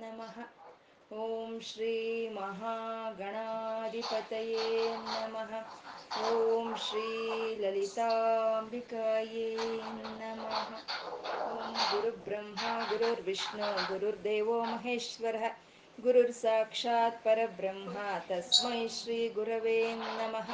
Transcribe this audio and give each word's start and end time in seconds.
ನಮಃ. 0.00 0.48
ಓಂ 1.14 1.60
ಶ್ರೀ 1.60 2.28
ಮಹಾಗಣಾಧಿಪತಯೇ 2.28 4.96
ನಮಃ. 4.96 5.52
ಓಂ 6.30 6.76
ಶ್ರೀ 6.76 7.56
ಲಲಿತಾಂಬಿಕಾಯೇ 7.56 9.56
ನಮಃ. 9.92 10.82
ಓಂ 11.42 11.72
ಗುರುಬ್ರಹ್ಮ 11.72 12.88
ಗುರುರ್ವಿಷ್ಣು 12.88 13.92
ಗುರುರ್ದೇವೋ 13.92 14.64
ಮಹೇಶ್ವರ. 14.64 15.36
ಗುರುರ್ 15.97 16.33
ಸಾಕ್ಷಾತ್ 16.41 17.19
ಪರಬ್ರಹ್ಮ 17.25 17.97
ತಸ್ಮೈ 18.29 18.81
ಶ್ರೀ 18.97 19.19
ಗುರವೇ 19.37 19.79
ನಮಃ 20.19 20.49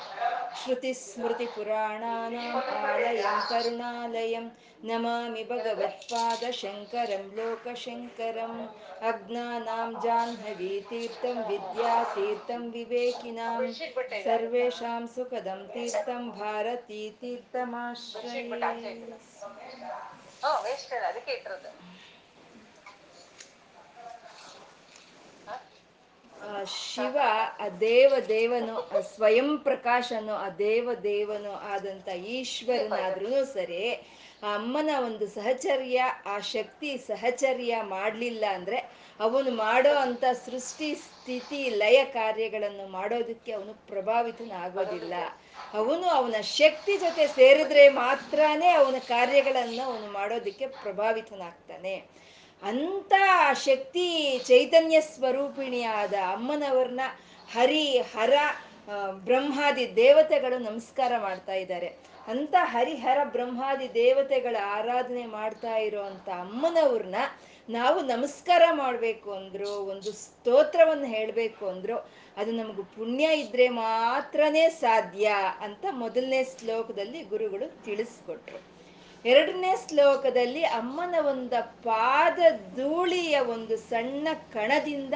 श्रुतिस्मृतिपुराणानाम् 0.59 2.55
आलयं 2.83 3.38
करुणालयं 3.49 4.45
नमामि 4.89 5.43
भगवत्पादशङ्करं 5.51 7.23
लोकशङ्करम् 7.37 8.59
अज्ञानां 9.09 9.89
जाह्नवीतीर्थं 10.05 11.37
विद्यातीर्थं 11.50 12.64
विवेकिनां 12.75 13.54
सर्वेषां 14.25 15.01
सुखदं 15.15 15.61
तीर्थं 15.75 16.23
भारतीतीर्थमाश्रये 16.41 18.43
ಶಿವ 26.66 27.16
ಆ 27.61 27.68
ದೇವ 27.80 28.12
ದೇವನು 28.29 28.75
ಆ 28.96 29.00
ಸ್ವಯಂ 29.00 29.58
ಪ್ರಕಾಶನು 29.58 30.34
ಆ 30.34 30.48
ದೇವ 30.58 30.94
ದೇವನು 31.03 31.53
ಆದಂತ 31.72 32.08
ಈಶ್ವರನಾದ್ರೂ 32.08 33.44
ಸರಿ 33.44 33.84
ಆ 34.42 34.55
ಅಮ್ಮನ 34.55 34.91
ಒಂದು 34.98 35.27
ಸಹಚರ್ಯ 35.27 35.98
ಆ 36.27 36.41
ಶಕ್ತಿ 36.41 36.91
ಸಹಚರ್ಯ 37.06 37.83
ಮಾಡಲಿಲ್ಲ 37.83 38.45
ಅಂದ್ರೆ 38.55 38.78
ಅವನು 39.20 39.50
ಮಾಡೋ 39.56 39.92
ಅಂತ 39.97 40.25
ಸೃಷ್ಟಿ 40.45 40.95
ಸ್ಥಿತಿ 40.95 41.70
ಲಯ 41.70 42.05
ಕಾರ್ಯಗಳನ್ನು 42.05 42.87
ಮಾಡೋದಕ್ಕೆ 42.89 43.53
ಅವನು 43.53 43.75
ಪ್ರಭಾವಿತನಾಗೋದಿಲ್ಲ. 43.87 45.15
ಅವನು 45.75 46.06
ಅವನ 46.09 46.41
ಶಕ್ತಿ 46.41 46.97
ಜೊತೆ 46.97 47.27
ಸೇರಿದ್ರೆ 47.27 47.89
ಮಾತ್ರನೇ 47.89 48.70
ಅವನ 48.72 48.98
ಕಾರ್ಯಗಳನ್ನು 49.09 49.83
ಅವನು 49.83 50.12
ಮಾಡೋದಕ್ಕೆ 50.12 50.67
ಪ್ರಭಾವಿತನಾಗ್ತಾನೆ. 50.67 51.95
ಅಂತ 52.65 53.12
ಶಕ್ತಿ 53.65 54.39
ಚೈತನ್ಯ 54.47 55.01
ಸ್ವರೂಪಿಣಿಯಾದ 55.01 56.15
ಅಮ್ಮನವ್ರನ್ನ 56.33 57.01
ಹರಿ, 57.53 57.98
ಹರ 57.98 58.33
ಬ್ರಹ್ಮಾದಿ 59.25 59.97
ದೇವತೆಗಳು 59.97 60.59
ನಮಸ್ಕಾರ 60.59 61.12
ಮಾಡ್ತಾ 61.19 61.55
ಇದ್ದಾರೆ. 61.55 61.87
ಅಂತ 62.29 62.55
ಹರಿಹರ 62.62 63.19
ಬ್ರಹ್ಮಾದಿ 63.25 63.95
ದೇವತೆಗಳ 63.95 64.56
ಆರಾಧನೆ 64.65 65.27
ಮಾಡ್ತಾ 65.27 65.77
ಇರೋಂಥ 65.77 66.29
ಅಮ್ಮನವ್ರನ್ನ 66.29 67.15
ನಾವು 67.69 68.01
ನಮಸ್ಕಾರ 68.01 68.62
ಮಾಡಬೇಕು 68.73 69.33
ಅಂದ್ರು, 69.33 69.71
ಒಂದು 69.71 70.12
ಸ್ತೋತ್ರವನ್ನು 70.12 71.06
ಹೇಳಬೇಕು 71.06 71.67
ಅಂದ್ರು, 71.67 72.11
ಅದು 72.37 72.53
ನಮಗೆ 72.53 72.83
ಪುಣ್ಯ 72.83 73.25
ಇದ್ರೆ 73.25 73.69
ಮಾತ್ರನೇ 73.69 74.69
ಸಾಧ್ಯ 74.69 75.34
ಅಂತ 75.61 75.84
ಮೊದಲನೇ 75.91 76.45
ಶ್ಲೋಕದಲ್ಲಿ 76.45 77.23
ಗುರುಗಳು 77.23 77.84
ತಿಳಿಸ್ಕೊಟ್ರು. 77.84 78.73
ಎರಡನೇ 79.25 79.72
ಶ್ಲೋಕದಲ್ಲಿ 79.89 80.62
ಅಮ್ಮನ 80.78 81.14
ಒಂದು 81.27 81.61
ಪಾದ 81.83 82.39
ಧೂಳಿಯ 82.77 83.36
ಒಂದು 83.55 83.77
ಸಣ್ಣ 83.91 84.28
ಕಣದಿಂದ 84.53 85.14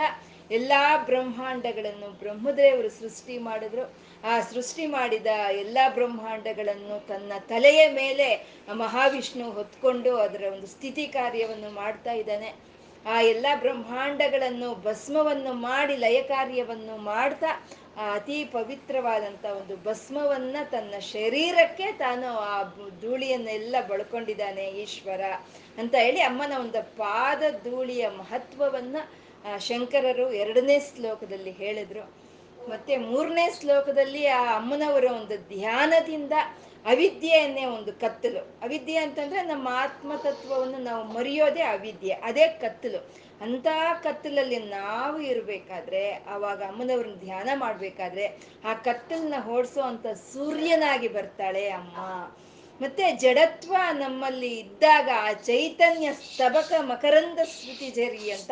ಎಲ್ಲಾ 0.50 0.82
ಬ್ರಹ್ಮಾಂಡಗಳನ್ನು 1.08 2.08
ಬ್ರಹ್ಮದೇವರು 2.20 2.90
ಸೃಷ್ಟಿ 3.00 3.38
ಮಾಡಿದ್ರು. 3.38 3.84
ಆ 4.24 4.34
ಸೃಷ್ಟಿ 4.40 4.86
ಮಾಡಿದ 4.86 5.30
ಎಲ್ಲ 5.62 5.78
ಬ್ರಹ್ಮಾಂಡಗಳನ್ನು 5.88 6.96
ತನ್ನ 7.08 7.32
ತಲೆಯ 7.48 7.82
ಮೇಲೆ 7.92 8.28
ಮಹಾವಿಷ್ಣು 8.74 9.50
ಹೊತ್ಕೊಂಡು 9.50 10.12
ಅದರ 10.16 10.44
ಒಂದು 10.52 10.66
ಸ್ಥಿತಿ 10.66 11.06
ಕಾರ್ಯವನ್ನು 11.18 11.70
ಮಾಡ್ತಾ 11.74 12.12
ಇದ್ದಾನೆ. 12.12 12.50
ಆ 13.06 13.16
ಎಲ್ಲ 13.22 13.46
ಬ್ರಹ್ಮಾಂಡಗಳನ್ನು 13.60 14.70
ಭಸ್ಮವನ್ನು 14.82 15.52
ಮಾಡಿ 15.68 15.96
ಲಯ 15.96 16.18
ಕಾರ್ಯವನ್ನು 16.22 16.96
ಮಾಡ್ತಾ 17.12 17.50
ಅತಿ 17.98 18.44
ಪವಿತ್ರವಾದಂಥ 18.44 19.44
ಒಂದು 19.44 19.76
ಭಸ್ಮವನ್ನ 19.76 20.56
ತನ್ನ 20.70 20.98
ಶರೀರಕ್ಕೆ 20.98 21.92
ತಾನು 21.92 22.38
ಆ 22.38 22.62
ಧೂಳಿಯನ್ನೆಲ್ಲ 23.00 23.76
ಬಳ್ಕೊಂಡಿದ್ದಾನೆ 23.88 24.64
ಈಶ್ವರ 24.64 25.20
ಅಂತ 25.78 25.94
ಹೇಳಿ 25.94 26.20
ಅಮ್ಮನ 26.20 26.52
ಒಂದು 26.60 26.82
ಪಾದ 26.96 27.42
ಧೂಳಿಯ 27.64 28.08
ಮಹತ್ವವನ್ನ 28.08 28.96
ಶಂಕರರು 29.58 30.32
ಎರಡನೇ 30.32 30.80
ಶ್ಲೋಕದಲ್ಲಿ 30.80 31.50
ಹೇಳಿದ್ರು. 31.50 32.04
ಮತ್ತೆ 32.68 32.96
ಮೂರನೇ 32.96 33.48
ಶ್ಲೋಕದಲ್ಲಿ 33.60 34.26
ಆ 34.26 34.56
ಅಮ್ಮನವರ 34.56 35.04
ಒಂದು 35.04 35.36
ಧ್ಯಾನದಿಂದ 35.48 36.32
ಅವಿದ್ಯೆಯನ್ನೇ 36.86 37.64
ಒಂದು 37.64 37.92
ಕತ್ತಲು. 37.92 38.60
ಅವಿದ್ಯೆ 38.62 38.96
ಅಂತಂದ್ರೆ 38.96 39.42
ನಮ್ಮ 39.42 39.68
ಆತ್ಮತತ್ವವನ್ನು 39.72 40.78
ನಾವು 40.78 41.04
ಮರೆಯೋದೇ 41.04 41.62
ಅವಿದ್ಯೆ, 41.62 42.12
ಅದೇ 42.12 42.48
ಕತ್ತಲು. 42.48 43.28
ಅಂತ 43.40 43.66
ಕತ್ತಲಲ್ಲಿ 44.02 44.58
ನಾವು 44.58 45.20
ಇರಬೇಕಾದ್ರೆ, 45.20 46.12
ಆವಾಗ 46.12 46.62
ಅಮ್ಮನವ್ರನ್ನ 46.62 47.14
ಧ್ಯಾನ 47.14 47.50
ಮಾಡ್ಬೇಕಾದ್ರೆ, 47.54 48.40
ಆ 48.64 48.74
ಕತ್ತಲನ್ನ 48.74 49.34
ಓಡಿಸೋ 49.48 49.80
ಅಂತ 49.80 50.06
ಸೂರ್ಯನಾಗಿ 50.06 51.08
ಬರ್ತಾಳೆ 51.08 51.68
ಅಮ್ಮ. 51.68 51.96
ಮತ್ತೆ 52.80 53.16
ಜಡತ್ವ 53.16 53.76
ನಮ್ಮಲ್ಲಿ 53.92 54.58
ಇದ್ದಾಗ 54.58 55.08
ಆ 55.14 55.32
ಚೈತನ್ಯ 55.32 56.12
ಸ್ತಬಕ 56.12 56.72
ಮಕರಂದ 56.80 57.38
ಸ್ಮೃತಿ 57.38 57.90
ಜರಿ 57.90 58.30
ಅಂತ 58.30 58.50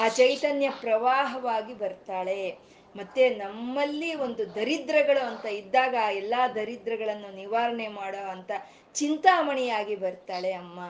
ಆ 0.00 0.08
ಚೈತನ್ಯ 0.08 0.70
ಪ್ರವಾಹವಾಗಿ 0.70 1.74
ಬರ್ತಾಳೆ. 1.74 2.58
ಮತ್ತೆ 2.96 3.30
ನಮ್ಮಲ್ಲಿ 3.30 4.14
ಒಂದು 4.14 4.54
ದರಿದ್ರಗಳು 4.54 5.26
ಅಂತ 5.26 5.46
ಇದ್ದಾಗ 5.46 5.94
ಎಲ್ಲಾ 5.94 6.48
ದರಿದ್ರಗಳನ್ನು 6.48 7.34
ನಿವಾರಣೆ 7.34 7.88
ಮಾಡೋ 7.88 8.28
ಅಂತ 8.28 8.50
ಚಿಂತಾಮಣಿಯಾಗಿ 8.94 9.96
ಬರ್ತಾಳೆ 9.96 10.52
ಅಮ್ಮ. 10.52 10.80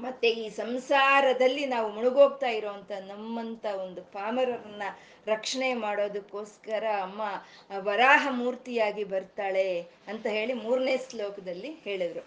ಮತ್ತೆ 0.00 0.28
ಈ 0.28 0.48
ಸಂಸಾರದಲ್ಲಿ 0.48 1.66
ನಾವು 1.66 1.92
ಮುಳುಗೋಗ್ತಾ 1.92 2.46
ಇರೋವಂಥ 2.46 2.92
ನಮ್ಮಂತ 2.92 3.64
ಒಂದು 3.66 4.02
ಪಾಮರರನ್ನ 4.02 4.82
ರಕ್ಷಣೆ 5.26 5.74
ಮಾಡೋದಕ್ಕೋಸ್ಕರ 5.74 6.84
ಅಮ್ಮ 7.02 7.20
ವರಾಹ 7.78 8.28
ಮೂರ್ತಿಯಾಗಿ 8.30 9.04
ಬರ್ತಾಳೆ 9.04 9.80
ಅಂತ 10.08 10.26
ಹೇಳಿ 10.26 10.52
ಮೂರನೇ 10.52 10.96
ಶ್ಲೋಕದಲ್ಲಿ 11.10 11.70
ಹೇಳಿದ್ರು. 11.84 12.24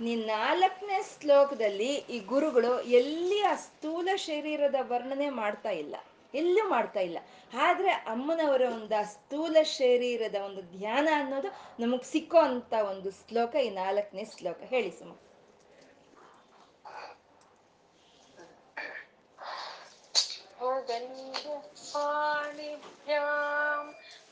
ನೀ 0.00 0.14
ನಾಲ್ಕನೇ 0.14 1.00
ಶ್ಲೋಕದಲ್ಲಿ 1.20 1.94
ಈ 1.94 2.18
ಗುರುಗಳು 2.20 2.80
ಎಲ್ಲಿ 2.80 3.42
ಆ 3.42 3.54
ಸ್ಥೂಲ 3.54 4.08
ಶರೀರದ 4.16 4.74
ವರ್ಣನೆ 4.82 5.30
ಮಾಡ್ತಾ 5.30 5.70
ಇಲ್ಲ. 5.70 5.96
ಎಲ್ಲೂ 6.34 6.68
ಮಾಡ್ತಾ 6.68 7.00
ಇಲ್ಲ. 7.00 7.18
ಆದ್ರೆ 7.60 7.90
ಅಮ್ಮನವರ 7.90 8.60
ಒಂದು 8.60 9.12
ಸ್ಥೂಲ 9.12 9.56
ಶರೀರದ 9.62 10.34
ಒಂದು 10.34 10.62
ಧ್ಯಾನ 10.62 11.08
ಅನ್ನೋದು 11.14 11.48
ನಮಗೆ 11.80 12.04
ಸಿಕ್ಕೋ 12.04 12.38
ಅಂತ 12.38 12.72
ಒಂದು 12.72 13.10
ಶ್ಲೋಕ 13.10 13.54
ಈ 13.54 13.70
ನಾಲ್ಕನೇ 13.70 14.24
ಶ್ಲೋಕ. 14.24 14.60
ಹೇಳಿ 14.60 14.90
ಸುಮ. 14.90 15.16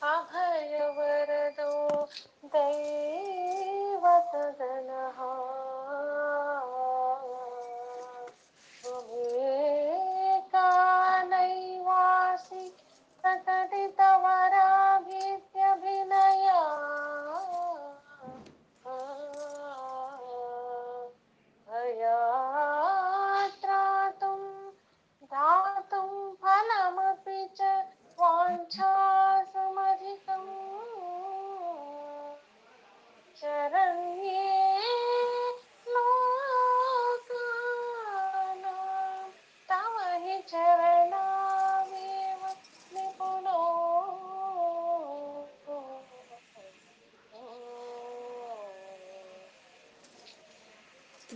ಅಭಯವರದೋ 0.02 2.10
ದೈ 2.52 3.43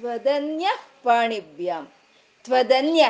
ತ್ವದನ್ಯ 0.09 0.69
ಪಾಣಿಭ್ಯಾಂ. 1.03 1.89
ತ್ವದನ್ಯ 2.45 3.09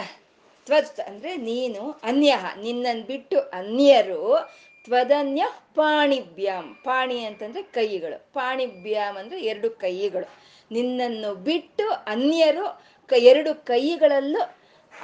ತ್ವತ್ 0.64 1.00
ಅಂದ್ರೆ 1.00 1.36
ನೀನು 1.36 2.00
ಅನ್ಯ 2.02 2.36
ನಿನ್ನನ್ 2.60 3.02
ಬಿಟ್ಟು 3.02 3.38
ಅನ್ಯರು, 3.40 4.38
ತ್ವದನ್ಯ 4.84 5.44
ಪಾಣಿಭ್ಯಾಂ. 5.74 6.74
ಪಾಣಿ 6.84 7.24
ಅಂತಂದ್ರೆ 7.24 7.62
ಕೈಗಳು. 7.62 8.32
ಪಾಣಿಭ್ಯಾಂ 8.32 9.16
ಅಂದ್ರೆ 9.16 9.42
ಎರಡು 9.42 9.70
ಕೈಗಳು. 9.70 10.28
ನಿನ್ನನ್ನು 10.70 11.34
ಬಿಟ್ಟು 11.34 11.90
ಅನ್ಯರು 11.90 12.84
ಎರಡು 13.16 13.54
ಕೈಗಳಲ್ಲೂ 13.54 14.40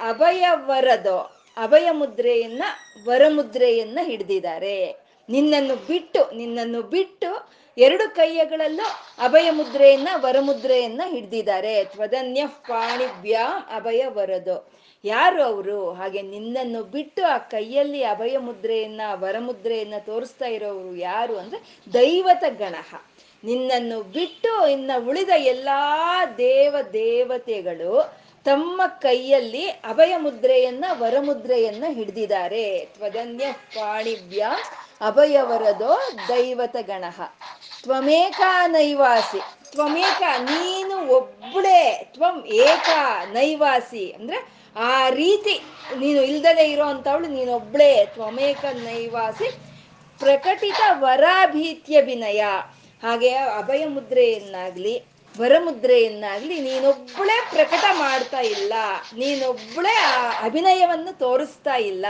ಅಭಯ 0.07 0.45
ವರದೋ 0.53 1.43
ಅಭಯ 1.57 1.91
ಮುದ್ರೆಯನ್ನ 1.91 2.63
ವರಮುದ್ರೆಯನ್ನ 3.05 3.99
ಹಿಡ್ದಿದ್ದಾರೆ. 4.03 4.95
ನಿನ್ನನ್ನು 5.29 5.75
ಬಿಟ್ಟು 5.75 6.35
ನಿನ್ನನ್ನು 6.35 6.81
ಬಿಟ್ಟು 6.81 7.54
ಎರಡು 7.77 8.15
ಕೈಯಗಳಲ್ಲೂ 8.15 8.85
ಅಭಯ 9.23 9.49
ಮುದ್ರೆಯನ್ನ 9.49 10.07
ವರಮುದ್ರೆಯನ್ನ 10.15 11.01
ಹಿಡ್ದಿದ್ದಾರೆ. 11.05 11.85
ತ್ವದನ್ಯ 11.85 12.47
ಪಾಣಿವ್ಯ 12.47 13.39
ಅಭಯ 13.75 14.05
ವರದು. 14.07 14.73
ಯಾರು 15.03 15.43
ಅವರು? 15.43 15.93
ಹಾಗೆ 15.93 16.21
ನಿನ್ನನ್ನು 16.21 16.83
ಬಿಟ್ಟು 16.83 17.25
ಆ 17.25 17.37
ಕೈಯಲ್ಲಿ 17.37 18.03
ಅಭಯ 18.03 18.37
ಮುದ್ರೆಯನ್ನ 18.37 19.01
ವರಮುದ್ರೆಯನ್ನ 19.13 19.93
ತೋರಿಸ್ತಾ 19.99 20.45
ಇರೋರು 20.45 20.95
ಯಾರು 20.95 21.37
ಅಂದ್ರೆ 21.37 21.77
ದೈವತ 21.93 22.43
ಗಣಹ. 22.57 23.01
ನಿನ್ನನ್ನು 23.43 24.03
ಬಿಟ್ಟು 24.03 24.67
ಇನ್ನ 24.67 24.91
ಉಳಿದ 25.07 25.29
ಎಲ್ಲಾ 25.37 26.25
ದೇವ 26.25 26.75
ದೇವತೆಗಳು 26.93 28.17
ತಮ್ಮ 28.45 28.81
ಕೈಯಲ್ಲಿ 28.99 29.67
ಅಭಯ 29.67 30.17
ಮುದ್ರೆಯನ್ನ 30.17 30.85
ವರಮುದ್ರೆಯನ್ನ 30.91 31.83
ಹಿಡ್ದಿದ್ದಾರೆ. 31.89 32.85
ತ್ವದನ್ಯ 32.85 33.45
ಪಾಣಿಭ್ಯ 33.53 34.47
ಅಭಯವರದೋ 35.01 35.99
ದೈವತ 36.27 36.75
ಗಣಹ 36.81 37.21
ತ್ವಮೇಕ 37.83 38.41
ನೈವಾಸಿ. 38.67 39.39
ತ್ವಮೇಕ 39.71 40.23
ನೀನು 40.39 41.07
ಒಬ್ಬಳೇ 41.07 42.11
ತ್ವಂ 42.13 42.45
ಏಕ 42.45 42.89
ನೈವಾಸಿ. 43.31 44.11
ಅಂದ್ರೆ 44.11 44.37
ಆ 44.75 45.09
ರೀತಿ 45.09 45.61
ನೀನು 45.97 46.21
ಇಲ್ದಲೇ 46.21 46.71
ಇರೋ 46.71 46.83
ಅಂತವಳು 46.83 47.27
ನೀನೊಬ್ಳೇ 47.27 48.05
ತ್ವಮೇಕ 48.05 48.65
ನೈವಾಸಿ. 48.73 49.47
ಪ್ರಕಟಿತ 50.19 50.81
ವರಾಭೀತ್ಯ 50.91 52.01
ವಿನಯ 52.01 52.43
ಹಾಗೆ 53.03 53.29
ಅಭಯ 53.35 53.87
ಮುದ್ರೆಯನ್ನಾಗ್ಲಿ 53.87 55.14
ವರಮುದ್ರೆಯನ್ನಾಗ್ಲಿ 55.39 56.59
ನೀನೊಬ್ಬಳೇ 56.59 57.47
ಪ್ರಕಟ 57.51 57.85
ಮಾಡ್ತಾ 57.91 58.39
ಇಲ್ಲ 58.39 58.73
ನೀನೊಬ್ಬಳೇ 59.17 59.95
ಆ 59.95 60.45
ಅಭಿನಯವನ್ನು 60.45 61.19
ತೋರಿಸ್ತಾ 61.19 61.75
ಇಲ್ಲ. 61.75 62.05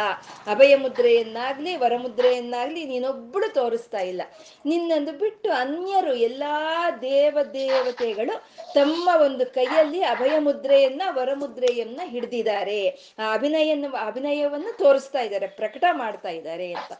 ಅಭಯ 0.47 0.75
ಮುದ್ರೆಯನ್ನಾಗ್ಲಿ 0.75 1.75
ವರಮುದ್ರೆಯನ್ನಾಗ್ಲಿ 1.75 2.85
ನೀನೊಬ್ಬಳು 2.85 3.53
ತೋರಿಸ್ತಾ 3.53 3.99
ಇಲ್ಲ. 3.99 4.21
ನಿನ್ನೊಂದು 4.65 5.11
ಬಿಟ್ಟು 5.11 5.51
ಅನ್ಯರು 5.51 6.13
ಎಲ್ಲಾ 6.13 6.91
ದೇವ 6.91 7.37
ದೇವತೆಗಳು 7.53 8.35
ತಮ್ಮ 8.73 9.09
ಒಂದು 9.21 9.45
ಕೈಯಲ್ಲಿ 9.45 10.03
ಅಭಯ 10.03 10.39
ಮುದ್ರೆಯನ್ನ 10.39 11.01
ವರಮುದ್ರೆಯನ್ನ 11.09 12.01
ಹಿಡ್ದಿದ್ದಾರೆ. 12.05 12.89
ಆ 13.19 13.33
ಅಭಿನಯನ 13.33 13.85
ಅಭಿನಯವನ್ನು 14.05 14.77
ತೋರಿಸ್ತಾ 14.77 15.19
ಇದ್ದಾರೆ, 15.19 15.47
ಪ್ರಕಟ 15.47 15.83
ಮಾಡ್ತಾ 15.91 16.29
ಇದ್ದಾರೆ 16.29 16.73
ಅಂತ. 16.73 16.91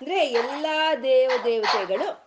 ಅಂದ್ರೆ 0.00 0.26
ಎಲ್ಲಾ 0.26 0.94
ದೇವ 0.94 1.30
ದೇವತೆಗಳು 1.44 2.24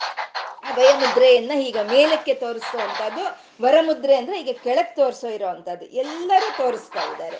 ಅಭಯ 0.72 0.94
ಮುದ್ರೆಯನ್ನ 0.94 1.52
ಈಗ 1.62 1.78
ಮೇಲಕ್ಕೆ 1.78 2.34
ತೋರಿಸುವಂತದ್ದು 2.34 3.24
ವರಮುದ್ರೆ 3.64 4.16
ಅಂದ್ರೆ 4.16 4.42
ಈಗ 4.42 4.58
ಕೆಳಕ್ಕೆ 4.64 4.96
ತೋರಿಸೋ 4.96 5.28
ಇರೋವಂಥದ್ದು, 5.28 5.86
ಎಲ್ಲರೂ 5.86 6.58
ತೋರಿಸ್ತಾ 6.58 7.12
ಇದ್ದಾರೆ. 7.12 7.40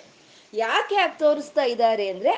ಯಾಕೆ 0.54 0.96
ಯಾಕೆ 0.96 1.20
ತೋರಿಸ್ತಾ 1.20 1.64
ಇದ್ದಾರೆ 1.64 2.10
ಅಂದ್ರೆ, 2.10 2.32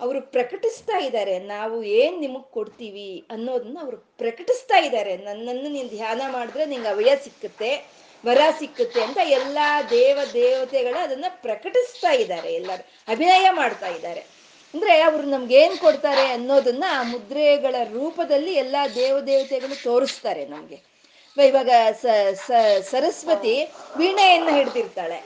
ಅವರು 0.00 0.20
ಪ್ರಕಟಿಸ್ತಾ 0.20 0.98
ಇದ್ದಾರೆ, 0.98 1.38
ನಾವು 1.38 1.82
ಏನ್ 1.82 2.20
ನಿಮಗ್ 2.20 2.50
ಕೊಡ್ತೀವಿ 2.50 3.26
ಅನ್ನೋದನ್ನ 3.30 3.78
ಅವರು 3.82 3.96
ಪ್ರಕಟಿಸ್ತಾ 3.96 4.78
ಇದ್ದಾರೆ. 4.78 5.16
ನನ್ನನ್ನು 5.16 5.68
ನೀನ್ 5.68 5.88
ಧ್ಯಾನ 5.88 6.22
ಮಾಡಿದ್ರೆ 6.28 6.66
ನಿಂಗೆ 6.66 6.88
ಅವಯ 6.88 7.16
ಸಿಕ್ಕುತ್ತೆ, 7.24 7.86
ವರ 8.26 8.38
ಸಿಕ್ಕುತ್ತೆ 8.58 9.02
ಅಂತ 9.02 9.18
ಎಲ್ಲಾ 9.24 9.82
ದೇವ 9.82 10.18
ದೇವತೆಗಳು 10.32 10.98
ಅದನ್ನ 10.98 11.24
ಪ್ರಕಟಿಸ್ತಾ 11.28 12.10
ಇದ್ದಾರೆ 12.10 12.54
ಎಲ್ಲರೂ, 12.54 12.84
ಅಭಿನಯ 13.08 13.50
ಮಾಡ್ತಾ 13.50 13.86
ಇದ್ದಾರೆ. 13.86 14.37
ಅಂದ್ರೆ 14.74 14.94
ಅವ್ರು 15.00 15.24
ನಮ್ಗೆ 15.28 15.54
ಏನ್ 15.62 15.76
ಕೊಡ್ತಾರೆ 15.78 16.24
ಅನ್ನೋದನ್ನ 16.32 16.84
ಆ 16.98 17.02
ಮುದ್ರೆಗಳ 17.12 17.76
ರೂಪದಲ್ಲಿ 17.92 18.52
ಎಲ್ಲಾ 18.54 18.82
ದೇವದೇವತೆಗಳು 18.94 19.76
ತೋರಿಸ್ತಾರೆ 19.82 20.42
ನಮ್ಗೆ. 20.46 20.78
ಇವಾಗ 21.36 21.70
ಸರಸ್ವತಿ 22.90 23.54
ವೀಣೆಯನ್ನು 23.98 24.52
ಹಿಡ್ದಿರ್ತಾಳೆ, 24.56 25.18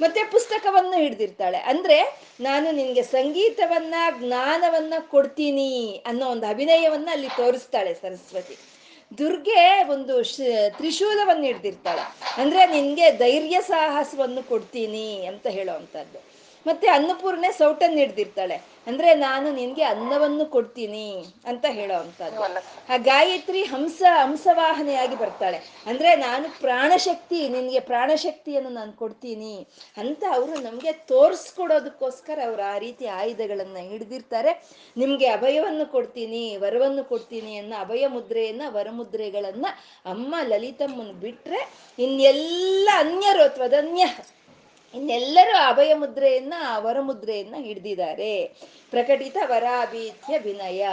ಮತ್ತೆ 0.00 0.20
ಪುಸ್ತಕವನ್ನು 0.34 0.96
ಹಿಡ್ದಿರ್ತಾಳೆ. 1.04 1.58
ಅಂದ್ರೆ 1.72 1.98
ನಾನು 2.40 2.68
ನಿನ್ಗೆ 2.70 3.04
ಸಂಗೀತವನ್ನ, 3.16 3.94
ಜ್ಞಾನವನ್ನ 4.20 4.94
ಕೊಡ್ತೀನಿ 5.14 5.70
ಅನ್ನೋ 6.06 6.24
ಒಂದು 6.34 6.46
ಅಭಿನಯವನ್ನ 6.46 7.08
ಅಲ್ಲಿ 7.12 7.30
ತೋರಿಸ್ತಾಳೆ 7.36 7.92
ಸರಸ್ವತಿ. 8.02 8.56
ದುರ್ಗೆ 9.18 9.62
ಒಂದು 9.94 10.14
ತ್ರಿಶೂಲವನ್ನು 10.78 11.46
ಹಿಡ್ದಿರ್ತಾಳೆ. 11.50 12.04
ಅಂದ್ರೆ 12.42 12.62
ನಿನ್ಗೆ 12.66 13.06
ಧೈರ್ಯ 13.18 13.58
ಸಾಹಸವನ್ನು 13.68 14.42
ಕೊಡ್ತೀನಿ 14.48 15.06
ಅಂತ 15.26 15.46
ಹೇಳೋವಂಥದ್ದು 15.58 16.18
ಮತ್ತೆ 16.66 16.86
ಅನ್ನಪೂರ್ಣೆ 16.96 17.48
ಸೌಟನ್ನು 17.58 17.98
ಹಿಡ್ದಿರ್ತಾಳೆ. 18.02 18.56
ಅಂದ್ರೆ 18.88 19.10
ನಾನು 19.14 19.48
ನಿನ್ಗೆ 19.52 19.84
ಅನ್ನವನ್ನು 19.92 20.44
ಕೊಡ್ತೀನಿ 20.54 21.06
ಅಂತ 21.50 21.64
ಹೇಳೋ 21.78 21.94
ಅಂತದ್ದು 21.94 22.42
ಆ 22.92 22.96
ಗಾಯತ್ರಿ 23.08 23.62
ಹಂಸ, 23.62 24.02
ಹಂಸವಾಹನೆಯಾಗಿ 24.22 25.16
ಬರ್ತಾಳೆ. 25.22 25.58
ಅಂದ್ರೆ 25.90 26.10
ನಾನು 26.16 26.46
ಪ್ರಾಣಶಕ್ತಿ, 26.60 27.40
ನಿನ್ಗೆ 27.48 27.80
ಪ್ರಾಣಶಕ್ತಿಯನ್ನು 27.90 28.70
ನಾನು 28.70 28.92
ಕೊಡ್ತೀನಿ 28.92 29.54
ಅಂತ 30.02 30.22
ಅವರು 30.36 30.54
ನಮ್ಗೆ 30.60 30.92
ತೋರಿಸ್ಕೊಡೋದಕ್ಕೋಸ್ಕರ 31.12 32.38
ಅವ್ರು 32.48 32.64
ಆ 32.74 32.76
ರೀತಿ 32.78 33.06
ಆಯುಧಗಳನ್ನ 33.06 33.76
ಹಿಡ್ದಿರ್ತಾರೆ. 33.90 34.52
ನಿಮ್ಗೆ 34.96 35.28
ಅಭಯವನ್ನು 35.28 35.86
ಕೊಡ್ತೀನಿ, 35.86 36.44
ವರವನ್ನು 36.56 37.04
ಕೊಡ್ತೀನಿ 37.04 37.52
ಅನ್ನೋ 37.58 37.76
ಅಭಯ 37.84 38.04
ಮುದ್ರೆಯನ್ನ 38.16 38.62
ವರಮುದ್ರೆಗಳನ್ನ 38.76 39.66
ಅಮ್ಮ 40.14 40.34
ಲಲಿತಮ್ಮನ್ 40.52 41.14
ಬಿಟ್ರೆ 41.26 41.60
ಇನ್ನೆಲ್ಲ 41.98 42.88
ಅನ್ಯರು 43.04 43.46
ತ್ವದನ್ಯ 43.54 44.04
ಇನ್ನೆಲ್ಲರೂ 44.94 45.56
ಅಭಯ 45.66 45.94
ಮುದ್ರೆಯನ್ನ 45.94 46.54
ವರಮುದ್ರೆಯನ್ನ 46.76 47.54
ಹಿಡ್ದಿದ್ದಾರೆ. 47.58 48.44
ಪ್ರಕಟಿತ 48.90 49.36
ವರಾಭೀತ್ಯ 49.44 50.38
ವಿನಯ. 50.38 50.88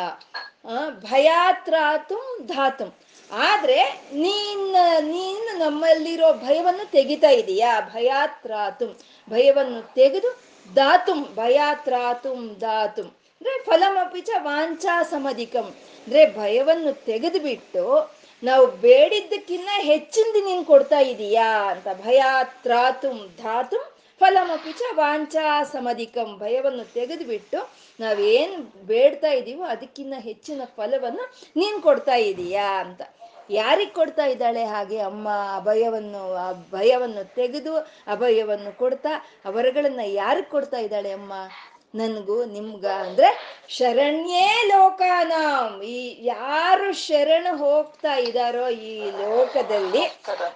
ಭಯಾತ್ರಾತು 0.90 2.46
ಧಾತುಂ. 2.46 2.94
ಆದ್ರೆ 3.32 3.84
ನೀನ್, 4.14 4.74
ನೀನು 5.04 5.58
ನಮ್ಮಲ್ಲಿರೋ 5.58 6.34
ಭಯವನ್ನು 6.34 6.92
ತೆಗಿತಾ 6.92 7.30
ಇದೀಯಾ? 7.30 7.82
ಭಯಾತ್ರಾತುಂ. 7.82 8.98
ಭಯವನ್ನು 9.30 9.94
ತೆಗೆದು 9.94 10.40
ದಾತುಂ 10.76 11.24
ಭಯಾತ್ರಾತುಂ 11.36 12.56
ಧಾತುಂ. 12.60 13.06
ಅಂದ್ರೆ 13.06 13.66
ಫಲಮಪಿಚ 13.66 14.30
ವಾಂಚಾ 14.38 15.04
ಸಮಧಿಕಂ 15.04 15.76
ಅಂದ್ರೆ 16.08 16.38
ಭಯವನ್ನು 16.38 17.06
ತೆಗೆದು 17.06 17.40
ಬಿಟ್ಟು 17.40 18.12
ನಾವು 18.44 18.66
ಬೇಡಿದ್ದಕ್ಕಿನ್ನ 18.68 19.70
ಹೆಚ್ಚಿಂದ 19.82 20.36
ನೀನ್ 20.46 20.66
ಕೊಡ್ತಾ 20.66 21.00
ಇದೀಯಾ 21.00 21.70
ಅಂತ 21.70 21.88
ಭಯಾತ್ರಾತುಂ 22.06 23.18
ಧಾತುಂ 23.44 23.84
ಫಲಮಪಿಚ 24.22 24.82
ವಾಂಚಾ 24.94 25.64
ಸಮಧಿಕಂ 25.64 26.38
ಭಯವನ್ನು 26.40 26.94
ತೆಗೆದುಬಿಟ್ಟು 26.94 27.60
ನಾವೇನ್ 28.00 28.56
ಬೇಡ್ತಾ 28.86 29.28
ಇದೀವೋ 29.28 29.64
ಅದಕ್ಕಿನ್ನ 29.64 30.14
ಹೆಚ್ಚಿನ 30.20 30.62
ಫಲವನ್ನು 30.76 31.26
ನೀನ್ 31.56 31.82
ಕೊಡ್ತಾ 31.82 32.16
ಇದೀಯಾ 32.16 32.80
ಅಂತ. 32.80 33.02
ಯಾರಿಗ್ 33.50 33.94
ಕೊಡ್ತಾ 33.94 34.26
ಇದ್ದಾಳೆ 34.26 34.64
ಹಾಗೆ 34.66 35.00
ಅಮ್ಮ 35.00 35.30
ಅಭಯವನ್ನು, 35.56 36.34
ಆ 36.34 36.52
ಭಯವನ್ನು 36.72 37.36
ತೆಗೆದು 37.36 37.74
ಅಭಯವನ್ನು 38.08 38.72
ಕೊಡ್ತಾ 38.78 39.14
ಅವರಗಳನ್ನ 39.46 40.00
ಯಾರಿಗ್ 40.06 40.50
ಕೊಡ್ತಾ 40.50 40.78
ಇದ್ದಾಳೆ 40.78 41.12
ಅಮ್ಮ? 41.12 41.34
ನನ್ಗೂ 41.96 42.46
ನಿಮ್ಗ 42.46 42.86
ಅಂದ್ರೆ 42.86 43.28
ಶರಣ್ಯೇ 43.70 44.48
ಲೋಕಾನಾಂ. 44.68 45.82
ಈ 45.84 46.26
ಯಾರು 46.26 46.94
ಶರಣ 46.94 47.48
ಹೋಗ್ತಾ 47.52 48.16
ಇದಾರೋ 48.16 48.70
ಈ 48.70 49.12
ಲೋಕದಲ್ಲಿ 49.12 50.04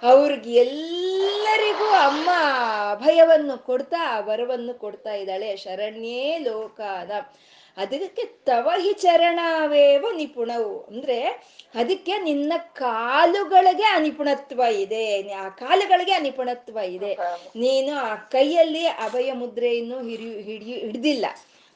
ಅವ್ರಿಗೆ 0.02 0.52
ಎಲ್ಲರಿಗೂ 0.54 1.88
ಅಮ್ಮ 1.90 2.30
ಅಭಯವನ್ನು 2.90 3.58
ಕೊಡ್ತಾ, 3.58 4.20
ವರವನ್ನು 4.20 4.74
ಕೊಡ್ತಾ 4.74 5.14
ಇದ್ದಾಳೆ 5.14 5.56
ಶರಣ್ಯೇ 5.56 6.38
ಲೋಕಾನಾಂ. 6.38 7.24
ಅದಕ್ಕೆ 7.78 8.24
ತವ 8.24 8.68
ಹಿ 8.80 8.92
ಚರಣವೇವ 8.92 10.06
ನಿಪುಣವು. 10.16 10.74
ಅಂದ್ರೆ 10.84 11.18
ಅದಕ್ಕೆ 11.74 12.14
ನಿನ್ನ 12.18 12.52
ಕಾಲುಗಳಿಗೆ 12.56 13.84
ಆ 13.84 13.98
ನಿಪುಣತ್ವ 13.98 14.60
ಇದೆ 14.60 15.32
ಆ 15.32 15.48
ಕಾಲುಗಳಿಗೆ 15.48 16.12
ಆ 16.12 16.18
ನಿಪುಣತ್ವ 16.18 16.78
ಇದೆ 16.78 17.12
ನೀನು 17.56 17.92
ಆ 17.96 18.14
ಕೈಯಲ್ಲಿ 18.14 18.86
ಅಭಯ 18.86 19.32
ಮುದ್ರೆಯನ್ನು 19.32 19.98
ಹಿಡಿ 20.08 20.42
ಹಿಡಿಯು 20.42 20.78
ಹಿಡ್ದಿಲ್ಲ. 20.78 21.26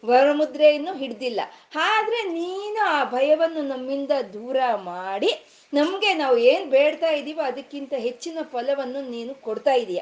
ವರಮುದ್ರೆಯನ್ನು 0.05 0.93
ಹಿಡ್ದಿಲ್ಲ. 0.95 1.41
ಆದ್ರೆ 1.77 2.23
ನೀನು 2.23 2.81
ಆ 2.85 3.05
ಭಯವನ್ನು 3.05 3.63
ನಮ್ಮಿಂದ 3.63 4.11
ದೂರ 4.33 4.57
ಮಾಡಿ 4.75 5.33
ನಮ್ಗೆ 5.75 6.15
ನಾವು 6.15 6.39
ಏನ್ 6.39 6.71
ಬೇಡ್ತಾ 6.71 7.11
ಇದೀವೋ 7.11 7.43
ಅದಕ್ಕಿಂತ 7.43 7.93
ಹೆಚ್ಚಿನ 7.97 8.39
ಫಲವನ್ನು 8.53 9.01
ನೀನು 9.11 9.35
ಕೊಡ್ತಾ 9.35 9.75
ಇದೀಯ. 9.75 10.01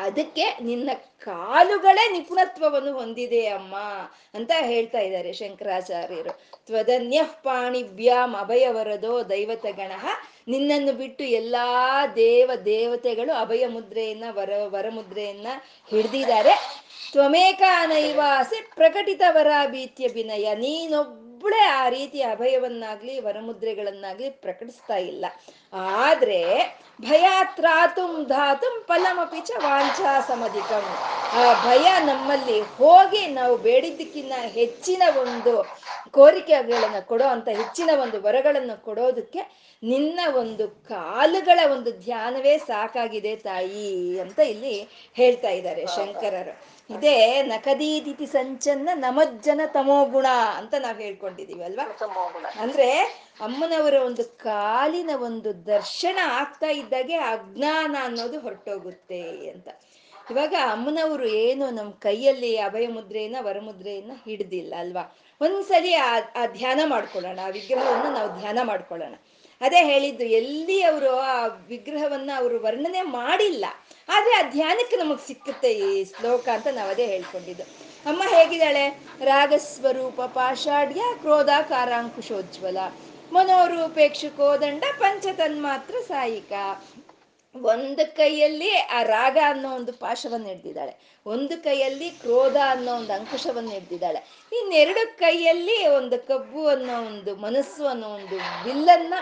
ಅದಕ್ಕೆ 0.00 0.58
ನಿನ್ನ 0.62 0.90
ಕಾಲುಗಳೇ 1.18 2.12
ನಿಪುಣತ್ವವನ್ನು 2.12 2.92
ಹೊಂದಿದೆ 2.92 3.46
ಅಮ್ಮ 3.46 3.76
ಅಂತ 4.34 4.50
ಹೇಳ್ತಾ 4.60 4.98
ಇದ್ದಾರೆ 4.98 5.32
ಶಂಕರಾಚಾರ್ಯರು. 5.32 6.40
ತ್ವದನ್ಯ 6.66 7.22
ಪಾಣಿಭ್ಯಾಮ್ 7.22 8.36
ಅಭಯವರದೋ 8.36 9.22
ದೈವತ 9.28 9.62
ಗಣ 9.62 9.92
ನಿನ್ನನ್ನು 10.48 10.92
ಬಿಟ್ಟು 10.92 11.24
ಎಲ್ಲಾ 11.24 12.06
ದೇವ 12.06 12.50
ದೇವತೆಗಳು 12.64 13.40
ಅಭಯ 13.40 13.66
ಮುದ್ರೆಯನ್ನ 13.66 14.24
ವರ 14.30 14.50
ವರಮುದ್ರೆಯನ್ನ 14.64 15.46
ಹಿಡ್ದಿದ್ದಾರೆ. 15.90 16.82
ತ್ವಮೇಕ 17.12 17.62
ನೈವಾಸೆ 17.86 18.70
ಪ್ರಕಟಿತ 18.74 19.22
ವರಾಭೀತ್ಯ 19.28 20.08
ವಿನಯ. 20.14 20.54
ನೀನೊಬ್ಬಳೇ 20.54 21.62
ಆ 21.62 21.88
ರೀತಿ 21.88 22.22
ಅಭಯವನ್ನಾಗ್ಲಿ, 22.22 23.20
ವರಮುದ್ರೆಗಳನ್ನಾಗ್ಲಿ 23.20 24.30
ಪ್ರಕಟಿಸ್ತಾ 24.30 24.96
ಇಲ್ಲ. 24.96 25.26
ಆದ್ರೆ 25.72 26.40
ಭಯಾತ್ರಾತುಂ 27.00 28.24
ಧಾತುಂ 28.24 28.84
ಫಲಮಪಿ 28.88 29.40
ಚ 29.40 29.50
ವಾಂಛಾ 29.64 30.20
ಸಮಧಿಕಂ. 30.20 30.84
ಆ 31.32 31.44
ಭಯ 31.64 32.04
ನಮ್ಮಲ್ಲಿ 32.04 32.60
ಹೋಗಿ 32.60 33.26
ನಾವು 33.26 33.56
ಬೇಡಿದ್ದಕ್ಕಿನ್ನ 33.56 34.32
ಹೆಚ್ಚಿನ 34.32 35.02
ಒಂದು 35.18 35.52
ಕೋರಿಕೆಗಳನ್ನ 36.10 37.00
ಕೊಡೋ 37.00 37.24
ಅಂತ 37.24 37.48
ಹೆಚ್ಚಿನ 37.48 37.90
ಒಂದು 38.00 38.20
ವರಗಳನ್ನು 38.20 38.84
ಕೊಡೋದಕ್ಕೆ 38.84 39.42
ನಿನ್ನ 39.82 40.20
ಒಂದು 40.34 40.68
ಕಾಲುಗಳ 40.68 41.72
ಒಂದು 41.72 41.92
ಧ್ಯಾನವೇ 41.92 42.58
ಸಾಕಾಗಿದೆ 42.58 43.36
ತಾಯಿ 43.36 44.20
ಅಂತ 44.20 44.38
ಇಲ್ಲಿ 44.38 44.74
ಹೇಳ್ತಾ 45.14 45.48
ಇದ್ದಾರೆ 45.48 45.86
ಶಂಕರರು. 45.86 46.52
ಇದೇ 46.90 47.42
ನಕದೀದಿತಿ 47.42 48.26
ಸಂಚನ್ನ 48.26 48.88
ನಮಜ್ಜನ 48.94 49.60
ತಮೋಗುಣ 49.66 50.26
ಅಂತ 50.56 50.74
ನಾವ್ 50.78 51.00
ಹೇಳ್ಕೊಂಡಿದೀವಿ 51.00 51.62
ಅಲ್ವಾ? 51.62 51.84
ಅಂದ್ರೆ 52.60 52.88
ಅಮ್ಮನವರ 53.40 53.94
ಒಂದು 53.94 54.24
ಕಾಲಿನ 54.24 55.10
ಒಂದು 55.22 55.66
ದರ್ಶನ 55.66 56.18
ಆಗ್ತಾ 56.24 56.70
ಇದ್ದಾಗೆ 56.70 57.16
ಅಜ್ಞಾನ 57.16 57.96
ಅನ್ನೋದು 58.02 58.38
ಹೊರಟೋಗುತ್ತೆ 58.40 59.22
ಅಂತ. 59.50 59.68
ಇವಾಗ 60.30 60.54
ಅಮ್ಮನವರು 60.70 61.26
ಏನು 61.28 61.70
ನಮ್ಮ 61.70 61.90
ಕೈಯಲ್ಲಿ 61.90 62.56
ಅಭಯ 62.56 62.86
ಮುದ್ರೆಯನ್ನ 62.88 63.36
ವರಮುದ್ರೆಯನ್ನ 63.40 64.12
ಹಿಡ್ದಿಲ್ಲ 64.24 64.74
ಅಲ್ವಾ? 64.78 65.16
ಒಂದ್ಸಲಿ 65.40 65.94
ಆ 65.94 66.46
ಧ್ಯಾನ 66.46 66.80
ಮಾಡ್ಕೊಳ್ಳೋಣ, 66.86 67.38
ಆ 67.44 67.48
ವಿಗ್ರಹವನ್ನು 67.48 68.10
ನಾವು 68.12 68.40
ಧ್ಯಾನ 68.40 68.58
ಮಾಡ್ಕೊಳ್ಳೋಣ. 68.62 69.14
ಅದೇ 69.60 69.84
ಹೇಳಿದ್ದು 69.84 70.24
ಎಲ್ಲಿ 70.24 70.82
ಅವರು 70.82 71.18
ಆ 71.18 71.46
ವಿಗ್ರಹವನ್ನ 71.46 72.30
ಅವರು 72.36 72.62
ವರ್ಣನೆ 72.62 73.02
ಮಾಡಿಲ್ಲ, 73.02 73.64
ಆದ್ರೆ 74.08 74.34
ಆ 74.34 74.50
ಧ್ಯಾನಕ್ಕೆ 74.50 74.96
ನಮಗ್ 74.96 75.20
ಸಿಕ್ಕುತ್ತೆ 75.20 75.72
ಈ 75.72 76.04
ಶ್ಲೋಕ 76.04 76.48
ಅಂತ 76.48 76.66
ನಾವು 76.72 76.90
ಅದೇ 76.90 77.06
ಹೇಳ್ಕೊಂಡಿದ್ದು. 77.06 77.62
ಅಮ್ಮ 78.06 78.22
ಹೇಗಿದ್ದಾಳೆ? 78.28 78.84
ರಾಗಸ್ವರೂಪ 79.24 80.20
ಪಾಷಾಢ್ಯ 80.20 81.02
ಕ್ರೋಧ 81.20 81.48
ಕಾರಾಂಕುಶೋಜ್ವಲ 83.32 84.56
ದಂಡ 84.56 84.84
ಪಂಚತನ್ಮಾತ್ರ 84.98 85.94
ಸಾಯಿಕ. 86.08 86.52
ಒಂದು 87.56 88.16
ಕೈಯಲ್ಲಿ 88.16 88.76
ಆ 88.76 89.02
ರಾಗ 89.02 89.38
ಅನ್ನೋ 89.46 89.74
ಒಂದು 89.74 89.92
ಪಾಶವನ್ನು 89.92 90.48
ಹಿಡ್ದಿದ್ದಾಳೆ. 90.48 91.18
ಒಂದು 91.26 91.64
ಕೈಯಲ್ಲಿ 91.64 92.10
ಕ್ರೋಧ 92.10 92.56
ಅನ್ನೋ 92.68 92.96
ಒಂದು 92.96 93.12
ಅಂಕುಶವನ್ನು 93.12 93.70
ಹಿಡ್ದಿದ್ದಾಳೆ. 93.70 94.20
ಇನ್ನೆರಡು 94.52 95.18
ಕೈಯಲ್ಲಿ 95.18 95.86
ಒಂದು 95.86 96.26
ಕಬ್ಬು 96.26 96.66
ಅನ್ನೋ 96.66 97.02
ಒಂದು 97.02 97.36
ಮನಸ್ಸು 97.36 97.86
ಅನ್ನೋ 97.86 98.08
ಒಂದು 98.08 98.36
ಬಿಲ್ಲನ್ನ 98.64 99.14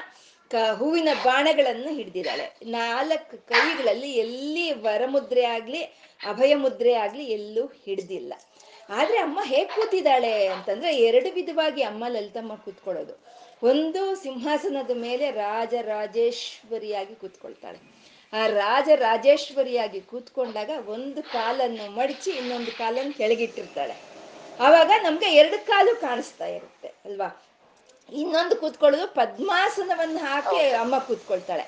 ಕ 0.51 0.55
ಹೂವಿನ 0.55 1.09
ಬಾಣಗಳನ್ನು 1.25 1.89
ಹಿಡ್ದಿದ್ದಾಳೆ. 1.89 2.57
ನಾಲ್ಕು 2.67 3.47
ಕೈಗಳಲ್ಲಿ 3.49 4.13
ಎಲ್ಲಿ 4.13 4.73
ವರಮುದ್ರೆ 4.73 5.45
ಆಗ್ಲಿ 5.45 5.83
ಅಭಯ 6.27 6.55
ಮುದ್ರೆ 6.55 6.93
ಆಗ್ಲಿ 6.93 7.25
ಎಲ್ಲೂ 7.25 7.67
ಹಿಡ್ದಿಲ್ಲ. 7.67 8.33
ಆದ್ರೆ 8.91 9.19
ಅಮ್ಮ 9.19 9.41
ಹೇಗೆ 9.45 9.65
ಕೂತಿದ್ದಾಳೆ 9.65 10.47
ಅಂತಂದ್ರೆ 10.47 10.97
ಎರಡು 10.97 11.35
ವಿಧವಾಗಿ 11.35 11.83
ಅಮ್ಮ 11.83 12.05
ಲಲಿತಮ್ಮ 12.09 12.55
ಕೂತ್ಕೊಳ್ಳೋದು. 12.55 13.39
ಒಂದು 13.63 14.15
ಸಿಂಹಾಸನದ 14.15 14.91
ಮೇಲೆ 14.91 15.31
ರಾಜರಾಜೇಶ್ವರಿಯಾಗಿ 15.31 17.15
ಕೂತ್ಕೊಳ್ತಾಳೆ. 17.15 17.79
ಆ 18.33 18.47
ರಾಜ 18.47 18.89
ರಾಜೇಶ್ವರಿಯಾಗಿ 18.95 20.01
ಕೂತ್ಕೊಂಡಾಗ 20.01 20.71
ಒಂದು 20.89 21.23
ಕಾಲನ್ನು 21.23 21.91
ಮಡಚಿ 21.91 22.31
ಇನ್ನೊಂದು 22.31 22.73
ಕಾಲನ್ನು 22.79 23.15
ಕೆಳಗಿಟ್ಟಿರ್ತಾಳೆ. 23.19 23.97
ಆವಾಗ 24.61 24.91
ನಮ್ಗೆ 25.03 25.29
ಎರಡು 25.35 25.67
ಕಾಲು 25.67 26.01
ಕಾಣಿಸ್ತಾ 26.01 26.47
ಇರುತ್ತೆ, 26.47 26.89
ಅಲ್ವಾ? 26.89 27.29
ಇನ್ನೊಂದು 28.13 28.57
ಕೂತ್ಕೊಳ್ಳೋದು 28.57 29.07
ಪದ್ಮಾಸನವನ್ನು 29.07 30.19
ಹಾಕಿ 30.19 30.71
ಅಮ್ಮ 30.71 30.99
ಕೂತ್ಕೊಳ್ತಾಳೆ. 30.99 31.65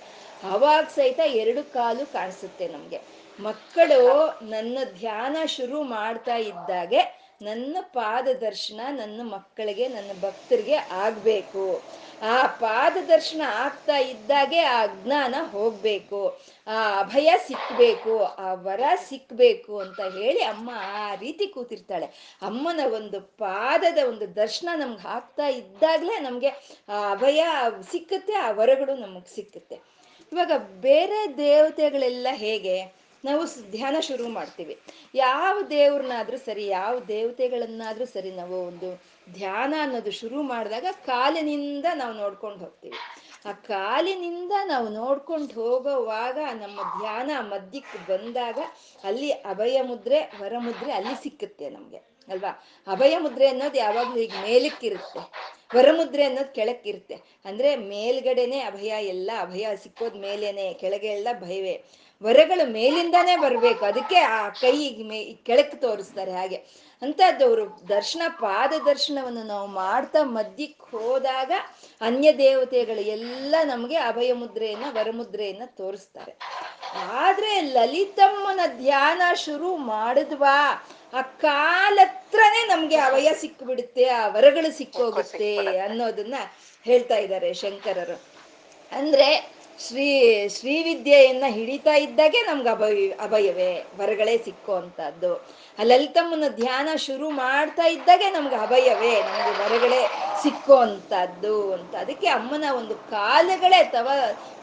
ಅವಾಗ 0.51 0.85
ಸಹಿತ 0.95 1.21
ಎರಡು 1.21 1.73
ಕಾಲು 1.73 2.13
ಕಾಣಿಸುತ್ತೆ 2.13 2.69
ನಮ್ಗೆ. 2.69 3.01
ಮಕ್ಕಳು 3.41 4.01
ನನ್ನ 4.43 4.79
ಧ್ಯಾನ 4.99 5.37
ಶುರು 5.47 5.83
ಮಾಡ್ತಾ 5.83 6.37
ಇದ್ದಾಗೆ 6.37 7.21
ನನ್ನ 7.43 7.77
ಪಾದ 7.81 8.29
ದರ್ಶನ 8.41 8.81
ನನ್ನ 8.91 9.21
ಮಕ್ಕಳಿಗೆ, 9.23 9.89
ನನ್ನ 9.89 10.11
ಭಕ್ತರಿಗೆ 10.21 10.75
ಆಗ್ಬೇಕು. 10.75 11.83
ಆ 12.23 12.47
ಪಾದ 12.47 12.97
ದರ್ಶನ 13.09 13.43
ಆಗ್ತಾ 13.55 13.97
ಇದ್ದಾಗೆ 13.97 14.61
ಆ 14.61 14.83
ಅಜ್ಞಾನ 14.83 15.35
ಹೋಗ್ಬೇಕು. 15.53 16.39
ಆ 16.67 17.01
ಅಭಯ 17.01 17.31
ಸಿಕ್ಬೇಕು, 17.47 18.25
ಆ 18.25 18.55
ವರ 18.55 18.81
ಸಿಕ್ಬೇಕು 19.09 19.79
ಅಂತ 19.79 20.01
ಹೇಳಿ 20.01 20.43
ಅಮ್ಮ 20.43 20.71
ಆ 20.75 21.15
ರೀತಿ 21.15 21.47
ಕೂತಿರ್ತಾಳೆ. 21.47 22.39
ಅಮ್ಮನ 22.43 22.81
ಒಂದು 22.95 23.21
ಪಾದದ 23.21 23.99
ಒಂದು 24.09 24.35
ದರ್ಶನ 24.37 24.69
ನಮ್ಗೆ 24.75 25.09
ಆಗ್ತಾ 25.09 25.47
ಇದ್ದಾಗ್ಲೇ 25.47 26.19
ನಮ್ಗೆ 26.19 26.49
ಆ 26.89 27.11
ಅಭಯ 27.11 27.45
ಸಿಕ್ಕುತ್ತೆ, 27.93 28.33
ಆ 28.35 28.51
ವರಗಳು 28.51 28.97
ನಮಗೆ 28.97 29.35
ಸಿಕ್ಕುತ್ತೆ. 29.35 29.79
ಇವಾಗ 30.33 30.53
ಬೇರೆ 30.59 31.37
ದೇವತೆಗಳೆಲ್ಲ 31.37 32.29
ಹೇಗೆ? 32.33 33.01
ನಾವು 33.25 33.71
ಧ್ಯಾನ 33.71 33.97
ಶುರು 34.01 34.29
ಮಾಡ್ತೀವಿ. 34.29 34.79
ಯಾವ 35.15 35.63
ದೇವ್ರನ್ನಾದ್ರೂ 35.71 36.37
ಸರಿ, 36.37 36.67
ಯಾವ 36.67 36.99
ದೇವತೆಗಳನ್ನಾದ್ರೂ 36.99 38.05
ಸರಿ 38.05 38.31
ನಾವು 38.31 38.67
ಒಂದು 38.67 39.03
ಧ್ಯಾನ 39.33 39.75
ಅನ್ನೋದು 39.83 40.11
ಶುರು 40.11 40.43
ಮಾಡಿದಾಗ 40.43 40.87
ಕಾಲಿನಿಂದ 41.07 41.85
ನಾವು 41.95 42.15
ನೋಡ್ಕೊಂಡು 42.15 42.59
ಹೋಗ್ತೀವಿ. 42.59 42.99
ಆ 43.49 43.53
ಕಾಲಿನಿಂದ 43.53 44.53
ನಾವು 44.65 44.89
ನೋಡ್ಕೊಂಡು 44.89 45.55
ಹೋಗೋವಾಗ 45.55 46.39
ನಮ್ಮ 46.61 46.77
ಧ್ಯಾನ 46.77 47.31
ಮಧ್ಯಕ್ಕೆ 47.41 47.99
ಬಂದಾಗ 48.07 48.59
ಅಲ್ಲಿ 49.05 49.31
ಅಭಯ 49.31 49.83
ಮುದ್ರೆ 49.83 50.21
ವರಮುದ್ರೆ 50.41 50.93
ಅಲ್ಲಿ 50.93 51.23
ಸಿಕ್ಕುತ್ತೆ 51.23 51.71
ನಮ್ಗೆ, 51.71 51.97
ಅಲ್ವಾ? 52.29 52.67
ಅಭಯ 52.87 53.19
ಮುದ್ರೆ 53.19 53.47
ಅನ್ನೋದು 53.49 53.79
ಯಾವಾಗ್ಲೂ 53.79 54.17
ಈಗ 54.17 54.35
ಮೇಲಕ್ಕಿರುತ್ತೆ. 54.43 55.21
ವರಮುದ್ರೆ 55.77 56.25
ಅನ್ನೋದು 56.25 56.55
ಕೆಳಕ್ಕಿರುತ್ತೆ. 56.55 57.15
ಅಂದ್ರೆ 57.45 57.77
ಮೇಲ್ಗಡೆನೆ 57.77 58.61
ಅಭಯ, 58.61 58.93
ಎಲ್ಲ 59.07 59.31
ಅಭಯ 59.41 59.67
ಸಿಕ್ಕೋದ್ 59.83 60.17
ಮೇಲೇನೆ, 60.17 60.73
ಕೆಳಗೆ 60.73 61.07
ಎಲ್ಲ 61.07 61.29
ಭಯವೇ. 61.41 61.85
ವರಗಳು 62.23 62.73
ಮೇಲಿಂದಾನೇ 62.73 63.37
ಬರ್ಬೇಕು. 63.37 63.85
ಅದಕ್ಕೆ 63.85 64.17
ಆ 64.17 64.49
ಕೈ 64.49 65.03
ಮೇ 65.03 65.25
ಕೆಳಕ್ಕೆ 65.25 65.77
ತೋರಿಸ್ತಾರೆ 65.77 66.33
ಹಾಗೆ. 66.33 66.57
ಅಂತದ್ದವರು 67.03 67.89
ದರ್ಶನ, 67.89 68.23
ಪಾದ 68.29 68.73
ದರ್ಶನವನ್ನು 68.87 69.43
ನಾವು 69.43 69.67
ಮಾಡ್ತಾ 69.67 70.19
ಮಧ್ಯಕ್ಕೆ 70.23 70.91
ಹೋದಾಗ 70.91 71.53
ಅನ್ಯ 72.01 72.33
ದೇವತೆಗಳು 72.33 73.01
ಎಲ್ಲ 73.01 73.55
ನಮಗೆ 73.65 73.97
ಅಭಯ 73.97 74.33
ಮುದ್ರೆಯನ್ನ 74.33 74.85
ವರಮುದ್ರೆಯನ್ನ 74.91 75.63
ತೋರಿಸ್ತಾರೆ. 75.67 76.37
ಆದ್ರೆ 76.97 77.61
ಲಲಿತಮ್ಮನ 77.61 78.61
ಧ್ಯಾನ 78.67 79.35
ಶುರು 79.35 79.77
ಮಾಡಿದ್ವಾ? 79.77 80.89
ಆ 81.15 81.21
ಕಾಲತ್ರನೇ 81.23 82.67
ನಮ್ಗೆ 82.67 82.97
ಅಭಯ 82.97 83.31
ಸಿಕ್ಬಿಡುತ್ತೆ, 83.35 84.09
ಆ 84.09 84.29
ವರಗಳು 84.29 84.73
ಸಿಕ್ಕೋಗುತ್ತೆ 84.79 85.79
ಅನ್ನೋದನ್ನ 85.79 86.35
ಹೇಳ್ತಾ 86.85 87.17
ಇದ್ದಾರೆ 87.17 87.55
ಶಂಕರರು. 87.55 88.21
ಅಂದ್ರೆ 88.93 89.60
ಶ್ರೀ, 89.87 90.49
ಶ್ರೀವಿದ್ಯೆಯನ್ನ 90.49 91.45
ಹಿಡಿತಾ 91.47 91.95
ಇದ್ದಾಗೆ 91.95 92.41
ನಮ್ಗೆ 92.41 92.69
ಅಭಯ, 92.69 93.09
ಅಭಯವೇ, 93.09 93.85
ವರಗಳೇ 93.97 94.39
ಸಿಕ್ಕೋ 94.39 94.75
ಅಂತದ್ದು. 94.75 95.37
ಆ 95.79 95.83
ಲಲಿತಮ್ಮನ 95.83 96.45
ಧ್ಯಾನ 96.49 96.89
ಶುರು 96.97 97.31
ಮಾಡ್ತಾ 97.31 97.87
ಇದ್ದಾಗೆ 97.87 98.31
ನಮ್ಗೆ 98.31 98.57
ಅಭಯವೇ, 98.57 99.21
ನಮ್ಗೆ 99.21 99.65
ವರಗಳೇ 99.65 100.07
ಸಿಕ್ಕೋ 100.43 100.75
ಅಂತದ್ದು 100.75 101.73
ಅಂತ. 101.73 101.95
ಅದಕ್ಕೆ 101.95 102.27
ಅಮ್ಮನ 102.27 102.65
ಒಂದು 102.79 102.95
ಕಾಲುಗಳೇ, 102.95 103.85
ತವ, 103.85 104.11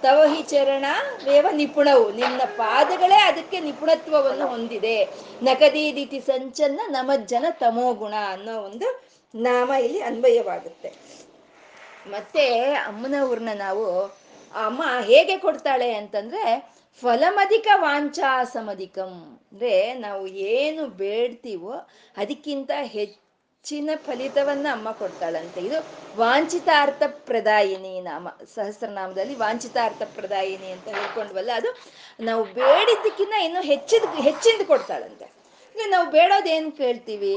ತವಹಿ 0.01 0.43
ಚರಣ 0.43 0.85
ವೇವ 1.25 1.47
ನಿಪುಣವು, 1.51 2.11
ನಿನ್ನ 2.11 2.41
ಪಾದಗಳೇ 2.57 3.15
ಅದಕ್ಕೆ 3.15 3.59
ನಿಪುಣತ್ವವನ್ನು 3.59 4.47
ಹೊಂದಿದೆ. 4.47 5.03
ನಕದೀದಿತಿ 5.43 6.19
ಸಂಚನ್ನ 6.19 6.79
ನಮಜ್ಜನ 6.87 7.45
ತಮೋಗುಣ 7.49 8.13
ಅನ್ನೋ 8.27 8.61
ಒಂದು 8.61 9.03
ನಾಮ 9.35 9.71
ಇಲ್ಲಿ 9.71 10.01
ಅನ್ವಯವಾಗುತ್ತೆ. 10.01 10.93
ಮತ್ತೆ 12.07 12.73
ಅಮ್ಮನವ್ರನ್ನ 12.73 13.49
ನಾವು 13.55 14.16
ಅಮ್ಮ 14.55 14.83
ಹೇಗೆ 15.01 15.37
ಕೊಡ್ತಾಳೆ 15.37 15.93
ಅಂತಂದ್ರೆ 15.93 16.73
ಫಲಮಧಿಕ 17.01 17.67
ವಾಂಚಾಸಮಧಿಕಂ 17.75 19.37
ಅಂದ್ರೆ 19.51 19.93
ನಾವು 19.93 20.27
ಏನು 20.27 20.87
ಬೇಡ್ತೀವೋ 20.87 21.73
ಅದಕ್ಕಿಂತ 22.17 22.71
ಹೆಚ್ಚಿನ 22.81 23.89
ಫಲಿತವನ್ನ 23.95 24.67
ಅಮ್ಮ 24.71 24.91
ಕೊಡ್ತಾಳಂತೆ. 24.91 25.61
ಇದು 25.61 25.85
ವಾಂಛಿತಾರ್ಥ 26.17 27.03
ಪ್ರದಾಯಿನಿ 27.07 28.01
ನಾಮ, 28.01 28.27
ಸಹಸ್ರನಾಮದಲ್ಲಿ 28.55 29.35
ವಾಂಛಿತಾರ್ಥ 29.35 30.01
ಪ್ರದಾಯಿನಿ 30.15 30.71
ಅಂತ 30.71 30.87
ಹೇಳ್ಕೊಂಡ್ವಲ್ಲ, 30.87 31.51
ಅದು 31.55 31.77
ನಾವು 32.19 32.43
ಬೇಡಿದ್ದಕ್ಕಿಂತ 32.43 33.33
ಇನ್ನು 33.33 33.61
ಹೆಚ್ಚಿದ, 33.61 34.03
ಹೆಚ್ಚಿಂದ 34.03 34.61
ಕೊಡ್ತಾಳಂತೆ. 34.67 35.36
ಅಂದ್ರೆ 35.77 35.91
ನಾವು 35.91 36.11
ಬೇಡೋದೇನ್ 36.11 36.71
ಕೇಳ್ತೀವಿ? 36.71 37.35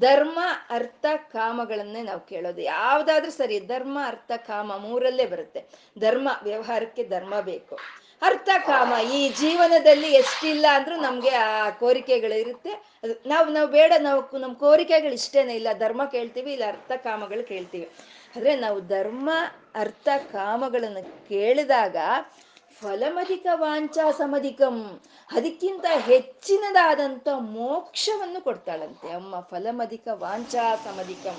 ಧರ್ಮ, 0.00 0.38
ಅರ್ಥ, 0.70 1.06
ಕಾಮಗಳನ್ನೇ 1.32 2.02
ನಾವು 2.02 2.20
ಕೇಳೋದು. 2.20 2.60
ಯಾವ್ದಾದ್ರೂ 2.60 3.30
ಸರಿ, 3.30 3.60
ಧರ್ಮ, 3.60 3.98
ಅರ್ಥ, 4.06 4.32
ಕಾಮ 4.36 4.76
ಮೂರಲ್ಲೇ 4.76 5.26
ಬರುತ್ತೆ. 5.26 5.64
ಧರ್ಮ, 5.98 6.28
ವ್ಯವಹಾರಕ್ಕೆ 6.42 7.04
ಧರ್ಮ 7.04 7.40
ಬೇಕು. 7.40 7.78
ಅರ್ಥ, 8.22 8.48
ಕಾಮ, 8.66 8.92
ಈ 9.12 9.28
ಜೀವನದಲ್ಲಿ 9.28 10.12
ಎಷ್ಟಿಲ್ಲ 10.12 10.66
ಅಂದ್ರೂ 10.72 10.96
ನಮ್ಗೆ 10.96 11.28
ಆ 11.28 11.70
ಕೋರಿಕೆಗಳಿರುತ್ತೆ 11.70 12.70
ಅದು 13.02 13.28
ನಾವು 13.28 13.48
ನಾವು 13.48 13.68
ಬೇಡ, 13.68 13.92
ನಾವು 14.00 14.38
ನಮ್ಮ 14.38 14.54
ಕೋರಿಕೆಗಳು 14.54 15.12
ಇಷ್ಟೇನೆ 15.12 15.54
ಇಲ್ಲ. 15.54 15.68
ಧರ್ಮ 15.78 16.04
ಕೇಳ್ತೀವಿ, 16.04 16.52
ಇಲ್ಲ 16.52 16.64
ಅರ್ಥ, 16.68 16.92
ಕಾಮಗಳು 16.96 17.48
ಕೇಳ್ತೀವಿ. 17.48 17.88
ಆದ್ರೆ 18.36 18.56
ನಾವು 18.56 18.80
ಧರ್ಮ, 18.80 19.30
ಅರ್ಥ, 19.74 20.08
ಕಾಮಗಳನ್ನು 20.32 21.28
ಕೇಳಿದಾಗ 21.28 21.96
ಫಲಮಧಿಕ 22.82 23.46
ವಾಂಚಾ 23.54 24.10
ಸಮಧಿಕಂ. 24.10 25.02
ಅದಕ್ಕಿಂತ 25.32 25.84
ಹೆಚ್ಚಿನದಾದಂಥ 25.98 27.28
ಮೋಕ್ಷವನ್ನು 27.38 28.40
ಕೊಡ್ತಾಳಂತೆ 28.40 29.12
ಅಮ್ಮ 29.12 29.40
ಫಲಮಧಿಕ 29.40 30.08
ವಾಂಚಾ 30.12 30.76
ಸಮಧಿಕಂ. 30.76 31.38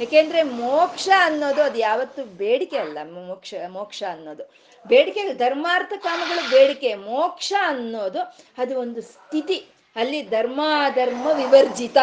ಯಾಕೆಂದ್ರೆ 0.00 0.42
ಮೋಕ್ಷ 0.42 1.08
ಅನ್ನೋದು 1.24 1.62
ಅದು 1.62 1.78
ಯಾವತ್ತು 1.78 2.24
ಬೇಡಿಕೆ 2.24 2.78
ಅಲ್ಲ 2.78 2.98
ಮೋಕ್ಷ 3.10 3.54
ಮೋಕ್ಷ 3.68 4.02
ಅನ್ನೋದು. 4.10 4.44
ಬೇಡಿಕೆ, 4.86 5.34
ಧರ್ಮಾರ್ಥ 5.34 5.92
ಕಾಮಗಳು 5.98 6.50
ಬೇಡಿಕೆ. 6.50 6.94
ಮೋಕ್ಷ 6.94 7.52
ಅನ್ನೋದು 7.66 8.20
ಅದು 8.58 8.80
ಒಂದು 8.80 9.02
ಸ್ಥಿತಿ. 9.02 9.75
ಅಲ್ಲಿ 9.96 10.22
ಧರ್ಮ 10.22 10.60
ಅಧರ್ಮ 10.84 11.26
ವಿವರ್ಜಿತ 11.26 11.96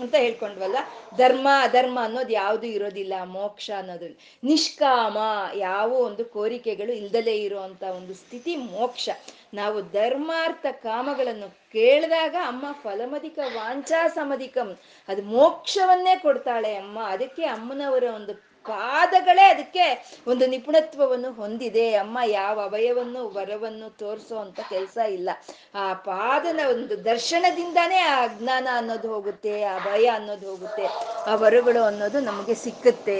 ಅಂತ 0.00 0.14
ಹೇಳ್ಕೊಂಡ್ವಲ್ಲ? 0.14 0.76
ಧರ್ಮ, 1.16 1.48
ಅಧರ್ಮ 1.62 1.98
ಅನ್ನೋದು 2.02 2.32
ಯಾವುದು 2.32 2.66
ಇರೋದಿಲ್ಲ, 2.66 3.12
ಮೋಕ್ಷ 3.24 3.70
ಅನ್ನೋದು 3.78 4.06
ನಿಷ್ಕಾಮ 4.44 5.18
ಯಾವ 5.54 5.92
ಒಂದು 5.92 6.24
ಕೋರಿಕೆಗಳು 6.24 6.92
ಇಲ್ದಲೇ 6.92 7.36
ಇರುವಂತ 7.36 7.82
ಒಂದು 7.82 8.14
ಸ್ಥಿತಿ 8.14 8.56
ಮೋಕ್ಷ. 8.56 9.08
ನಾವು 9.54 9.82
ಧರ್ಮಾರ್ಥ 9.82 10.66
ಕಾಮಗಳನ್ನು 10.70 11.48
ಕೇಳಿದಾಗ, 11.72 12.36
ಅಮ್ಮ 12.46 12.64
ಫಲಮದಿಕ 12.82 13.38
ವಾಂಚಾ 13.54 14.08
ಸಮಧಿಕಂ 14.08 14.78
ಅದು 15.08 15.22
ಮೋಕ್ಷವನ್ನೇ 15.22 16.16
ಕೊಡ್ತಾಳೆ 16.16 16.74
ಅಮ್ಮ. 16.74 16.98
ಅದಕ್ಕೆ 17.00 17.44
ಅಮ್ಮನವರ 17.44 18.04
ಒಂದು 18.14 18.55
ಪಾದಗಳೇ 18.68 19.44
ಅದಕ್ಕೆ 19.44 19.86
ಒಂದು 20.26 20.46
ನಿಪುಣತ್ವವನ್ನು 20.46 21.30
ಹೊಂದಿದೆ. 21.32 21.86
ಅಮ್ಮ 21.94 22.18
ಯಾವ 22.30 22.56
ಅಭಯವನ್ನು 22.64 23.22
ವರವನ್ನು 23.36 23.88
ತೋರಿಸೋ 24.02 24.36
ಅಂತ 24.36 24.60
ಕೆಲಸ 24.68 24.96
ಇಲ್ಲ. 25.18 25.30
ಆ 25.74 25.86
ಪಾದನ 26.10 26.60
ಒಂದು 26.74 27.04
ದರ್ಶನದಿಂದಾನೇ 27.04 28.00
ಆ 28.12 28.16
ಅಜ್ಞಾನ 28.24 28.68
ಅನ್ನೋದು 28.74 29.08
ಹೋಗುತ್ತೆ, 29.14 29.54
ಆ 29.64 29.76
ಭಯ 29.88 30.06
ಅನ್ನೋದು 30.18 30.46
ಹೋಗುತ್ತೆ, 30.50 30.86
ಆ 31.30 31.34
ವರಗಳು 31.34 31.82
ಅನ್ನೋದು 31.84 32.20
ನಮಗೆ 32.20 32.56
ಸಿಕ್ಕುತ್ತೆ. 32.64 33.18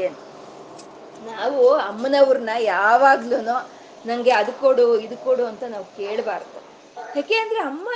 ನಾವು 1.31 1.63
ಅಮ್ಮನವ್ರನ್ನ 1.89 2.55
ಯಾವಾಗ್ಲೂ 2.75 3.39
ನಂಗೆ 4.07 4.31
ಅದು 4.31 4.53
ಕೊಡು, 4.61 4.87
ಇದು 5.01 5.17
ಕೊಡು 5.25 5.45
ಅಂತ 5.47 5.65
ನಾವು 5.75 5.87
ಕೇಳಬಾರ್ದು. 5.99 6.59
ಯಾಕೆ 7.17 7.37
ಅಂದ್ರೆ 7.37 7.61
ಅಮ್ಮ 7.61 7.89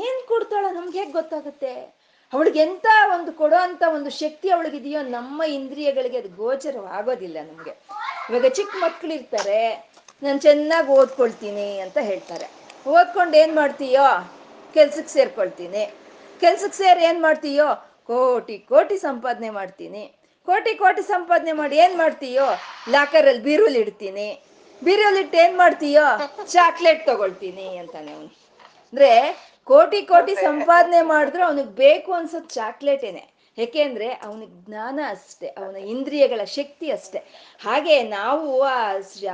ಏನ್ 0.00 0.20
ಕೊಡ್ತಾಳ 0.28 0.66
ನಮ್ಗೆ 0.74 1.04
ಗೊತ್ತಾಗುತ್ತೆ? 1.04 1.72
ಅವಳಿಗೆ 2.32 2.60
ಎಂತ 2.60 2.86
ಒಂದು 3.14 3.32
ಕೊಡೋ 3.32 3.56
ಅಂತ 3.56 3.82
ಒಂದು 3.96 4.10
ಶಕ್ತಿ 4.10 4.48
ಅವಳಿಗಿದೆಯೋ 4.50 5.02
ನಮ್ಮ 5.02 5.42
ಇಂದ್ರಿಯಗಳಿಗೆ 5.58 6.18
ಅದು 6.18 6.30
ಗೋಚರವಾಗೋದಿಲ್ಲ 6.42 7.38
ನಮ್ಗೆ. 7.50 7.72
ಇವಾಗ 8.28 8.48
ಚಿಕ್ಕ 8.58 8.74
ಮಕ್ಳು 8.84 9.12
ಇರ್ತಾರೆ 9.14 9.60
ನಾನು 10.22 10.38
ಚೆನ್ನಾಗಿ 10.38 10.90
ಓದ್ಕೊಳ್ತೀನಿ 10.90 11.78
ಅಂತ 11.84 11.98
ಹೇಳ್ತಾರೆ. 12.10 12.46
ಓದ್ಕೊಂಡು 12.86 13.36
ಏನ್ 13.36 13.54
ಮಾಡ್ತೀಯೋ? 13.54 14.06
ಕೆಲ್ಸಕ್ಕೆ 14.74 15.12
ಸೇರ್ಕೊಳ್ತೀನಿ. 15.12 15.84
ಕೆಲ್ಸಕ್ಕೆ 16.40 16.78
ಸೇರಿ 16.84 17.02
ಏನ್ 17.04 17.22
ಮಾಡ್ತೀಯೋ? 17.22 17.68
ಕೋಟಿ 18.10 18.58
ಕೋಟಿ 18.58 18.96
ಸಂಪಾದನೆ 18.98 19.50
ಮಾಡ್ತೀನಿ. 19.50 20.04
ಕೋಟಿ 20.48 20.74
ಕೋಟಿ 20.74 21.02
ಸಂಪಾದನೆ 21.02 21.52
ಮಾಡಿ 21.52 21.76
ಏನ್ 21.76 21.96
ಮಾಡ್ತೀಯೋ? 21.96 22.46
ಲಾಕರಲ್ಲಿ 22.90 23.42
ಬೀರುಲ್ 23.42 23.76
ಇಡ್ತೀನಿ. 23.76 24.28
ಬೀರುಲ್ 24.84 25.18
ಇಟ್ಟು 25.22 25.38
ಏನ್ 25.44 25.56
ಮಾಡ್ತೀಯೋ? 25.56 26.06
ಚಾಕ್ಲೇಟ್ 26.56 27.06
ತಗೊಳ್ತೀನಿ 27.06 27.78
ಅಂತಾನೆ 27.78 28.12
ಅವನು. 28.12 28.30
ಅಂದ್ರೆ 28.92 29.10
ಕೋಟಿ 29.72 30.02
ಕೋಟಿ 30.02 30.34
ಸಂಪಾದನೆ 30.34 31.02
ಮಾಡಿದ್ರು 31.02 31.42
ಅವನಿಗೆ 31.44 31.72
ಬೇಕು 31.82 32.12
ಅನ್ಸೋದ್ 32.12 32.48
ಚಾಕ್ಲೇಟೇನೆ. 32.50 33.24
ಯಾಕೆಂದ್ರೆ 33.58 34.08
ಅವನಿಗೆ 34.26 34.54
ಜ್ಞಾನ 34.66 34.98
ಅಷ್ಟೆ 35.10 35.48
ಅವನ 35.60 35.76
ಇಂದ್ರಿಯಗಳ 35.92 36.42
ಶಕ್ತಿ 36.56 36.86
ಅಷ್ಟೆ. 36.90 37.20
ಹಾಗೆ 37.64 37.94
ನಾವು 38.02 38.62
ಆ 38.62 38.76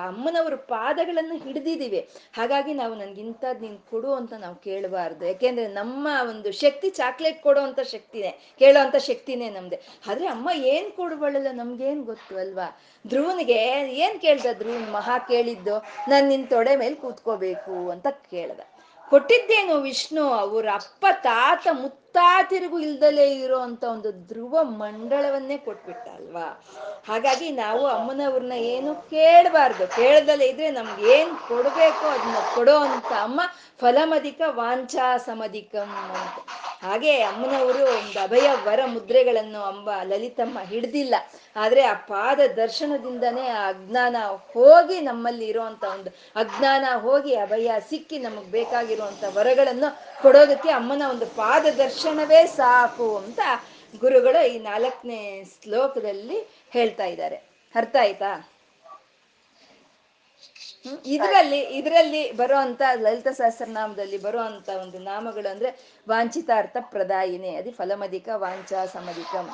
ಅಮ್ಮನವ್ರ 0.09 0.55
ಪಾದಗಳನ್ನು 0.55 1.37
ಹಿಡಿದಿದ್ದೀವಿ. 1.45 2.01
ಹಾಗಾಗಿ 2.39 2.73
ನಾವು 2.75 2.95
ನನ್ಗಿಂತದ್ 2.95 3.63
ನೀನ್ 3.63 3.79
ಕೊಡು 3.91 4.11
ಅಂತ 4.15 4.33
ನಾವು 4.45 4.57
ಕೇಳಬಾರ್ದು. 4.69 5.23
ಯಾಕೆಂದ್ರೆ 5.27 5.67
ನಮ್ಮ 5.81 6.07
ಒಂದು 6.31 6.53
ಶಕ್ತಿ 6.63 6.91
ಚಾಕ್ಲೇಟ್ 7.01 7.41
ಕೊಡೋ 7.43 7.61
ಅಂತ 7.61 7.81
ಶಕ್ತಿನೇ 7.95 8.33
ಕೇಳೋ 8.59 8.81
ಅಂತ 8.81 8.97
ಶಕ್ತಿನೇ 9.11 9.51
ನಮ್ದೆ. 9.51 9.81
ಆದ್ರೆ 10.09 10.27
ಅಮ್ಮ 10.27 10.49
ಏನ್ 10.75 10.91
ಕೊಡುವಳಲ್ಲ 10.93 11.53
ನಮ್ಗೇನ್ 11.53 12.03
ಗೊತ್ತು 12.05 12.37
ಅಲ್ವಾ? 12.37 12.69
ಧ್ರುವನಿಗೆ 13.07 13.59
ಏನ್ 14.05 14.21
ಕೇಳ್ದ 14.21 14.47
ಧ್ರುವನ್ 14.59 14.89
ಮಹಾ 14.93 15.19
ಕೇಳಿದ್ದು 15.33 15.77
ನಾನ್ 16.09 16.27
ನಿನ್ 16.29 16.47
ತೊಡೆ 16.55 16.77
ಮೇಲೆ 16.77 16.95
ಕೂತ್ಕೋಬೇಕು 16.95 17.77
ಅಂತ 17.91 18.07
ಕೇಳ್ದ. 18.33 18.61
ಕೊಟ್ಟಿದ್ದೇನು 19.11 19.75
ವಿಷ್ಣು, 19.81 20.25
ಅವ್ರ 20.33 20.67
ಅಪ್ಪ 20.75 21.07
ತಾತ 21.23 21.67
ಮುತ್ತಾತಿರಿಗೂ 21.73 22.79
ಇಲ್ದಲೇ 22.79 23.27
ಇರೋ 23.35 23.59
ಒಂದು 23.59 24.11
ಧ್ರುವ 24.27 24.65
ಮಂಡಳವನ್ನೇ 24.65 25.57
ಕೊಟ್ಬಿಟ್ಟ 25.59 26.09
ಅಲ್ವಾ 26.09 26.47
ಹಾಗಾಗಿ 27.09 27.51
ನಾವು 27.51 27.87
ಅಮ್ಮನವ್ರನ್ನ 27.87 28.53
ಏನು 28.53 28.95
ಕೇಳಬಾರ್ದು. 29.11 29.87
ಕೇಳ್ದಲೇ 29.97 30.47
ಇದ್ರೆ 30.47 30.71
ನಮ್ಗೆ 30.71 31.05
ಏನ್ 31.19 31.33
ಕೊಡ್ಬೇಕು 31.49 32.07
ಅದನ್ನ 32.07 32.41
ಕೊಡೋ 32.55 32.77
ಅಂತ 32.79 33.13
ಅಮ್ಮ 33.23 33.41
ಫಲಮಧಿಕ 33.81 34.41
ವಾಂಛಾ 34.47 35.17
ಸಮಧಿಕಂ 35.17 35.91
ಅಂತ. 36.15 36.39
ಹಾಗೆ 36.85 37.23
ಅಮ್ಮನವರು 37.23 37.85
ಒಂದು 37.85 38.21
ಅಭಯ 38.21 38.49
ವರ 38.65 38.81
ಮುದ್ರೆಗಳನ್ನು 38.85 39.63
ಅಂಬ 39.63 39.91
ಲಲಿತಮ್ಮ 40.03 40.59
ಹಿಡ್ದಿಲ್ಲ. 40.61 41.15
ಆದ್ರೆ 41.57 41.83
ಆ 41.83 41.95
ಪಾದ 41.95 42.41
ದರ್ಶನದಿಂದನೇ 42.57 43.49
ಆ 43.49 43.69
ಅಜ್ಞಾನ 43.69 44.17
ಹೋಗಿ 44.53 45.01
ನಮ್ಮಲ್ಲಿ 45.01 45.47
ಇರುವಂತ 45.47 45.85
ಒಂದು 45.85 46.11
ಅಜ್ಞಾನ 46.37 46.85
ಹೋಗಿ 46.97 47.35
ಅಭಯ 47.35 47.71
ಸಿಕ್ಕಿ 47.91 48.19
ನಮಗ್ 48.19 48.47
ಬೇಕಾಗಿರುವಂತ 48.47 49.25
ವರಗಳನ್ನು 49.37 50.23
ಕೊಡೋದಕ್ಕೆ 50.23 50.71
ಅಮ್ಮನ 50.71 51.03
ಒಂದು 51.11 51.27
ಪಾದ 51.27 51.67
ದರ್ಶನವೇ 51.79 52.47
ಸಾಕು 52.47 53.17
ಅಂತ 53.17 53.41
ಗುರುಗಳು 54.01 54.47
ಈ 54.47 54.59
ನಾಲ್ಕನೇ 54.59 55.45
ಶ್ಲೋಕದಲ್ಲಿ 55.63 56.39
ಹೇಳ್ತಾ 56.71 57.05
ಇದ್ದಾರೆ. 57.05 57.37
ಅರ್ಥ 57.75 57.97
ಆಯ್ತಾ? 58.01 58.54
ಇದರಲ್ಲಿ 61.07 61.59
ಇದರಲ್ಲಿ 61.59 62.33
ಬರುವಂತ 62.33 62.83
ಲಲಿತ 63.01 63.29
ಸಹಸ್ರನಾಮದಲ್ಲಿ 63.29 64.19
ಬರುವಂತ 64.19 64.69
ಒಂದು 64.69 64.99
ನಾಮಗಳು 64.99 65.51
ಅಂದ್ರೆ 65.51 65.71
ವಾಂಛಿತಾರ್ಥ 66.09 66.77
ಪ್ರದಾಯಿನಿ, 66.81 67.57
ಅದಿ 67.57 67.71
ಫಲಮಧಿಕ 67.71 68.29
ವಾಂಛಾ 68.35 68.87
ಸಮಧಿಕಂ. 68.87 69.47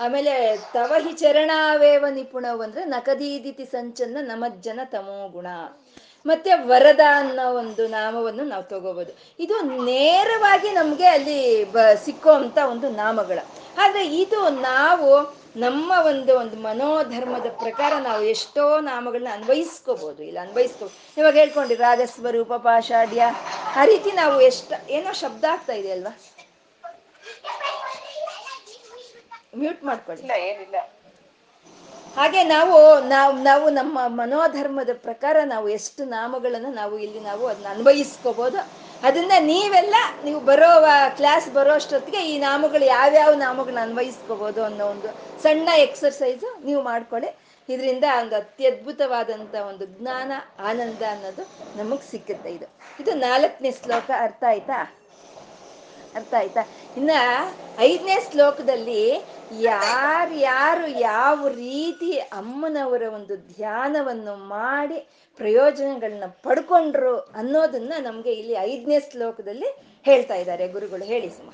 ಆಮೇಲೆ 0.00 0.32
ತವಹಿ 0.56 1.12
ಚರಣಾವೇವ 1.12 2.06
ನಿಪುಣವು 2.08 2.62
ಅಂದ್ರೆ 2.62 2.84
ನಕದೀದಿತಿ 2.84 3.64
ಸಂಚನ್ನ 3.64 4.16
ನಮಜ್ಜನ 4.20 4.80
ತಮೋ 4.84 5.28
ಗುಣ. 5.28 5.46
ಮತ್ತೆ 6.26 6.54
ವರದ 6.54 7.00
ಅನ್ನೋ 7.14 7.52
ಒಂದು 7.52 7.88
ನಾಮವನ್ನು 7.88 8.44
ನಾವು 8.44 8.62
ತಗೋಬಹುದು 8.62 9.12
ಇದು 9.40 9.60
ನೇರವಾಗಿ 9.84 10.70
ನಮ್ಗೆ 10.70 11.06
ಅಲ್ಲಿ 11.06 11.64
ಬ 11.64 11.76
ಒಂದು 12.68 12.90
ನಾಮಗಳ. 12.90 13.38
ಆದ್ರೆ 13.78 14.02
ಇದು 14.16 14.48
ನಾವು 14.48 15.10
ನಮ್ಮ 15.56 15.92
ಒಂದು 16.06 16.32
ಒಂದು 16.36 16.56
ಮನೋಧರ್ಮದ 16.60 17.48
ಪ್ರಕಾರ 17.60 17.92
ನಾವು 18.02 18.22
ಎಷ್ಟೋ 18.26 18.64
ನಾಮಗಳನ್ನ 18.82 19.28
ಅನ್ವಯಿಸ್ಕೋಬಹುದು 19.32 20.22
ಇಲ್ಲ 20.22 20.38
ಅನ್ವಯಿಸ್ಕೋ 20.40 20.86
ಇವಾಗ 21.16 21.34
ಹೇಳ್ಕೊಂಡ್ರಿ 21.36 21.74
ರಾಗಸ್ವರೂಪ 21.80 22.52
ಪಾಷಾಢ್ಯ 22.64 23.22
ಆ 23.76 23.84
ರೀತಿ 23.84 24.12
ನಾವು 24.14 24.36
ಎಷ್ಟ 24.42 24.72
ಏನೋ 24.90 25.12
ಶಬ್ದ 25.22 25.44
ಆಗ್ತಾ 25.52 25.74
ಇದೆ 25.74 25.90
ಅಲ್ವಾ? 25.92 26.12
ಮ್ಯೂಟ್ 29.56 29.82
ಮಾಡ್ಕೊಳ್ಳಿ. 29.84 30.22
ಹಾಗೆ 32.16 32.42
ನಾವು 32.48 32.76
ನಾವು 33.08 33.32
ನಾವು 33.42 33.66
ನಮ್ಮ 33.70 33.98
ಮನೋಧರ್ಮದ 34.14 34.92
ಪ್ರಕಾರ 35.02 35.36
ನಾವು 35.46 35.66
ಎಷ್ಟು 35.78 36.02
ನಾಮಗಳನ್ನು 36.10 36.70
ನಾವು 36.72 36.94
ಇಲ್ಲಿ 36.98 37.20
ನಾವು 37.20 37.44
ಅದನ್ನ 37.46 37.68
ಅನ್ವಯಿಸ್ಕೋಬಹುದು 37.68 38.60
ಅದನ್ನ 39.02 39.32
ನೀವೆಲ್ಲ 39.38 39.94
ನೀವು 40.24 40.40
ಬರೋ 40.40 40.84
ಕ್ಲಾಸ್ 41.16 41.54
ಬರೋ 41.54 41.72
ಅಷ್ಟೊತ್ತಿಗೆ 41.72 42.18
ಈ 42.18 42.38
ನಾಮಗಳು 42.38 42.84
ಯಾವ್ಯಾವ 42.84 43.34
ನಾಮಗಳನ್ನ 43.34 43.78
ಅನ್ವಯಿಸ್ಕೋಬಹುದು 43.78 44.64
ಅನ್ನೋ 44.64 44.86
ಒಂದು 44.86 45.08
ಸಣ್ಣ 45.42 45.68
ಎಕ್ಸರ್ಸೈಸು 45.68 46.64
ನೀವು 46.64 46.82
ಮಾಡ್ಕೊಳ್ಳಿ. 46.82 47.36
ಇದರಿಂದ 47.68 48.04
ಒಂದು 48.20 48.36
ಅತ್ಯದ್ಭುತವಾದಂಥ 48.36 49.54
ಒಂದು 49.54 49.86
ಜ್ಞಾನ, 49.86 50.32
ಆನಂದ 50.60 51.02
ಅನ್ನೋದು 51.10 51.42
ನಮಗ್ 51.76 52.02
ಸಿಕ್ಕುತ್ತೆ 52.10 52.50
ಇದು. 52.50 52.66
ಇದು 53.00 53.14
ನಾಲ್ಕನೇ 53.14 53.70
ಶ್ಲೋಕ, 53.70 54.10
ಅರ್ಥ 54.18 54.44
ಆಯ್ತಾ? 54.48 54.96
ಅರ್ಥ 56.14 56.34
ಆಯ್ತಾ? 56.34 56.66
ಇನ್ನ 56.96 57.10
ಐದನೇ 57.78 58.16
ಶ್ಲೋಕದಲ್ಲಿ 58.30 59.12
ಯಾರ್ಯಾರು 59.60 60.86
ಯಾವ 60.86 61.48
ರೀತಿ 61.48 62.18
ಅಮ್ಮನವರ 62.18 63.02
ಒಂದು 63.02 63.36
ಧ್ಯಾನವನ್ನು 63.36 64.36
ಮಾಡಿ 64.36 64.98
ಪ್ರಯೋಜನಗಳನ್ನ 65.36 66.24
ಪಡ್ಕೊಂಡ್ರು 66.42 67.18
ಅನ್ನೋದನ್ನ 67.18 67.92
ನಮ್ಗೆ 68.00 68.32
ಇಲ್ಲಿ 68.32 68.52
ಐದನೇ 68.52 69.00
ಶ್ಲೋಕದಲ್ಲಿ 69.00 69.66
ಹೇಳ್ತಾ 70.04 70.34
ಇದ್ದಾರೆ 70.34 70.68
ಗುರುಗಳು. 70.68 71.04
ಹೇಳಿ 71.04 71.30
ಸುಮ. 71.30 71.50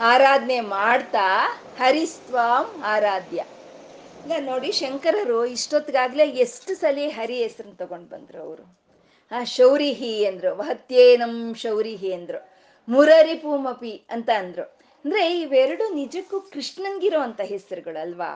ಆರಾಧನೆ 0.00 0.60
ಮಾಡ್ತಾ 0.60 1.48
ಹರಿಸ್ತ್ವಾಂ 1.78 2.82
ಆರಾಧ್ಯ. 2.84 3.44
ಈಗ 4.26 4.32
ನೋಡಿ 4.40 4.72
ಶಂಕರರು 4.72 5.46
ಇಷ್ಟೊತ್ತಿಗಾಗ್ಲೇ 5.46 6.28
ಎಷ್ಟು 6.28 6.74
ಸಲ 6.74 6.98
ಹರಿ 7.08 7.42
ಹೆಸರನ್ನು 7.42 7.76
ತಗೊಂಡ್ 7.76 8.08
ಬಂದ್ರು 8.08 8.42
ಅವರು. 8.42 8.78
ಆ 9.32 9.44
ಶೌರಿಹಿ 9.44 10.26
ಅಂದ್ರು, 10.26 10.56
ವಹತ್ಯೇನಂ 10.56 11.54
ಶೌರಿಹಿ 11.54 12.12
ಅಂದ್ರು, 12.12 12.50
ಮುರರಿಪೂಮಪಿ 12.88 14.06
ಅಂತ 14.10 14.30
ಅಂದ್ರು. 14.38 14.78
ಅಂದ್ರೆ 15.06 15.40
ಇವೆರಡು 15.40 15.94
ನಿಜಕ್ಕೂ 15.94 16.40
ಕೃಷ್ಣನ್ಗಿರೋ 16.50 17.20
ಅಂತ 17.20 17.40
ಹೆಸರುಗಳು 17.44 17.98
ಅಲ್ವಾ 18.00 18.30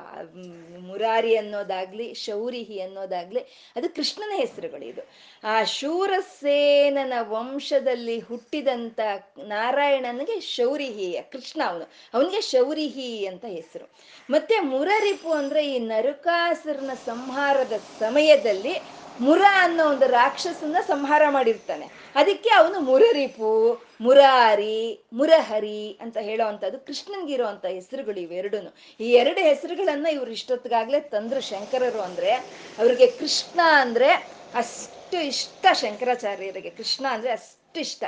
ಮುರಾರಿ 0.80 1.36
ಅನ್ನೋದಾಗ್ಲಿ, 1.36 2.14
ಶೌರಿಹಿ 2.16 2.80
ಅನ್ನೋದಾಗ್ಲಿ, 2.80 3.42
ಅದು 3.76 3.94
ಕೃಷ್ಣನ 3.94 4.32
ಹೆಸರುಗಳು 4.36 4.84
ಇದು 4.84 5.02
ಆ 5.44 5.64
ಶೂರಸೇನನ 5.64 7.12
ವಂಶದಲ್ಲಿ 7.28 8.18
ಹುಟ್ಟಿದಂತ 8.20 9.00
ನಾರಾಯಣನಿಗೆ 9.46 10.40
ಶೌರಿಹಿ 10.50 11.08
ಕೃಷ್ಣ 11.32 11.62
ಅವನು. 11.66 11.86
ಅವನಿಗೆ 12.14 12.40
ಶೌರಿಹಿ 12.50 13.26
ಅಂತ 13.26 13.44
ಹೆಸರು. 13.48 13.86
ಮತ್ತೆ 14.30 14.60
ಮುರರಿಪು 14.70 15.32
ಅಂದ್ರೆ 15.32 15.72
ಈ 15.72 15.78
ನರಕಾಸುರನ 15.88 16.94
ಸಂಹಾರದ 17.04 17.72
ಸಮಯದಲ್ಲಿ 17.98 18.74
ಮುರ 19.20 19.42
ಅನ್ನೋ 19.52 19.90
ಒಂದು 19.90 20.06
ರಾಕ್ಷಸನ್ನ 20.06 20.76
ಸಂಹಾರ 20.86 21.22
ಮಾಡಿರ್ತಾನೆ. 21.30 21.86
ಅದಕ್ಕೆ 22.14 22.50
ಅವನು 22.50 22.80
ಮುರರಿಪು, 22.80 23.82
ಮುರಾರಿ, 24.00 25.04
ಮುರಹರಿ 25.12 25.98
ಅಂತ 26.00 26.16
ಹೇಳೋವಂಥದ್ದು 26.16 26.78
ಕೃಷ್ಣನ್ಗಿರುವಂಥ 26.78 27.64
ಹೆಸರುಗಳು 27.64 28.20
ಇವೆರಡೂ 28.20 28.74
ಈ 29.00 29.12
ಎರಡು 29.12 29.40
ಹೆಸರುಗಳನ್ನ 29.40 30.06
ಇವ್ರು 30.06 30.30
ಇಷ್ಟೊತ್ತಿಗಾಗ್ಲೇ 30.30 31.00
ತಂದ್ರು 31.00 31.40
ಶಂಕರರು 31.40 32.00
ಅಂದ್ರೆ, 32.00 32.32
ಅವ್ರಿಗೆ 32.78 33.06
ಕೃಷ್ಣ 33.06 33.60
ಅಂದ್ರೆ 33.72 34.12
ಅಷ್ಟು 34.54 35.26
ಇಷ್ಟ 35.26 35.66
ಶಂಕರಾಚಾರ್ಯರಿಗೆ. 35.72 36.70
ಕೃಷ್ಣ 36.70 37.06
ಅಂದ್ರೆ 37.10 37.32
ಅಷ್ಟು 37.32 37.80
ಇಷ್ಟ. 37.80 38.04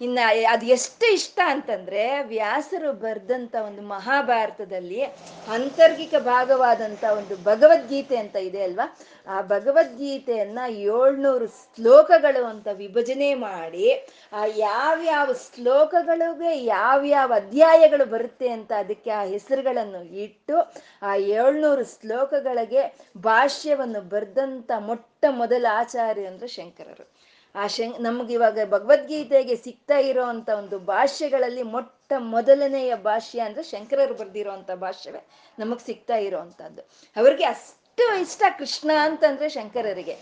ಇನ್ನ 0.00 0.18
ಅದು 0.50 0.66
ಎಷ್ಟು 0.66 1.12
ಇಷ್ಟ 1.12 1.40
ಅಂತಂದ್ರೆ 1.44 2.22
ವ್ಯಾಸರು 2.22 2.92
ಬರೆದಂತ 2.92 3.54
ಒಂದು 3.54 3.82
ಮಹಾಭಾರತದಲ್ಲಿ 3.82 5.02
ಅಂತರ್ಗಿಕ 5.48 6.14
ಭಾಗವಾದಂತ 6.18 7.04
ಒಂದು 7.04 7.44
ಭಗವದ್ಗೀತೆ 7.44 8.16
ಅಂತ 8.16 8.36
ಇದೆ 8.36 8.62
ಅಲ್ವಾ? 8.62 8.98
ಆ 9.26 9.42
ಭಗವದ್ಗೀತೆಯನ್ನ 9.42 10.58
ಏಳ್ನೂರು 10.68 11.46
ಶ್ಲೋಕಗಳು 11.46 12.44
ಅಂತ 12.44 12.68
ವಿಭಜನೆ 12.72 13.34
ಮಾಡಿ, 13.34 14.08
ಆ 14.32 14.44
ಯಾವ್ಯಾವ 14.56 15.32
ಶ್ಲೋಕಗಳಿಗೆ 15.32 16.64
ಯಾವ್ಯಾವ 16.64 17.32
ಅಧ್ಯಾಯಗಳು 17.36 18.04
ಬರುತ್ತೆ 18.04 18.48
ಅಂತ 18.48 18.72
ಅದಕ್ಕೆ 18.72 19.10
ಆ 19.10 19.22
ಹೆಸರುಗಳನ್ನು 19.24 20.02
ಇಟ್ಟು, 20.04 20.74
ಆ 21.02 21.14
ಏಳ್ನೂರು 21.16 21.84
ಶ್ಲೋಕಗಳಿಗೆ 21.84 22.98
ಭಾಷ್ಯವನ್ನು 23.18 24.00
ಬರೆದಂತ 24.00 24.70
ಮೊಟ್ಟ 24.78 25.24
ಮೊದಲ 25.30 25.66
ಆಚಾರ್ಯ 25.72 26.26
ಅಂದ್ರೆ 26.26 26.46
ಶಂಕರರು. 26.48 27.19
ಆ 27.54 27.66
ಶಂ 27.66 28.28
ಇವಾಗ 28.30 28.58
ಭಗವದ್ಗೀತೆಗೆ 28.64 29.56
ಸಿಗ್ತಾ 29.56 29.98
ಇರೋಂಥ 29.98 30.50
ಒಂದು 30.50 30.78
ಭಾಷೆಗಳಲ್ಲಿ 30.78 31.62
ಮೊಟ್ಟ 31.62 32.12
ಮೊದಲನೆಯ 32.18 32.96
ಭಾಷ್ಯ 32.96 33.40
ಅಂದ್ರೆ 33.40 33.62
ಶಂಕರರು 33.62 34.14
ಬರೆದಿರೋಂಥ 34.14 34.70
ಭಾಷ್ಯವೇ 34.70 35.26
ನಮಗ್ 35.58 35.80
ಸಿಗ್ತಾ 35.80 36.16
ಇರೋವಂಥದ್ದು 36.16 36.82
ಅವ್ರಿಗೆ 37.16 37.44
ಅಷ್ಟು 37.44 38.20
ಇಷ್ಟ 38.20 38.42
ಕೃಷ್ಣ 38.58 38.90
ಅಂತಂದ್ರೆ 39.00 39.48
ಶಂಕರರಿಗೆ. 39.48 40.18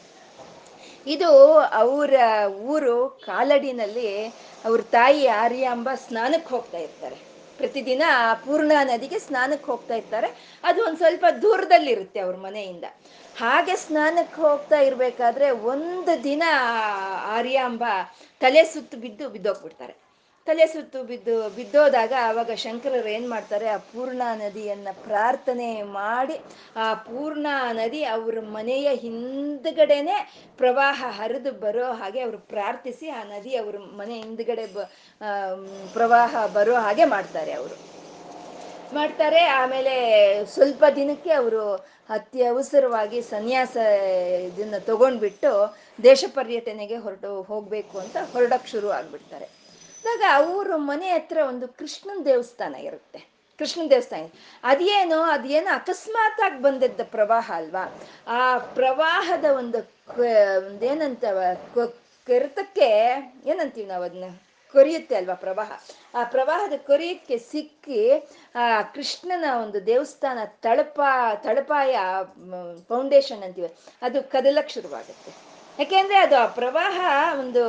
ಇದು 1.07 1.59
ಅವರ 1.59 2.15
ಊರು 2.49 3.09
ಕಾಲಡಿನಲ್ಲಿ 3.09 4.27
ಅವ್ರ 4.65 4.81
ತಾಯಿ 4.81 5.27
ಆರ್ಯಾಂಬ 5.27 5.89
ಸ್ನಾನಕ್ಕೆ 5.95 6.51
ಹೋಗ್ತಾ 6.51 6.79
ಇರ್ತಾರೆ. 6.79 7.17
ಪ್ರತಿದಿನ 7.59 8.03
ಪೂರ್ಣಾ 8.45 8.85
ನದಿಗೆ 8.85 9.19
ಸ್ನಾನಕ್ಕೆ 9.19 9.67
ಹೋಗ್ತಾ 9.67 9.95
ಇರ್ತಾರೆ. 9.95 10.61
ಅದು 10.65 10.85
ಒಂದ್ 10.85 10.97
ಸ್ವಲ್ಪ 10.97 11.25
ದೂರದಲ್ಲಿರುತ್ತೆ 11.43 12.21
ಅವ್ರ 12.21 12.37
ಮನೆಯಿಂದ. 12.37 12.85
ಹಾಗೆ 13.41 13.75
ಸ್ನಾನಕ್ಕೆ 13.85 14.39
ಹೋಗ್ತಾ 14.47 14.79
ಇರಬೇಕಾದ್ರೆ 14.89 15.47
ಒಂದು 15.73 16.13
ದಿನ 16.25 16.45
ಆರ್ಯಾಂಬ 17.39 17.85
ತಲೆ 18.41 18.63
ಸುತ್ತು 18.73 18.97
ಬಿದ್ದು 19.05 19.25
ಬಿದ್ದೋಗ್ಬಿಡ್ತಾರೆ. 19.35 19.95
ತಲೆ 20.47 20.67
ಸುತ್ತು 20.73 20.99
ಬಿದ್ದು 21.09 21.35
ಬಿದ್ದೋದಾಗ 21.57 22.13
ಆವಾಗ 22.29 22.51
ಶಂಕರರು 22.63 23.09
ಏನು 23.17 23.29
ಮಾಡ್ತಾರೆ? 23.29 23.67
ಆ 23.75 23.79
ಪೂರ್ಣಾ 23.91 24.29
ನದಿಯನ್ನ 24.43 24.89
ಪ್ರಾರ್ಥನೆ 25.07 25.69
ಮಾಡಿ 25.99 26.37
ಆ 26.85 26.87
ಪೂರ್ಣಾ 27.09 27.55
ನದಿ 27.73 28.01
ಅವ್ರ 28.15 28.41
ಮನೆಯ 28.57 28.89
ಹಿಂದ್ಗಡೆನೆ 29.05 30.17
ಪ್ರವಾಹ 30.61 31.11
ಹರಿದು 31.19 31.53
ಬರೋ 31.65 31.87
ಹಾಗೆ 32.01 32.23
ಅವರು 32.27 32.41
ಪ್ರಾರ್ಥಿಸಿ 32.55 33.09
ಆ 33.19 33.23
ನದಿ 33.35 33.55
ಅವ್ರ 33.63 33.77
ಮನೆ 34.01 34.17
ಹಿಂದ್ಗಡೆ 34.23 34.67
ಪ್ರವಾಹ 35.97 36.47
ಬರೋ 36.57 36.77
ಹಾಗೆ 36.87 37.07
ಮಾಡ್ತಾರೆ 37.15 37.55
ಅವರು. 37.61 37.77
ಮಾಡ್ತಾರೆ. 38.95 39.45
ಆಮೇಲೆ 39.45 39.95
ಸ್ವಲ್ಪ 40.45 40.85
ದಿನಕ್ಕೆ 40.97 41.33
ಅವರು 41.33 41.63
ಅತಿ 42.11 42.45
ಅವಸರವಾಗಿ 42.45 43.23
ಸನ್ಯಾಸ 43.23 43.77
ಇದನ್ನ 44.49 44.75
ತಗೊಂಡ್ಬಿಟ್ಟು 44.79 45.77
ದೇಶ 46.03 46.25
ಪರ್ಯಟನೆಗೆ 46.35 46.97
ಹೊರಟು 46.97 47.43
ಹೋಗ್ಬೇಕು 47.43 47.99
ಅಂತ 47.99 48.17
ಹೊರಡಕ್ 48.33 48.69
ಶುರು 48.69 48.91
ಆಗ್ಬಿಡ್ತಾರೆ. 48.91 49.45
ಆಗ 50.13 50.23
ಅವ್ರ 50.35 50.77
ಮನೆ 50.77 51.09
ಹತ್ರ 51.11 51.39
ಒಂದು 51.49 51.69
ಕೃಷ್ಣನ್ 51.69 52.25
ದೇವಸ್ಥಾನ 52.25 52.75
ಇರುತ್ತೆ. 52.75 53.19
ಕೃಷ್ಣ 53.59 53.83
ದೇವಸ್ಥಾನ. 53.91 54.27
ಅದೇನೋ 54.65 55.23
ಅದೇನೋ 55.23 55.75
ಅಕಸ್ಮಾತ್ 55.75 56.41
ಆಗಿ 56.41 56.63
ಬಂದಿದ್ದ 56.63 57.01
ಪ್ರವಾಹ 57.05 57.51
ಅಲ್ವಾ? 57.55 57.85
ಆ 58.29 58.59
ಪ್ರವಾಹದ 58.59 59.45
ಒಂದು 59.45 59.79
ಏನಂತ 60.85 61.25
ಕೆರೆತಕ್ಕೆ 62.27 62.89
ಏನಂತೀವಿ 63.47 63.87
ನಾವು 63.87 64.05
ಅದನ್ನ 64.05 64.25
ಕೊರಿಯುತ್ತೆ 64.73 65.15
ಅಲ್ವಾ 65.17 65.35
ಪ್ರವಾಹ? 65.35 65.73
ಆ 66.15 66.25
ಪ್ರವಾಹದ 66.25 66.73
ಕೊರಿಯಕ್ಕೆ 66.87 67.39
ಸಿಕ್ಕಿ, 67.39 68.03
ಆ 68.55 68.83
ಕೃಷ್ಣನ 68.83 69.45
ಒಂದು 69.63 69.87
ದೇವಸ್ಥಾನ 69.87 70.39
ತಳಪ, 70.45 71.01
ತಳಪಾಯ 71.43 71.99
ಫೌಂಡೇಶನ್ 72.89 73.43
ಅಂತೀವಿ. 73.43 73.71
ಅದು 74.03 74.23
ಕದಲಕ್ಕೆ 74.23 74.75
ಶುರುವಾಗುತ್ತೆ. 74.75 75.49
ಯಾಕೆಂದ್ರೆ 75.79 76.19
ಅದು 76.19 76.37
ಆ 76.37 76.47
ಪ್ರವಾಹ 76.47 76.99
ಒಂದು 77.39 77.65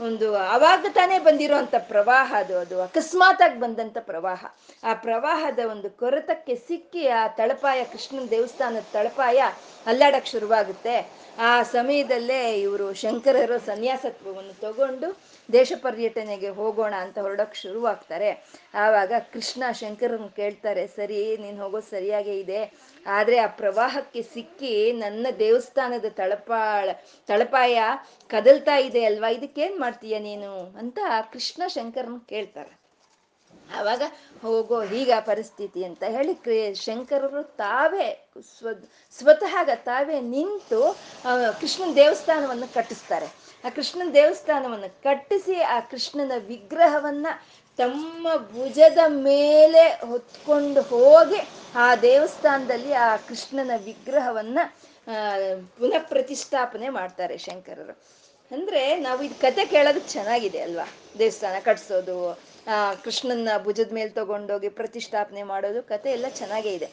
ಒಂದು 0.00 0.36
ಅವಾಗ 0.36 0.86
ತಾನೇ 0.92 1.18
ಬಂದಿರುವಂತ 1.18 1.74
ಪ್ರವಾಹ 1.78 2.34
ಅದು 2.36 2.58
ಅದು 2.58 2.82
ಅಕಸ್ಮಾತ್ 2.82 3.42
ಆಗಿ 3.42 3.60
ಬಂದಂತ 3.60 3.98
ಪ್ರವಾಹ. 4.00 4.44
ಆ 4.84 4.94
ಪ್ರವಾಹದ 4.94 5.58
ಒಂದು 5.70 5.90
ಕೊರತಕ್ಕೆ 5.90 6.54
ಸಿಕ್ಕಿ 6.54 7.08
ಆ 7.08 7.28
ತಳಪಾಯ, 7.28 7.84
ಕೃಷ್ಣನ 7.84 8.26
ದೇವಸ್ಥಾನದ 8.30 8.84
ತಳಪಾಯ 8.92 9.42
ಅಲ್ಲಾಡಕ್ 9.86 10.26
ಶುರುವಾಗುತ್ತೆ. 10.26 10.96
ಆ 11.38 11.62
ಸಮಯದಲ್ಲೇ 11.62 12.60
ಇವರು 12.60 12.94
ಶಂಕರರು 12.94 13.66
ಸನ್ಯಾಸತ್ವವನ್ನು 13.66 14.60
ತಗೊಂಡು 14.60 15.08
ದೇಶ 15.52 15.72
ಪರ್ಯಟನೆಗೆ 15.82 16.48
ಹೋಗೋಣ 16.48 16.94
ಅಂತ 16.94 17.18
ಹೊರಡೋಕೆ 17.18 17.58
ಶುರುವಾಗ್ತಾರೆ. 17.60 18.30
ಆವಾಗ 18.74 19.12
ಕೃಷ್ಣ 19.32 19.62
ಶಂಕರನ್ 19.72 20.30
ಕೇಳ್ತಾರೆ, 20.36 20.86
ಸರಿ, 20.86 21.36
ನೀನ್ 21.36 21.60
ಹೋಗೋದು 21.60 21.90
ಸರಿಯಾಗೇ 21.90 22.38
ಇದೆ. 22.38 22.72
ಆದ್ರೆ 23.06 23.38
ಆ 23.38 23.46
ಪ್ರವಾಹಕ್ಕೆ 23.46 24.22
ಸಿಕ್ಕಿ 24.22 24.92
ನನ್ನ 24.92 25.26
ದೇವಸ್ಥಾನದ 25.38 26.04
ತಳಪಾಳ, 26.08 26.88
ತಳಪಾಯ 27.26 27.78
ಕದಲ್ತಾ 28.28 28.76
ಇದೆ 28.76 29.04
ಅಲ್ವಾ? 29.04 29.30
ಇದಕ್ಕೇನ್ 29.30 29.80
ಮಾಡ್ತೀಯ 29.80 30.18
ನೀನು? 30.18 30.78
ಅಂತ 30.78 30.98
ಕೃಷ್ಣ 31.32 31.62
ಶಂಕರನ್ 31.66 32.20
ಕೇಳ್ತಾರೆ. 32.28 32.80
ಆವಾಗ 33.74 34.02
ಹೋಗೋ 34.42 34.80
ಹೀಗ 34.82 35.10
ಪರಿಸ್ಥಿತಿ 35.20 35.84
ಅಂತ 35.84 36.02
ಹೇಳಿ 36.08 36.74
ಶಂಕರರು 36.74 37.42
ತಾವೇ 37.42 38.30
ಸ್ವ 38.58 38.68
ಸ್ವತಃ 39.18 39.54
ತಾವೇ 39.74 40.20
ನಿಂತು 40.20 40.96
ಕೃಷ್ಣನ 41.60 41.92
ದೇವಸ್ಥಾನವನ್ನು 41.94 42.74
ಕಟ್ಟಿಸ್ತಾರೆ. 42.74 43.49
ಆ 43.64 43.68
ಕೃಷ್ಣನ 43.68 44.10
ದೇವಸ್ಥಾನವನ್ನು 44.14 45.02
ಕಟ್ಟಿಸಿ 45.02 45.60
ಆ 45.60 45.80
ಕೃಷ್ಣನ 45.80 46.32
ವಿಗ್ರಹವನ್ನ 46.46 47.26
ತಮ್ಮ 47.76 48.28
ಭುಜದ 48.36 48.98
ಮೇಲೆ 49.06 49.88
ಹೊತ್ಕೊಂಡು 49.88 50.82
ಹೋಗಿ 50.82 51.48
ಆ 51.74 51.96
ದೇವಸ್ಥಾನದಲ್ಲಿ 51.96 52.92
ಆ 52.92 53.16
ಕೃಷ್ಣನ 53.16 53.70
ವಿಗ್ರಹವನ್ನ 53.84 54.58
ಪುನಃ 55.78 55.98
ಪ್ರತಿಷ್ಠಾಪನೆ 55.98 56.88
ಮಾಡ್ತಾರೆ 56.88 57.38
ಶಂಕರರು. 57.38 58.20
ಅಂದ್ರೆ 58.50 58.96
ನಾವು 58.96 59.22
ಇದು 59.22 59.34
ಕತೆ 59.34 59.66
ಕೇಳೋದಕ್ಕೆ 59.66 60.12
ಚೆನ್ನಾಗಿದೆ 60.12 60.60
ಅಲ್ವಾ? 60.60 60.92
ದೇವಸ್ಥಾನ 61.18 61.58
ಕಟ್ಸೋದು, 61.58 62.38
ಆ, 62.66 62.94
ಕೃಷ್ಣನ 62.94 63.48
ಭುಜದ 63.62 63.92
ಮೇಲೆ 63.92 64.10
ತಗೊಂಡೋಗಿ 64.10 64.68
ಪ್ರತಿಷ್ಠಾಪನೆ 64.68 65.42
ಮಾಡೋದು, 65.42 65.82
ಕತೆ 65.82 66.10
ಎಲ್ಲ 66.10 66.26
ಚೆನ್ನಾಗೇ 66.28 66.72
ಇದೆ. 66.72 66.90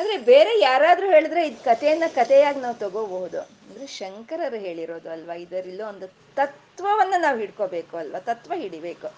ಅಂದ್ರೆ 0.00 0.18
ಬೇರೆ 0.18 0.60
ಯಾರಾದ್ರೂ 0.60 1.06
ಹೇಳಿದ್ರೆ 1.06 1.48
ಇದು 1.48 1.64
ಕಥೆಯನ್ನ 1.64 2.02
ಕಥೆಯಾಗಿ 2.14 2.60
ನಾವು 2.60 2.74
ತಗೋಬಹುದು. 2.74 3.40
ಅಂದ್ರೆ 3.40 3.86
ಶಂಕರರು 3.86 4.56
ಹೇಳಿರೋದು 4.56 5.10
ಅಲ್ವಾ? 5.10 5.34
ಇದರಿಲ್ಲೋ 5.34 5.86
ಒಂದು 5.86 6.08
ತತ್ವವನ್ನ 6.08 7.14
ನಾವು 7.18 7.38
ಹಿಡ್ಕೋಬೇಕು 7.38 7.96
ಅಲ್ವಾ? 7.96 8.20
ತತ್ವ 8.20 8.52
ಹಿಡಿಬೇಕು. 8.56 9.08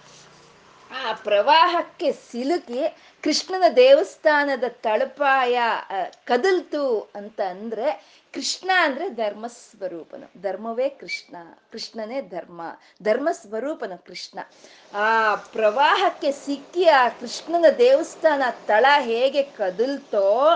ಆ 1.05 1.13
ಪ್ರವಾಹಕ್ಕೆ 1.13 2.11
ಸಿಲುಕಿ 2.11 2.97
ಕೃಷ್ಣನ 3.23 3.63
ದೇವಸ್ಥಾನದ 3.75 4.63
ತಳಪಾಯ 4.67 5.59
ಕದಲ್ತು 6.25 7.11
ಅಂತ 7.15 7.41
ಅಂದ್ರೆ 7.41 8.13
ಕೃಷ್ಣ 8.33 8.71
ಅಂದ್ರೆ 8.79 9.09
ಧರ್ಮ 9.09 9.47
ಸ್ವರೂಪನು 9.47 10.41
ಧರ್ಮವೇ 10.41 10.89
ಕೃಷ್ಣ, 10.89 11.35
ಕೃಷ್ಣನೇ 11.71 12.21
ಧರ್ಮ 12.21 12.61
ಧರ್ಮ 13.03 13.29
ಸ್ವರೂಪನು 13.31 14.05
ಕೃಷ್ಣ. 14.05 14.39
ಆ 14.97 15.35
ಪ್ರವಾಹಕ್ಕೆ 15.35 16.31
ಸಿಕ್ಕಿ 16.31 16.85
ಆ 16.85 17.09
ಕೃಷ್ಣನ 17.09 17.65
ದೇವಸ್ಥಾನ 17.77 18.41
ತಳ 18.65 18.85
ಹೇಗೆ 18.99 19.43
ಕದಲ್ತೋ 19.43 20.49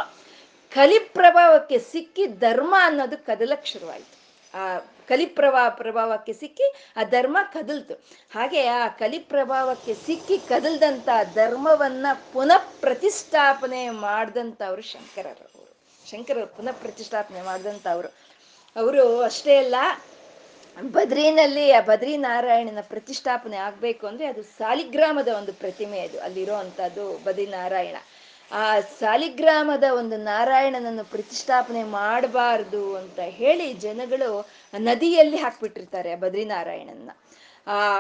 ಕಲಿ 0.72 1.00
ಪ್ರಭಾವಕ್ಕೆ 1.18 1.78
ಸಿಕ್ಕಿ 1.92 2.28
ಧರ್ಮ 2.46 2.74
ಅನ್ನೋದು 2.80 3.18
ಕದಲಕ್ 3.26 3.68
ಶುರುವಾಯ್ತು. 3.68 4.16
ಆ 4.54 4.64
ಕಲಿಪ್ರಭಾ 5.10 5.64
ಪ್ರಭಾವಕ್ಕೆ 5.82 6.34
ಸಿಕ್ಕಿ 6.34 6.68
ಆ 6.98 7.04
ಧರ್ಮ 7.16 7.38
ಕದಲ್ತು. 7.54 7.96
ಹಾಗೆ 8.36 8.62
ಆ 8.80 8.88
ಕಲಿ 9.02 9.20
ಪ್ರಭಾವಕ್ಕೆ 9.34 9.94
ಸಿಕ್ಕಿ 10.06 10.38
ಕದಲ್ದಂತ 10.50 11.10
ಧರ್ಮವನ್ನ 11.34 12.08
ಪುನಃ 12.34 12.64
ಪ್ರತಿಷ್ಠಾಪನೆ 12.82 13.82
ಮಾಡಿದಂಥವ್ರು 13.90 14.84
ಶಂಕರರವರು 14.92 15.64
ಶಂಕರರು. 16.12 16.48
ಪುನಃ 16.58 16.76
ಪ್ರತಿಷ್ಠಾಪನೆ 16.84 17.42
ಮಾಡಿದಂಥವ್ರು 17.42 18.10
ಅವರು. 18.76 19.04
ಅಷ್ಟೇ 19.22 19.56
ಅಲ್ಲ, 19.58 19.76
ಬದ್ರಿನಲ್ಲಿ 20.78 21.66
ಆ 21.72 21.80
ಬದ್ರಿ 21.82 22.14
ನಾರಾಯಣನ 22.28 22.82
ಪ್ರತಿಷ್ಠಾಪನೆ 22.94 23.58
ಆಗ್ಬೇಕು 23.68 24.04
ಅಂದ್ರೆ 24.08 24.26
ಅದು 24.26 24.44
ಸಾಲಿಗ್ರಾಮದ 24.58 25.30
ಒಂದು 25.40 25.54
ಪ್ರತಿಮೆ 25.54 26.00
ಅದು. 26.00 26.18
ಅಲ್ಲಿರೋ 26.20 26.56
ಅಂತದ್ದು 26.56 27.06
ಬದ್ರಿ 27.26 27.48
ನಾರಾಯಣ 27.60 27.98
ಆ 28.52 28.80
ಸಾಲಿಗ್ರಾಮದ 28.80 29.84
ಒಂದು 29.98 30.18
ನಾರಾಯಣನನ್ನು 30.18 31.04
ಪ್ರತಿಷ್ಠಾಪನೆ 31.04 31.84
ಮಾಡಬಾರ್ದು 31.84 32.96
ಅಂತ 32.96 33.20
ಹೇಳಿ 33.20 33.74
ಜನಗಳು 33.74 34.48
ನದಿಯಲ್ಲಿ 34.80 35.38
ಹಾಕ್ಬಿಟ್ಟಿರ್ತಾರೆ 35.38 36.14
ಆ 36.14 36.16
ಬದ್ರಿನಾರಾಯಣನ್ನ. 36.16 37.10
ಆ 37.68 37.98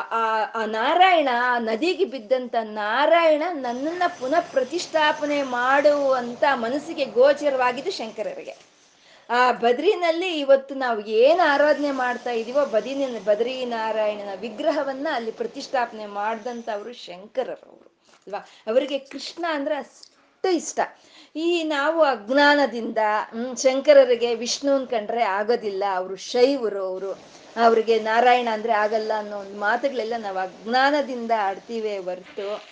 ಆ 0.53 0.65
ನಾರಾಯಣ 0.65 1.29
ಆ 1.43 1.59
ನದಿಗೆ 1.59 2.05
ಬಿದ್ದಂತ 2.05 2.55
ನಾರಾಯಣ 2.61 3.43
ನನ್ನನ್ನ 3.51 4.03
ಪುನಃ 4.19 4.39
ಪ್ರತಿಷ್ಠಾಪನೆ 4.39 5.43
ಮಾಡುವಂತ 5.43 6.43
ಮನಸ್ಸಿಗೆ 6.53 7.05
ಗೋಚರವಾಗಿದ್ದು 7.05 7.91
ಶಂಕರರಿಗೆ. 7.91 8.55
ಆ 9.29 9.51
ಬದ್ರಿನಲ್ಲಿ 9.51 10.39
ಇವತ್ತು 10.39 10.75
ನಾವು 10.75 11.05
ಏನ್ 11.05 11.39
ಆರಾಧನೆ 11.39 11.91
ಮಾಡ್ತಾ 11.91 12.31
ಇದೀವೋ 12.31 12.65
ಬದಿನ 12.65 13.17
ಬದ್ರಿ 13.25 13.65
ನಾರಾಯಣನ 13.65 14.29
ವಿಗ್ರಹವನ್ನ 14.39 15.07
ಅಲ್ಲಿ 15.13 15.31
ಪ್ರತಿಷ್ಠಾಪನೆ 15.31 16.05
ಮಾಡ್ದಂತ 16.05 16.69
ಶಂಕರರವರು, 16.93 17.91
ಅಲ್ವಾ? 18.27 18.39
ಅವರಿಗೆ 18.67 18.97
ಕೃಷ್ಣ 18.97 19.45
ಅಂದ್ರೆ 19.49 19.75
ಇಷ್ಟ. 20.51 20.79
ಈ 21.35 21.63
ನಾವು 21.63 22.01
ಅಜ್ಞಾನದಿಂದ 22.01 22.97
ಶಂಕರರಿಗೆ 23.57 24.35
ವಿಷ್ಣುನ್ 24.35 24.87
ಕಂಡ್ರೆ 24.87 25.23
ಆಗೋದಿಲ್ಲ. 25.23 25.83
ಅವರು 25.95 26.15
ಶೈವರು 26.15 26.85
ಅವರು. 26.85 27.11
ಅವ್ರಿಗೆ 27.63 27.99
ನಾರಾಯಣ 27.99 28.47
ಅಂದ್ರೆ 28.51 28.73
ಆಗಲ್ಲ 28.73 29.11
ಅನ್ನೋ 29.17 29.37
ಒಂದು 29.37 29.59
ಮಾತುಗಳೆಲ್ಲ 29.59 30.13
ನಾವು 30.17 30.37
ಅಜ್ಞಾನದಿಂದ 30.37 31.31
ಆಡ್ತೀವಿ 31.39 31.97
ಹೊರ್ತು. 31.97 32.63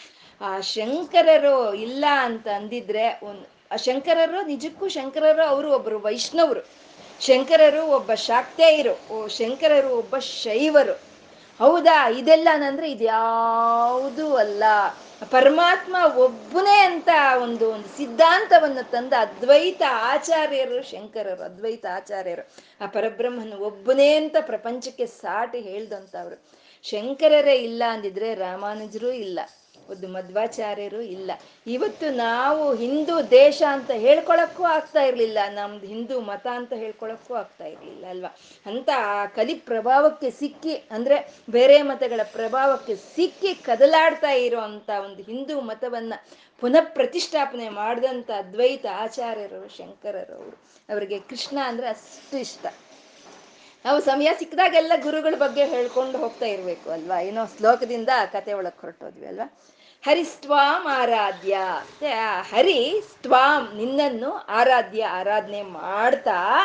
ಆ 0.42 0.60
ಶಂಕರರು 0.60 1.74
ಇಲ್ಲ 1.74 2.06
ಅಂತ 2.20 2.48
ಅಂದಿದ್ರೆ 2.48 3.20
ಒಂದು 3.24 3.50
ಆ 3.72 3.76
ಶಂಕರರು 3.76 4.46
ನಿಜಕ್ಕೂ 4.46 4.88
ಶಂಕರರು 4.88 5.44
ಅವರು 5.44 5.72
ಒಬ್ರು 5.72 6.00
ವೈಷ್ಣವರು. 6.00 6.68
ಶಂಕರರು 7.22 7.86
ಒಬ್ಬ 7.86 8.14
ಶಾಕ್ತೇಯರು. 8.14 9.14
ಓ, 9.14 9.28
ಶಂಕರರು 9.28 9.90
ಒಬ್ಬ 9.90 10.18
ಶೈವರು. 10.18 10.94
ಹೌದಾ? 11.60 12.10
ಇದೆಲ್ಲ 12.10 12.48
ನಂದ್ರೆ 12.56 12.92
ಇದ್ಯಾವುದೂ 12.92 14.36
ಅಲ್ಲ. 14.36 14.64
ಪರಮಾತ್ಮ 15.24 15.96
ಒಬ್ಬನೇ 16.18 16.80
ಅಂತ 16.80 17.10
ಒಂದು 17.44 17.70
ಒಂದು 17.70 17.98
ಸಿದ್ಧಾಂತವನ್ನು 17.98 18.92
ತಂದ 18.92 19.14
ಅದ್ವೈತ 19.20 19.82
ಆಚಾರ್ಯರು, 19.90 20.82
ಶಂಕರರು, 20.82 21.44
ಅದ್ವೈತ 21.44 21.86
ಆಚಾರ್ಯರು. 21.96 22.50
ಆ 22.82 22.86
ಪರಬ್ರಹ್ಮನ 22.86 23.54
ಒಬ್ಬನೇ 23.54 24.16
ಅಂತ 24.16 24.36
ಪ್ರಪಂಚಕ್ಕೆ 24.42 25.06
ಸಾಟಿ 25.06 25.60
ಹೇಳ್ದಂಥವ್ರು. 25.60 26.44
ಶಂಕರರೇ 26.84 27.56
ಇಲ್ಲ 27.56 27.84
ಅಂದಿದ್ರೆ 27.90 28.36
ರಾಮಾನುಜರೂ 28.36 29.12
ಇಲ್ಲ. 29.12 29.40
ಒಂದು 29.90 30.08
ಮಧ್ವಾಚಾರ್ಯರು 30.08 31.02
ಇಲ್ಲ. 31.02 31.32
ಇವತ್ತು 31.68 32.08
ನಾವು 32.16 32.76
ಹಿಂದೂ 32.76 33.22
ದೇಶ 33.22 33.62
ಅಂತ 33.72 33.92
ಹೇಳ್ಕೊಳಕ್ಕೂ 33.92 34.64
ಆಗ್ತಾ 34.64 35.02
ಇರ್ಲಿಲ್ಲ. 35.04 35.40
ನಮ್ದು 35.50 35.88
ಹಿಂದೂ 35.88 36.20
ಮತ 36.20 36.48
ಅಂತ 36.54 36.74
ಹೇಳ್ಕೊಳಕ್ಕೂ 36.74 37.34
ಆಗ್ತಾ 37.34 37.66
ಇರ್ಲಿಲ್ಲ, 37.66 38.06
ಅಲ್ವಾ? 38.10 38.32
ಅಂತ 38.66 38.90
ಆ 38.98 39.26
ಕಲಿ 39.26 39.54
ಪ್ರಭಾವಕ್ಕೆ 39.54 40.32
ಸಿಕ್ಕಿ, 40.32 40.76
ಅಂದ್ರೆ 40.92 41.18
ಬೇರೆ 41.50 41.82
ಮತಗಳ 41.82 42.22
ಪ್ರಭಾವಕ್ಕೆ 42.32 42.96
ಸಿಕ್ಕಿ 42.96 43.54
ಕದಲಾಡ್ತಾ 43.56 44.32
ಇರುವಂತ 44.32 44.90
ಒಂದು 45.06 45.24
ಹಿಂದೂ 45.24 45.62
ಮತವನ್ನ 45.62 46.14
ಪುನಃ 46.62 46.84
ಪ್ರತಿಷ್ಠಾಪನೆ 46.94 47.70
ಮಾಡಿದಂಥ 47.70 48.32
ಅದ್ವೈತ 48.38 48.86
ಆಚಾರ್ಯರು 48.96 49.62
ಶಂಕರರವರು. 49.78 50.58
ಅವರಿಗೆ 50.90 51.20
ಕೃಷ್ಣ 51.20 51.58
ಅಂದ್ರೆ 51.64 51.88
ಅಷ್ಟು 51.88 52.38
ಇಷ್ಟ. 52.38 52.66
ನಾವು 53.86 54.00
ಸಮಯ 54.02 54.30
ಸಿಕ್ಕದಾಗೆಲ್ಲ 54.40 54.92
ಗುರುಗಳ 55.04 55.36
ಬಗ್ಗೆ 55.38 55.66
ಹೇಳ್ಕೊಂಡು 55.66 56.18
ಹೋಗ್ತಾ 56.18 56.46
ಇರ್ಬೇಕು, 56.46 56.92
ಅಲ್ವಾ? 56.92 57.18
ಏನೋ 57.22 57.42
ಶ್ಲೋಕದಿಂದ 57.58 58.10
ಕತೆ 58.32 58.52
ಅಲ್ವಾ? 59.28 59.48
ಹರಿಸ್ತ್ವಾಂ 60.06 60.88
ಆರಾಧ್ಯ 60.88 61.58
ಹರಿ 62.42 63.02
ಸ್ತ್ವಾಂ, 63.12 63.78
ನಿನ್ನನ್ನು 63.78 64.32
ಆರಾಧ್ಯ, 64.32 65.06
ಆರಾಧನೆ 65.06 65.62
ಮಾಡ್ತಾ 65.62 66.62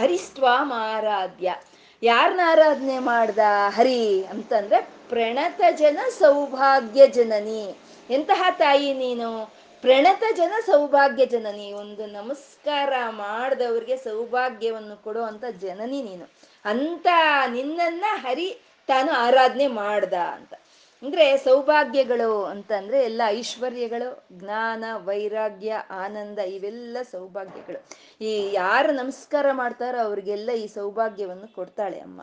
ಹರಿಸ್ತ್ವಾಂ 0.00 0.72
ಆರಾಧ್ಯ 0.72 1.54
ಯಾರನ್ನ 2.02 2.40
ಆರಾಧನೆ 2.44 2.98
ಮಾಡ್ದ 2.98 3.38
ಹರಿ 3.68 4.24
ಅಂತಂದ್ರೆ 4.24 4.80
ಪ್ರಣತ 5.08 5.60
ಜನ 5.70 5.98
ಸೌಭಾಗ್ಯ 6.18 7.06
ಜನನಿ. 7.06 7.76
ಎಂತಹ 8.10 8.48
ತಾಯಿ 8.58 8.92
ನೀನು? 8.92 9.52
ಪ್ರಣತ 9.80 10.22
ಜನ 10.36 10.52
ಸೌಭಾಗ್ಯ 10.66 11.26
ಜನನಿ. 11.26 11.72
ಒಂದು 11.72 12.06
ನಮಸ್ಕಾರ 12.06 12.92
ಮಾಡಿದವ್ರಿಗೆ 13.08 13.96
ಸೌಭಾಗ್ಯವನ್ನು 13.96 15.04
ಕೊಡುವಂತ 15.04 15.44
ಜನನಿ 15.44 16.02
ನೀನು. 16.02 16.30
ಅಂತ 16.64 17.06
ನಿನ್ನನ್ನ 17.50 18.04
ಹರಿ 18.08 18.58
ತಾನು 18.86 19.12
ಆರಾಧನೆ 19.12 19.66
ಮಾಡ್ದ 19.66 20.12
ಅಂತ. 20.12 20.54
ಅಂದ್ರೆ 21.02 21.36
ಸೌಭಾಗ್ಯಗಳು 21.36 22.44
ಅಂತಂದ್ರೆ 22.44 23.04
ಎಲ್ಲ 23.04 23.22
ಐಶ್ವರ್ಯಗಳು, 23.26 24.24
ಜ್ಞಾನ, 24.32 24.84
ವೈರಾಗ್ಯ, 25.04 25.76
ಆನಂದ, 25.90 26.38
ಇವೆಲ್ಲ 26.38 26.96
ಸೌಭಾಗ್ಯಗಳು. 27.02 27.80
ಈ 28.24 28.50
ಯಾರು 28.52 28.92
ನಮಸ್ಕಾರ 28.92 29.46
ಮಾಡ್ತಾರೋ 29.52 29.98
ಅವ್ರಿಗೆಲ್ಲ 29.98 30.50
ಈ 30.50 30.66
ಸೌಭಾಗ್ಯವನ್ನು 30.66 31.54
ಕೊಡ್ತಾಳೆ 31.54 32.00
ಅಮ್ಮ. 32.00 32.20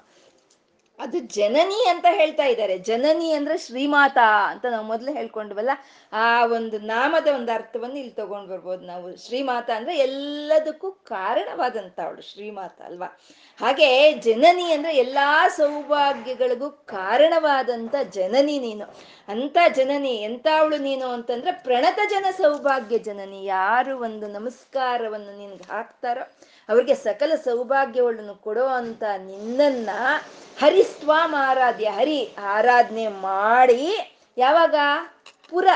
ಅದು 0.99 1.19
ಜನನಿ 1.19 1.87
ಅಂತ 1.89 2.05
ಹೇಳ್ತಾ 2.09 2.45
ಇದ್ದಾರೆ. 2.45 2.77
ಜನನಿ 2.77 3.31
ಅಂದ್ರೆ 3.31 3.57
ಶ್ರೀಮಾತಾ 3.57 4.51
ಅಂತ 4.51 4.65
ನಾವು 4.65 4.85
ಮೊದಲು 4.85 5.13
ಹೇಳ್ಕೊಂಡ್ವಲ್ಲ, 5.13 5.69
ಆ 6.13 6.45
ಒಂದು 6.45 6.79
ನಾಮದ 6.79 7.27
ಒಂದು 7.27 7.51
ಅರ್ಥವನ್ನು 7.51 7.95
ಇಲ್ಲಿ 7.95 8.11
ತಗೊಂಡ್ 8.11 8.49
ಬರ್ಬೋದು 8.49 8.85
ನಾವು. 8.85 9.25
ಶ್ರೀಮಾತ 9.25 9.69
ಅಂದ್ರೆ 9.75 9.97
ಎಲ್ಲದಕ್ಕೂ 9.97 10.91
ಕಾರಣವಾದಂತ 10.91 11.99
ಅವಳು, 11.99 12.21
ಶ್ರೀಮಾತ 12.21 12.81
ಅಲ್ವಾ? 12.81 13.19
ಹಾಗೆ 13.59 14.13
ಜನನಿ 14.13 14.71
ಅಂದ್ರೆ 14.71 14.97
ಎಲ್ಲಾ 14.97 15.47
ಸೌಭಾಗ್ಯಗಳಿಗೂ 15.47 16.69
ಕಾರಣವಾದಂತ 16.69 17.95
ಜನನಿ 18.11 18.59
ನೀನು. 18.59 18.85
ಅಂತ 19.27 19.57
ಜನನಿ, 19.75 20.15
ಎಂತ 20.23 20.47
ಅವಳು 20.59 20.77
ನೀನು 20.77 21.07
ಅಂತಂದ್ರೆ 21.07 21.51
ಪ್ರಣತ 21.51 21.99
ಜನ 22.09 22.25
ಸೌಭಾಗ್ಯ 22.31 22.97
ಜನನಿ. 22.97 23.45
ಯಾರು 23.45 23.99
ಒಂದು 23.99 24.27
ನಮಸ್ಕಾರವನ್ನು 24.27 25.37
ನಿನ್ಗೆ 25.37 25.73
ಹಾಕ್ತಾರೋ 25.73 26.37
ಅವ್ರಿಗೆ 26.69 26.95
ಸಕಲ 26.95 27.31
ಸೌಭಾಗ್ಯಗಳನ್ನು 27.35 28.35
ಕೊಡೋ 28.35 28.65
ಅಂತ 28.65 29.03
ನಿನ್ನನ್ನ 29.17 29.89
ಹರಿಸ್ವಾಮ 30.59 31.35
ಆರಾಧ್ಯ 31.39 31.89
ಹರಿ 31.89 32.35
ಆರಾಧನೆ 32.41 33.07
ಮಾಡಿ 33.07 33.83
ಯಾವಾಗ? 34.37 34.75
ಪುರ 35.49 35.67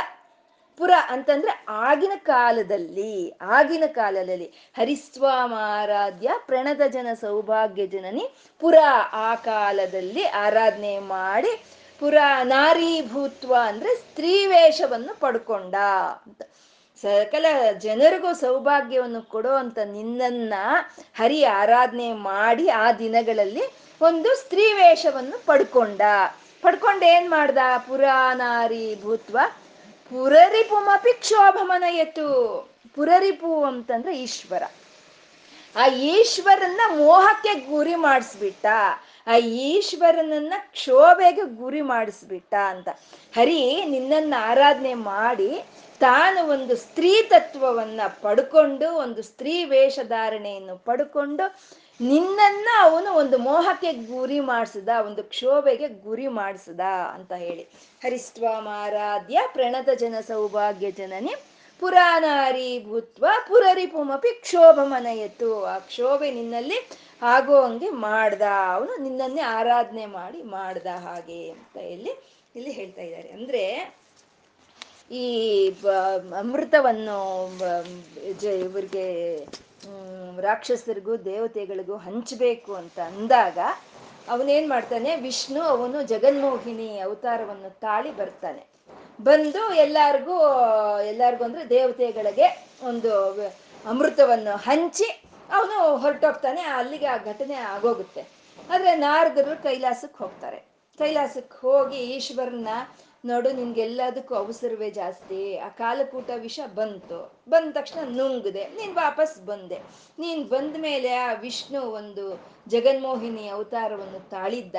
ಪುರ 0.78 0.92
ಅಂತಂದ್ರೆ 1.10 1.66
ಆಗಿನ 1.70 2.12
ಕಾಲದಲ್ಲಿ 2.24 3.34
ಆಗಿನ 3.42 3.84
ಕಾಲದಲ್ಲಿ. 3.88 4.48
ಹರಿಸ್ವಾಮ 4.78 5.54
ಆರಾಧ್ಯ 5.58 6.30
ಪ್ರಣದ 6.46 6.82
ಜನ 6.88 7.08
ಸೌಭಾಗ್ಯ 7.14 7.86
ಜನನಿ 7.88 8.26
ಪುರ 8.62 8.76
ಆ 9.12 9.36
ಕಾಲದಲ್ಲಿ 9.36 10.24
ಆರಾಧನೆ 10.24 11.00
ಮಾಡಿ 11.00 11.52
ಪುರ 12.00 12.18
ನಾರೀಭೂತ್ವ 12.44 13.56
ಅಂದ್ರೆ 13.68 13.96
ಸ್ತ್ರೀ 13.96 14.46
ವೇಷವನ್ನು 14.46 15.20
ಪಡ್ಕೊಂಡ 15.20 15.76
ಅಂತ. 16.26 16.42
ಸಕಲ 17.02 17.46
ಜನರಿಗೂ 17.78 18.34
ಸೌಭಾಗ್ಯವನ್ನು 18.34 19.22
ಕೊಡೋ 19.22 19.54
ಅಂತ 19.56 19.80
ನಿನ್ನನ್ನ 19.80 20.54
ಹರಿ 21.18 21.44
ಆರಾಧನೆ 21.44 22.14
ಮಾಡಿ 22.14 22.70
ಆ 22.70 22.92
ದಿನಗಳಲ್ಲಿ 22.92 23.62
ಒಂದು 24.02 24.36
ಸ್ತ್ರೀ 24.36 24.74
ವೇಷವನ್ನು 24.74 25.46
ಪಡ್ಕೊಂಡ. 25.46 26.02
ಪಡ್ಕೊಂಡು 26.62 27.06
ಏನ್ 27.06 27.30
ಮಾಡ್ದ? 27.30 27.58
ಪುರಾನಾರಿ 27.88 29.02
ಭೂತ್ವ. 29.02 29.38
ಕ್ಷೋಭಮನ 31.14 31.84
ಎತ್ತು 31.84 32.70
ಪುರರಿಪು 32.96 33.64
ಅಂತಂದ್ರೆ 33.64 34.18
ಈಶ್ವರ. 34.18 34.64
ಆ 35.76 35.88
ಈಶ್ವರನ್ನ 35.88 36.82
ಮೋಹಕ್ಕೆ 36.98 37.54
ಗುರಿ 37.54 37.96
ಮಾಡಿಸ್ಬಿಟ್ಟ. 37.96 38.66
ಆ 39.28 39.36
ಈಶ್ವರನನ್ನ 39.38 40.54
ಕ್ಷೋಭೆಗೆ 40.58 41.56
ಗುರಿ 41.56 41.82
ಮಾಡಿಸ್ಬಿಟ್ಟ 41.82 42.54
ಅಂತ. 42.54 42.90
ಹರಿ, 43.36 43.86
ನಿನ್ನನ್ನು 43.86 44.42
ಆರಾಧನೆ 44.42 44.94
ಮಾಡಿ 44.94 45.64
ತಾನು 46.00 46.48
ಒಂದು 46.48 46.76
ಸ್ತ್ರೀ 46.76 47.22
ತತ್ವವನ್ನ 47.22 48.02
ಪಡ್ಕೊಂಡು, 48.22 48.96
ಒಂದು 48.96 49.24
ಸ್ತ್ರೀ 49.24 49.64
ವೇಷಧಾರಣೆಯನ್ನು 49.64 50.78
ಪಡ್ಕೊಂಡು, 50.78 51.60
ನಿನ್ನನ್ನ 52.02 52.70
ಅವನು 52.82 53.14
ಒಂದು 53.14 53.38
ಮೋಹಕ್ಕೆ 53.38 53.94
ಗುರಿ 53.94 54.40
ಮಾಡಿಸಿದ, 54.40 54.90
ಒಂದು 55.06 55.24
ಕ್ಷೋಭೆಗೆ 55.24 55.88
ಗುರಿ 55.88 56.28
ಮಾಡಿಸಿದ 56.28 56.80
ಅಂತ 57.14 57.34
ಹೇಳಿ. 57.34 57.64
ಹರಿಸ್ವಾಮಾರಾಧ್ಯ 58.04 59.40
ಪ್ರಣತ 59.54 59.90
ಜನ 59.90 60.16
ಸೌಭಾಗ್ಯ 60.28 60.92
ಜನನಿ 60.92 61.36
ಪುರಾಣಾರಿ 61.80 62.86
ಭೂತ್ವ 62.86 63.26
ಪುರರಿಪುಮಪಿ 63.48 64.42
ಕ್ಷೋಭ 64.42 64.80
ಮನೆಯತ್ತು 64.84 65.66
ಆ 65.66 65.80
ಕ್ಷೋಭೆ 65.80 66.32
ನಿನ್ನಲ್ಲಿ 66.32 67.01
ಆಗೋ 67.22 67.56
ಹಂಗೆ 67.62 67.90
ಮಾಡ್ದ. 67.90 68.44
ಅವನು 68.76 68.94
ನಿನ್ನನ್ನೇ 69.04 69.42
ಆರಾಧನೆ 69.42 70.06
ಮಾಡಿ 70.06 70.42
ಮಾಡ್ದ 70.42 70.88
ಹಾಗೆ 71.06 71.42
ಅಂತ 71.50 71.78
ಇಲ್ಲಿ 71.94 72.14
ಇಲ್ಲಿ 72.56 72.72
ಹೇಳ್ತಾ 72.72 73.02
ಇದ್ದಾರೆ. 73.02 73.30
ಅಂದ್ರೆ 73.38 73.64
ಈ 75.12 75.26
ಅಮೃತವನ್ನು 76.42 77.18
ಇವರಿಗೆ 78.66 79.06
ರಾಕ್ಷಸರಿಗೂ 80.48 81.14
ದೇವತೆಗಳಿಗೂ 81.18 81.96
ಹಂಚಬೇಕು 82.08 82.72
ಅಂತ 82.82 82.98
ಅಂದಾಗ 83.00 83.60
ಅವನೇನ್ 84.34 84.68
ಮಾಡ್ತಾನೆ, 84.70 85.16
ವಿಷ್ಣು 85.16 85.62
ಅವನು 85.62 85.98
ಜಗನ್ಮೋಹಿನಿ 86.12 86.90
ಅವತಾರವನ್ನು 87.00 87.70
ತಾಳಿ 87.86 88.12
ಬರ್ತಾನೆ. 88.18 88.64
ಬಂದು 89.24 89.64
ಎಲ್ಲಾರ್ಗೂ, 89.74 90.36
ಎಲ್ಲಾರ್ಗು 91.12 91.44
ಅಂದ್ರೆ 91.44 91.64
ದೇವತೆಗಳಿಗೆ 91.70 92.48
ಒಂದು 92.90 93.12
ಅಮೃತವನ್ನು 93.86 94.56
ಹಂಚಿ 94.68 95.08
ಅವನು 95.56 95.98
ಹೊರಟೋಗ್ತಾನೆ, 95.98 96.62
ಅಲ್ಲಿಗೆ 96.62 97.06
ಆ 97.06 97.18
ಘಟನೆ 97.18 97.54
ಆಗೋಗುತ್ತೆ. 97.54 98.22
ಆದ್ರೆ 98.72 98.96
ನಾರದರು 98.96 99.64
ಕೈಲಾಸಕ್ಕೆ 99.64 100.24
ಹೋಗ್ತಾರೆ. 100.24 100.60
ಕೈಲಾಸಕ್ಕೆ 101.00 101.58
ಹೋಗಿ 101.62 102.00
ಈಶ್ವರನ್ನ 102.16 102.68
ನೋಡು, 103.26 103.52
ನಿನ್ಗೆಲ್ಲದಕ್ಕೂ 103.52 104.36
ಅವಸರವೇ 104.36 104.90
ಜಾಸ್ತಿ. 104.92 105.58
ಆ 105.58 105.68
ಕಾಲಕೂಟ 105.68 106.30
ವಿಷ 106.36 106.60
ಬಂತು. 106.76 107.20
ಬಂದ 107.50 107.74
ತಕ್ಷಣ 107.74 108.00
ನುಂಗಿದೆ, 108.18 108.64
ನೀನ್ 108.78 108.94
ವಾಪಸ್ 108.96 109.36
ಬಂದೆ. 109.42 109.80
ನೀನ್ 110.20 110.44
ಬಂದ 110.46 110.76
ಮೇಲೆ 110.80 111.12
ಆ 111.14 111.34
ವಿಷ್ಣು 111.34 111.82
ಒಂದು 111.82 112.26
ಜಗನ್ಮೋಹಿನಿ 112.70 113.48
ಅವತಾರವನ್ನು 113.48 114.30
ತಾಳಿದ್ದ. 114.30 114.76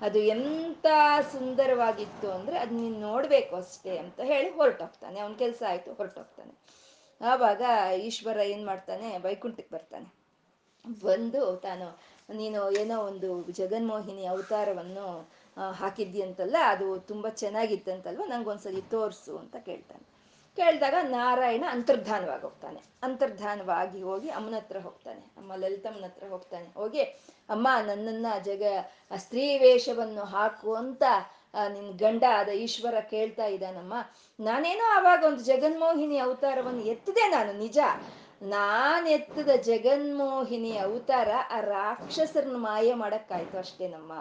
ಅದು 0.00 0.18
ಎಂತ 0.18 0.86
ಸುಂದರವಾಗಿತ್ತು 1.32 2.32
ಅಂದ್ರೆ 2.32 2.58
ಅದ್ 2.58 2.72
ನೀನ್ 2.72 2.96
ನೋಡ್ಬೇಕು 3.00 3.56
ಅಷ್ಟೇ 3.56 3.96
ಅಂತ 3.98 4.20
ಹೇಳಿ 4.20 4.50
ಹೊರಟೋಗ್ತಾನೆ. 4.50 5.18
ಅವನ 5.20 5.34
ಕೆಲಸ 5.38 5.62
ಆಯ್ತು, 5.68 5.92
ಹೊರಟೋಗ್ತಾನೆ. 5.92 6.81
ಆವಾಗ 7.22 7.62
ಈಶ್ವರ 7.98 8.36
ಏನ್ 8.36 8.66
ಮಾಡ್ತಾನೆ, 8.66 9.18
ವೈಕುಂಠಕ್ಕೆ 9.18 9.74
ಬರ್ತಾನೆ. 9.74 10.14
ಬಂದು 11.02 11.56
ತಾನು, 11.56 11.98
ನೀನು 12.34 12.70
ಏನೋ 12.70 13.00
ಒಂದು 13.00 13.42
ಜಗನ್ಮೋಹಿನಿ 13.52 14.26
ಅವತಾರವನ್ನು 14.26 15.30
ಹಾಕಿದ್ಯಂತಲ್ಲ 15.72 16.56
ಅದು 16.66 16.98
ತುಂಬ 16.98 17.28
ಚೆನ್ನಾಗಿತ್ತಂತಲ್ವ, 17.28 18.24
ನಂಗೊಂದ್ಸಲಿ 18.24 18.82
ತೋರಿಸು 18.82 19.38
ಅಂತ 19.38 19.56
ಕೇಳ್ತಾನೆ. 19.56 20.04
ಕೇಳಿದಾಗ 20.56 20.94
ನಾರಾಯಣ 21.02 21.64
ಅಂತರ್ಧಾನವಾಗಿ 21.70 22.42
ಹೋಗ್ತಾನೆ. 22.42 22.80
ಅಂತರ್ಧಾನವಾಗಿ 23.02 24.02
ಹೋಗಿ 24.02 24.28
ಅಮ್ಮನ 24.28 24.54
ಹತ್ರ 24.54 24.78
ಹೋಗ್ತಾನೆ. 24.78 25.20
ಅಮ್ಮ 25.36 25.54
ಲಲಿತಮ್ಮನ 25.54 26.04
ಹತ್ರ 26.04 26.28
ಹೋಗ್ತಾನೆ. 26.28 26.68
ಹೋಗಿ, 26.74 27.02
ಅಮ್ಮ, 27.48 27.68
ನನ್ನನ್ನ 27.86 28.26
ಜಗ 28.42 28.62
ಸ್ತ್ರೀ 29.16 29.58
ವೇಷವನ್ನು 29.58 30.24
ಹಾಕು 30.24 30.74
ಅಂತ 30.74 31.02
ನಿನ್ 31.68 31.98
ಗಂಡ 31.98 32.24
ಆದ 32.36 32.48
ಈಶ್ವರ 32.48 33.00
ಕೇಳ್ತಾ 33.00 33.44
ಇದ್ದಾನಮ್ಮ. 33.44 33.94
ನಾನೇನೋ 34.40 34.94
ಆವಾಗ 34.94 35.24
ಒಂದು 35.26 35.44
ಜಗನ್ಮೋಹಿನಿ 35.44 36.18
ಅವತಾರವನ್ನು 36.18 36.80
ಎತ್ತಿದೆ 36.80 37.28
ನಾನು, 37.28 37.52
ನಿಜ. 37.52 37.78
ನಾನ್ 38.42 39.08
ಎತ್ತದ 39.08 39.48
ಜಗನ್ಮೋಹಿನಿ 39.48 40.76
ಅವತಾರ 40.76 41.28
ಆ 41.50 41.60
ರಾಕ್ಷಸರನ್ನ 41.60 42.56
ಮಾಯ 42.56 42.94
ಮಾಡಕ್ಕಾಯ್ತು 42.94 43.58
ಅಷ್ಟೇನಮ್ಮ. 43.58 44.12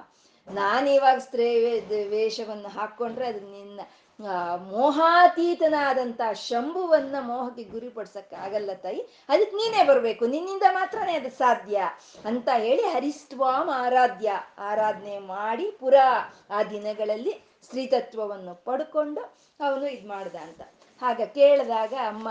ನಾನು 0.52 0.90
ಇವಾಗ 0.90 1.18
ಸ್ತ್ರೀ 1.18 1.80
ವೇಷವನ್ನು 2.08 2.68
ಹಾಕೊಂಡ್ರೆ 2.68 3.28
ಅದು 3.28 3.40
ನಿನ್ನ 3.40 3.80
ಮೋಹಾತೀತನಾದಂತ 4.72 6.22
ಶಂಭುವನ್ನ 6.34 7.16
ಮೋಹಕ್ಕೆ 7.20 7.64
ಗುರಿಪಡ್ಸಕ್ಕೆ 7.64 8.36
ಆಗಲ್ಲ 8.36 8.74
ತಾಯಿ. 8.74 9.02
ಅದಕ್ಕೆ 9.30 9.56
ನೀನೇ 9.58 9.84
ಬರಬೇಕು. 9.84 10.26
ನಿನ್ನಿಂದ 10.26 10.64
ಮಾತ್ರನೇ 10.70 11.14
ಅದು 11.18 11.32
ಸಾಧ್ಯ 11.38 11.84
ಅಂತ 12.26 12.50
ಹೇಳಿ 12.58 12.84
ಹರಿಸ್ವಾಮ್ 12.84 13.70
ಆರಾಧ್ಯ. 13.70 14.32
ಆರಾಧನೆ 14.60 15.20
ಮಾಡಿ 15.20 15.72
ಪುರ 15.72 15.96
ಆ 16.50 16.64
ದಿನಗಳಲ್ಲಿ 16.64 17.34
ಸ್ತ್ರೀತತ್ವವನ್ನು 17.64 18.56
ಪಡ್ಕೊಂಡು 18.56 19.22
ಅವನು 19.60 19.88
ಇದು 19.88 20.08
ಮಾಡ್ದ 20.08 20.36
ಅಂತ. 20.36 20.62
ಆಗ 21.02 21.22
ಕೇಳಿದಾಗ 21.26 21.94
ಅಮ್ಮ 22.08 22.30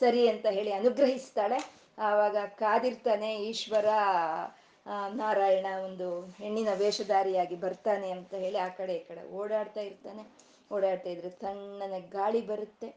ಸರಿ 0.00 0.28
ಅಂತ 0.28 0.46
ಹೇಳಿ 0.46 0.72
ಅನುಗ್ರಹಿಸ್ತಾಳೆ. 0.72 1.58
ಆವಾಗ 1.98 2.36
ಕಾದಿರ್ತಾನೆ, 2.36 3.36
ಈಶ್ವರ 3.36 3.86
ನಾರಾಯಣ 5.14 5.66
ಒಂದು 5.84 6.08
ಹೆಣ್ಣಿನ 6.20 6.68
ವೇಷಧಾರಿಯಾಗಿ 6.74 7.56
ಬರ್ತಾನೆ 7.56 8.10
ಅಂತ 8.10 8.34
ಹೇಳಿ 8.34 8.58
ಆ 8.58 8.68
ಕಡೆ 8.68 8.94
ಈ 8.94 9.04
ಕಡೆ 9.08 9.22
ಓಡಾಡ್ತಾ 9.36 9.80
ಇರ್ತಾನೆ. 9.80 10.45
ಓಡಾಡ್ತಾ 10.70 11.10
ಇದ್ರೆ 11.10 11.30
ಸಣ್ಣನೆ 11.30 12.00
ಗಾಳಿ 12.00 12.40
ಬರುತ್ತೆ. 12.46 12.88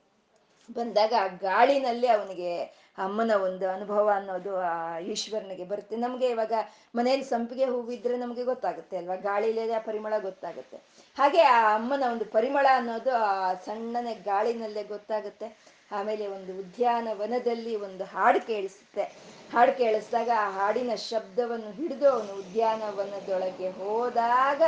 ಬಂದಾಗ 0.69 1.13
ಆ 1.19 1.27
ಗಾಳಿನಲ್ಲಿ 1.27 2.08
ಅವನಿಗೆ 2.08 2.51
ಅಮ್ಮನ 2.97 3.32
ಒಂದು 3.32 3.69
ಅನುಭವ 3.69 4.10
ಅನ್ನೋದು 4.15 4.51
ಆ 4.58 4.99
ಈಶ್ವರನಿಗೆ 4.99 5.63
ಬರುತ್ತೆ. 5.63 5.95
ನಮಗೆ 5.95 6.29
ಇವಾಗ 6.29 6.53
ಮನೇಲಿ 6.95 7.23
ಸಂಪಿಗೆ 7.23 7.65
ಹೂವಿದ್ರೆ 7.65 8.17
ನಮಗೆ 8.17 8.43
ಗೊತ್ತಾಗುತ್ತೆ 8.43 8.97
ಅಲ್ವಾ? 8.97 9.15
ಗಾಳಿಲೇ 9.15 9.71
ಆ 9.71 9.79
ಪರಿಮಳ 9.79 10.13
ಗೊತ್ತಾಗುತ್ತೆ. 10.19 10.77
ಹಾಗೆ 11.17 11.41
ಆ 11.41 11.75
ಅಮ್ಮನ 11.75 12.03
ಒಂದು 12.12 12.25
ಪರಿಮಳ 12.25 12.67
ಅನ್ನೋದು 12.75 13.12
ಆ 13.15 13.53
ಸಣ್ಣನೆ 13.53 14.13
ಗಾಳಿನಲ್ಲೇ 14.13 14.84
ಗೊತ್ತಾಗುತ್ತೆ. 14.84 15.49
ಆಮೇಲೆ 15.91 16.27
ಒಂದು 16.27 16.51
ಉದ್ಯಾನವನದಲ್ಲಿ 16.60 17.75
ಒಂದು 17.75 18.03
ಹಾಡು 18.03 18.47
ಕೇಳಿಸುತ್ತೆ. 18.47 19.03
ಹಾಡು 19.53 19.77
ಕೇಳಿಸಿದಾಗ 19.77 20.29
ಆ 20.38 20.49
ಹಾಡಿನ 20.49 20.95
ಶಬ್ದವನ್ನು 20.95 21.71
ಹಿಡಿದು 21.71 22.08
ಅವನು 22.10 22.34
ಉದ್ಯಾನವನದೊಳಗೆ 22.34 23.69
ಹೋದಾಗ 23.71 24.62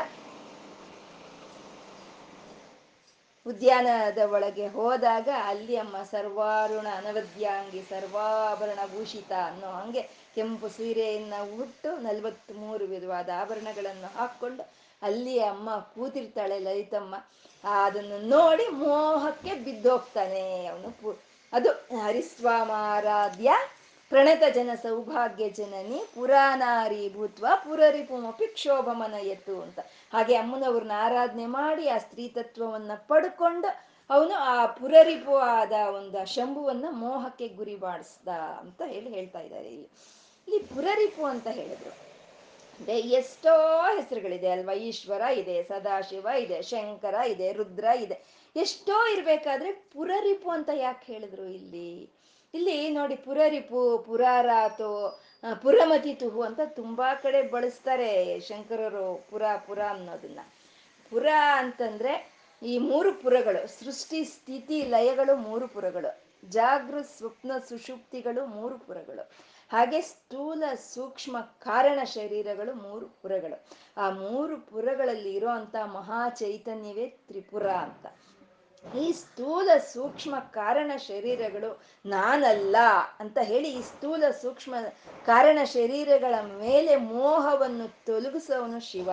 ಉದ್ಯಾನದ 3.45 4.17
ಒಳಗೆ 4.31 4.67
ಹೋದಾಗ 4.67 5.29
ಅಲ್ಲಿ 5.43 5.75
ಅಮ್ಮ 5.75 5.97
ಸರ್ವಾರುಣ 6.03 6.87
ಅನವದ್ಯಾಂಗಿ 6.97 7.81
ಸರ್ವಾಭರಣ 7.81 8.79
ಭೂಷಿತ 8.85 9.31
ಅನ್ನೋ 9.45 9.71
ಹಂಗೆ 9.71 10.01
ಕೆಂಪು 10.35 10.69
ಸೀರೆಯನ್ನ 10.69 11.33
ಉಟ್ಟು 11.59 11.97
ನಲ್ವತ್ತ್ 12.01 12.51
ಮೂರು 12.55 12.85
ವಿಧವಾದ 12.85 13.29
ಆಭರಣಗಳನ್ನು 13.41 14.17
ಹಾಕ್ಕೊಂಡು 14.17 14.63
ಅಲ್ಲಿ 15.01 15.39
ಅಮ್ಮ 15.43 15.69
ಕೂತಿರ್ತಾಳೆ 15.95 16.59
ಲಲಿತಮ್ಮ. 16.59 17.15
ಅದನ್ನು 17.63 18.17
ನೋಡಿ 18.29 18.67
ಮೋಹಕ್ಕೆ 18.77 19.55
ಬಿದ್ದೋಗ್ತಾನೆ 19.55 20.43
ಅವನು 20.67 21.13
ಅದು 21.53 21.69
ಹರಿಸ್ವಾಮಾರಾಧ್ಯ 22.03 23.49
ಪ್ರಣತ 24.11 24.43
ಜನ 24.55 24.69
ಸೌಭಾಗ್ಯ 24.81 25.49
ಜನನಿ 25.49 26.01
ಪುರಾನಾರಿ 26.15 27.13
ಭೂತ್ವ 27.13 27.45
ಪುರರಿಪುಮಪಿ 27.55 28.47
ಕ್ಷೋಭಮನ 28.47 29.13
ಎತ್ತು 29.13 29.61
ಅಂತ. 29.61 29.79
ಹಾಗೆ 30.13 30.35
ಅಮ್ಮನವ್ರನ್ನ 30.35 30.91
ಆರಾಧನೆ 30.95 31.45
ಮಾಡಿ 31.45 31.87
ಆ 31.89 31.97
ಸ್ತ್ರೀ 31.97 32.27
ತತ್ವವನ್ನ 32.27 32.91
ಪಡ್ಕೊಂಡು 32.95 33.67
ಅವನು 34.09 34.33
ಆ 34.33 34.65
ಪುರರಿಪು 34.65 35.37
ಆದ 35.37 35.71
ಒಂದು 35.71 36.25
ಶಂಭುವನ್ನ 36.25 36.85
ಮೋಹಕ್ಕೆ 36.89 37.47
ಗುರಿ 37.47 37.75
ಮಾಡಿಸ್ದ 37.75 38.27
ಅಂತ 38.59 38.81
ಹೇಳಿ 38.85 39.09
ಹೇಳ್ತಾ 39.09 39.39
ಇದ್ದಾರೆ 39.39 39.67
ಇಲ್ಲಿ. 39.67 39.89
ಇಲ್ಲಿ 40.47 40.59
ಪುರರಿಪು 40.59 41.25
ಅಂತ 41.25 41.47
ಹೇಳಿದ್ರು. 41.47 41.89
ಅಂದ್ರೆ 41.89 42.99
ಎಷ್ಟೋ 42.99 43.81
ಹೆಸರುಗಳಿದೆ 43.81 44.49
ಅಲ್ವಾ? 44.49 44.73
ಈಶ್ವರ 44.73 45.21
ಇದೆ, 45.21 45.63
ಸದಾಶಿವ 45.63 46.27
ಇದೆ, 46.39 46.61
ಶಂಕರ 46.61 47.13
ಇದೆ, 47.13 47.51
ರುದ್ರ 47.51 47.85
ಇದೆ. 47.99 48.21
ಎಷ್ಟೋ 48.55 49.07
ಇರ್ಬೇಕಾದ್ರೆ 49.13 49.71
ಪುರರಿಪು 49.71 50.49
ಅಂತ 50.49 50.69
ಯಾಕೆ 50.73 51.13
ಹೇಳಿದ್ರು 51.13 51.45
ಇಲ್ಲಿ? 51.45 52.20
ಇಲ್ಲಿ 52.53 52.89
ನೋಡಿ 52.89 53.15
ಪುರರಿಪು 53.15 53.97
ಪುರಾರಾತು 53.97 55.21
ಪುರಮತಿ 55.61 56.13
ತುಹು 56.13 56.41
ಅಂತ 56.41 56.59
ತುಂಬಾ 56.65 57.15
ಕಡೆ 57.15 57.41
ಬಳಸ್ತಾರೆ 57.41 58.39
ಶಂಕರರು 58.39 59.27
ಪುರ 59.29 59.43
ಪುರ 59.67 59.79
ಅನ್ನೋದನ್ನ. 59.89 60.39
ಪುರ 61.09 61.27
ಅಂತಂದ್ರೆ 61.55 62.13
ಈ 62.63 62.77
ಮೂರು 62.77 63.13
ಪುರಗಳು, 63.13 63.67
ಸೃಷ್ಟಿ, 63.67 64.23
ಸ್ಥಿತಿ, 64.23 64.83
ಲಯಗಳು 64.83 65.35
ಮೂರು 65.35 65.67
ಪುರಗಳು 65.67 66.23
ಜಾಗೃ 66.49 67.01
ಸ್ವಪ್ನ, 67.01 67.51
ಸುಷುಪ್ತಿಗಳು 67.69 68.45
ಮೂರು 68.45 68.77
ಪುರಗಳು. 68.79 69.31
ಹಾಗೆ 69.71 70.01
ಸ್ಥೂಲ, 70.01 70.63
ಸೂಕ್ಷ್ಮ, 70.75 71.41
ಕಾರಣ 71.41 72.03
ಶರೀರಗಳು 72.03 72.73
ಮೂರು 72.73 73.05
ಪುರಗಳು. 73.05 73.65
ಆ 73.97 74.09
ಮೂರು 74.09 74.57
ಪುರಗಳಲ್ಲಿ 74.57 75.33
ಇರೋ 75.35 75.49
ಅಂತ 75.49 75.75
ಮಹಾ 75.75 76.29
ಚೈತನ್ಯವೇ 76.29 77.07
ತ್ರಿಪುರ 77.07 77.69
ಅಂತ. 77.69 78.05
ಈ 78.99 79.11
ಸ್ಥೂಲ 79.11 79.69
ಸೂಕ್ಷ್ಮ 79.93 80.35
ಕಾರಣ 80.39 80.91
ಶರೀರಗಳು 80.97 81.81
ನಾನಲ್ಲ 82.05 82.75
ಅಂತ 83.19 83.37
ಹೇಳಿ 83.41 83.69
ಈ 83.69 83.81
ಸ್ಥೂಲ 83.81 84.23
ಸೂಕ್ಷ್ಮ 84.41 84.75
ಕಾರಣ 85.25 85.59
ಶರೀರಗಳ 85.63 86.35
ಮೇಲೆ 86.57 86.95
ಮೋಹವನ್ನು 86.95 88.05
ತೊಲಗಿಸೋನು 88.05 88.79
ಶಿವ. 88.79 89.09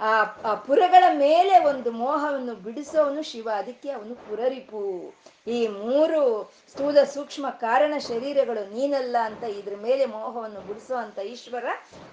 ಆ 0.00 0.54
ಪುರಗಳ 0.54 1.04
ಮೇಲೆ 1.18 1.64
ಒಂದು 1.64 1.90
ಮೋಹವನ್ನು 1.90 2.54
ಬಿಡಿಸೋನು 2.54 3.22
ಶಿವ. 3.22 3.48
ಅದಕ್ಕೆ 3.56 3.90
ಅವನು 3.90 4.14
ಪುರರಿಪು. 4.14 5.14
ಈ 5.46 5.66
ಮೂರು 5.66 6.52
ಸ್ಥೂಲ 6.70 7.02
ಸೂಕ್ಷ್ಮ 7.02 7.50
ಕಾರಣ 7.50 7.94
ಶರೀರಗಳು 7.98 8.74
ನೀನಲ್ಲ 8.74 9.16
ಅಂತ 9.22 9.42
ಇದ್ರ 9.42 9.76
ಮೇಲೆ 9.76 10.06
ಮೋಹವನ್ನು 10.06 10.60
ಬಿಡಿಸೋ 10.60 10.94
ಅಂತ 10.94 11.18
ಈಶ್ವರ 11.18 11.64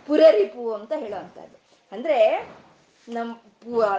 ಪುರರಿಪು 0.07 0.73
ಅಂತ 0.73 0.93
ಹೇಳುವಂಥದ್ದು 0.95 1.57
ಅಂದ್ರೆ 1.91 2.19
ನಮ್ 3.09 3.35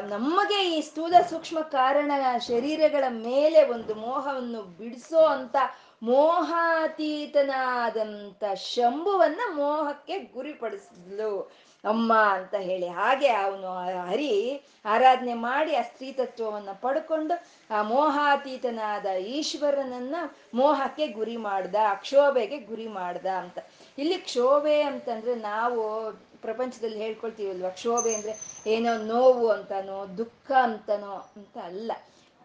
ನಮಗೆ 0.09 0.77
ಈ 0.77 0.81
ಸ್ಥೂಲ 0.81 1.15
ಸೂಕ್ಷ್ಮ 1.31 1.61
ಕಾರಣ 1.61 2.13
ಶರೀರಗಳ 2.47 3.05
ಮೇಲೆ 3.09 3.69
ಒಂದು 3.69 3.95
ಮೋಹವನ್ನು 3.95 4.63
ಬಿಡಿಸೋ 4.63 5.25
ಅಂತ 5.25 5.57
ಮೋಹಾತೀತನಾದಂಥ 6.03 8.45
ಶಂಭುವನ್ನ 8.55 9.41
ಮೋಹಕ್ಕೆ 9.55 10.19
ಗುರಿಪಡಿಸಿದ್ಲು. 10.19 11.53
ಅಮ್ಮ 11.85 12.15
ಅಂತ 12.15 12.55
ಹೇಳಿ. 12.55 12.89
ಹಾಗೆ 12.89 13.29
ಅವನು 13.29 14.07
ಹರಿ 14.07 14.65
ಆರಾಧನೆ 14.85 15.35
ಮಾಡಿ 15.35 15.77
ಆ 15.77 15.83
ಸ್ತ್ರೀ 15.83 16.13
ತತ್ವವನ್ನು 16.13 16.81
ಪಡ್ಕೊಂಡು 16.81 17.47
ಆ 17.75 17.83
ಮೋಹಾತೀತನಾದ 17.83 19.07
ಈಶ್ವರನನ್ನ 19.07 20.15
ಮೋಹಕ್ಕೆ 20.55 21.09
ಗುರಿ 21.09 21.37
ಮಾಡ್ದ, 21.37 21.75
ಕ್ಷೋಭೆಗೆ 21.95 22.59
ಗುರಿ 22.59 22.89
ಮಾಡ್ದ 22.89 23.27
ಅಂತ. 23.27 23.59
ಇಲ್ಲಿ 23.99 24.19
ಕ್ಷೋಭೆ 24.19 24.83
ಅಂತಂದ್ರೆ 24.83 25.35
ನಾವು 25.35 26.13
ಪ್ರಪಂಚದಲ್ಲಿ 26.43 26.99
ಹೇಳ್ಕೊಳ್ತೀವಲ್ವ? 26.99 27.71
ಕ್ಷೋಭೆ 27.71 28.15
ಅಂದ್ರೆ 28.15 28.63
ಏನೋ 28.67 29.03
ನೋವು 29.03 29.49
ಅಂತನೋ, 29.49 30.07
ದುಃಖ 30.19 30.51
ಅಂತನೋ 30.51 31.33
ಅಂತ 31.37 31.59
ಅಲ್ಲ. 31.59 31.93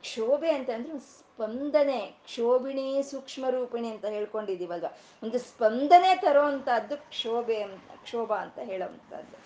ಕ್ಷೋಭೆ 0.02 0.52
ಅಂತಂದ್ರೆ 0.52 1.00
ಸ್ಪಂದನೆ, 1.00 2.00
ಕ್ಷೋಭಿಣಿ 2.24 3.04
ಸೂಕ್ಷ್ಮ 3.04 3.50
ರೂಪಿಣಿ 3.50 3.90
ಅಂತ 3.90 4.06
ಹೇಳ್ಕೊಂಡಿದೀವಲ್ವ 4.06 4.86
ಒಂದು 5.24 5.40
ಸ್ಪಂದನೆ 5.40 6.16
ತರೋವಂಥದ್ದು 6.16 6.98
ಕ್ಷೋಭೆ 6.98 7.62
ಅಂತ, 7.62 7.92
ಕ್ಷೋಭ 8.04 8.34
ಅಂತ 8.34 8.60
ಹೇಳೋವಂಥದ್ದು 8.60 9.38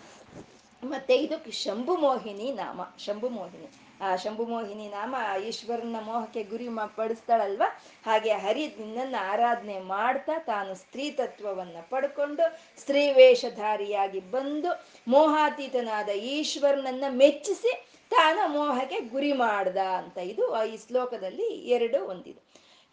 ಮತ್ತೆ 0.89 1.15
ಇದು 1.15 1.51
ಶಂಭು 1.51 1.97
ಮೋಹಿನಿ 1.97 2.51
ನಾಮ, 2.51 2.81
ಶಂಭು 2.97 3.29
ಮೋಹಿನಿ. 3.29 3.86
ಆ, 4.01 4.15
ಶಂಭು 4.15 4.45
ಮೋಹಿನಿ 4.45 4.87
ನಾಮ 4.87 5.15
ಈಶ್ವರನ 5.45 5.95
ಮೋಹಕ್ಕೆ 6.01 6.43
ಗುರಿ 6.43 6.67
ಪಡಿಸ್ತಾಳಲ್ವ? 6.95 7.63
ಹಾಗೆ 8.05 8.31
ಹರಿ 8.33 8.67
ನಿನ್ನ 8.67 9.15
ಆರಾಧನೆ 9.19 9.79
ಮಾಡ್ತಾ 9.79 10.39
ತಾನು 10.39 10.75
ಸ್ತ್ರೀ 10.75 11.11
ತತ್ವವನ್ನ 11.11 11.77
ಪಡ್ಕೊಂಡು 11.89 12.43
ಸ್ತ್ರೀ 12.79 13.11
ವೇಷಧಾರಿಯಾಗಿ 13.11 14.19
ಬಂದು 14.19 14.85
ಮೋಹಾತೀತನಾದ 15.07 16.09
ಈಶ್ವರನನ್ನ 16.09 17.03
ಮೆಚ್ಚಿಸಿ 17.09 17.87
ತಾನು 18.11 18.47
ಮೋಹಕ್ಕೆ 18.47 18.99
ಗುರಿ 18.99 19.33
ಮಾಡ್ದ 19.33 19.77
ಅಂತ 19.77 20.17
ಇದು 20.17 20.65
ಈ 20.65 20.77
ಶ್ಲೋಕದಲ್ಲಿ 20.87 21.43
ಎರಡು 21.43 22.05
ಒಂದಿದೆ. 22.05 22.41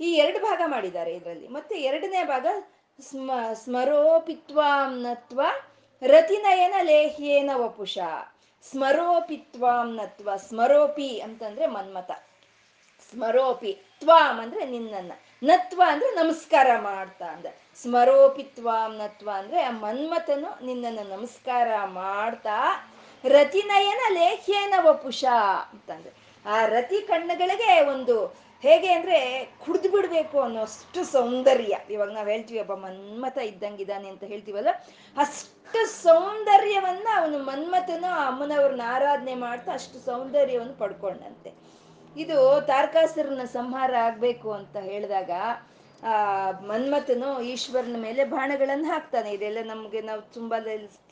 ಈ 0.01 0.15
ಎರಡು 0.15 0.39
ಭಾಗ 0.39 0.61
ಮಾಡಿದ್ದಾರೆ 0.67 1.15
ಇದರಲ್ಲಿ. 1.15 1.49
ಮತ್ತೆ 1.49 1.83
ಎರಡನೇ 1.83 2.25
ಭಾಗ 2.25 2.47
ಸ್ಮ 3.01 3.31
ಸ್ಮರೋಪಿತ್ವಾಂನತ್ವ 3.53 5.41
ರತಿನಯನ 6.03 6.75
ಲೇಹ್ಯೇನ 6.83 7.51
ವಪುಷ. 7.55 7.99
ಸ್ಮರೋಪಿತ್ವಾಂನತ್ವ 8.71 10.37
ಸ್ಮರೋಪಿ 10.37 11.21
ಅಂತಂದ್ರೆ 11.21 11.67
ಮನ್ಮತ 11.67 12.11
ಸ್ಮರೋಪಿ 13.11 13.73
ತ್ವಾಮ್ 14.01 14.41
ಅಂದ್ರೆ 14.41 14.65
ನಿನ್ನನ್ನ. 14.65 15.13
ನತ್ವ 15.43 15.83
ಅಂದ್ರೆ 15.87 16.11
ನಮಸ್ಕಾರ 16.11 16.69
ಮಾಡ್ತಾ 16.79 17.25
ಅಂದ. 17.25 17.47
ಸ್ಮರೋಪಿತ್ವಾಂ 17.83 18.97
ನತ್ವ 18.97 19.31
ಅಂದ್ರೆ 19.35 19.63
ಆ 19.63 19.71
ಮನ್ಮಥನು 19.71 20.67
ನಿನ್ನನ್ನು 20.67 21.17
ನಮಸ್ಕಾರ 21.17 21.69
ಮಾಡ್ತಾ, 21.85 22.91
ರತಿನಯನ 23.25 24.15
ಲೇಖ್ಯೇನ 24.15 24.75
ವಪುಷ 24.81 25.25
ಅಂತಂದ್ರೆ 25.73 26.13
ಆ 26.47 26.67
ರತಿ 26.67 27.01
ಕಣ್ಣುಗಳಿಗೆ 27.01 27.87
ಒಂದು 27.89 28.37
ಹೇಗೆ 28.65 28.93
ಅಂದ್ರೆ 28.93 29.49
ಕುಡ್ದು 29.65 29.91
ಬಿಡ್ಬೇಕು 29.91 30.41
ಅನ್ನೋಷ್ಟು 30.41 31.05
ಸೌಂದರ್ಯ. 31.05 31.79
ಇವಾಗ 31.91 32.11
ನಾವ್ 32.11 32.29
ಹೇಳ್ತೀವಿ, 32.29 32.61
ಒಬ್ಬ 32.61 32.75
ಮನ್ಮಥ 32.75 33.39
ಇದ್ದಂಗಿದ್ದಾನೆ 33.39 34.09
ಅಂತ 34.09 34.25
ಹೇಳ್ತೀವಲ್ಲ? 34.25 34.69
ಅಷ್ಟು 35.17 35.87
ಸೌಂದರ್ಯವನ್ನ 35.87 37.09
ಅವನು 37.17 37.39
ಮನ್ಮಥನ 37.39 38.05
ಅಮ್ಮನವ್ರನ್ನ 38.27 38.81
ಆರಾಧನೆ 38.85 39.35
ಮಾಡ್ತಾ 39.35 39.73
ಅಷ್ಟು 39.73 39.99
ಸೌಂದರ್ಯವನ್ನು 39.99 40.79
ಪಡ್ಕೊಂಡಂತೆ. 40.79 41.53
ಇದು 42.17 42.65
ತಾರಕಾಸುರನ 42.67 43.45
ಸಂಹಾರ 43.45 43.95
ಆಗ್ಬೇಕು 43.95 44.53
ಅಂತ 44.53 44.77
ಹೇಳಿದಾಗ, 44.77 45.31
ಆ, 46.03 46.51
ಮನ್ಮಥನು 46.51 47.41
ಈಶ್ವರನ 47.41 47.97
ಮೇಲೆ 47.99 48.25
ಬಾಣಗಳನ್ನು 48.25 48.87
ಹಾಕ್ತಾನೆ. 48.87 49.31
ಇದೆಲ್ಲ 49.33 49.59
ನಮ್ಗೆ 49.65 50.01
ನಾವು 50.01 50.21
ತುಂಬಾ 50.21 50.61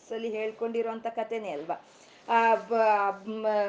ಸಲಿ 0.09 0.31
ಹೇಳ್ಕೊಂಡಿರೋಂಥ 0.31 1.07
ಕಥೆನೇ 1.07 1.51
ಅಲ್ವಾ? 1.51 1.87
ಆ 2.29 2.55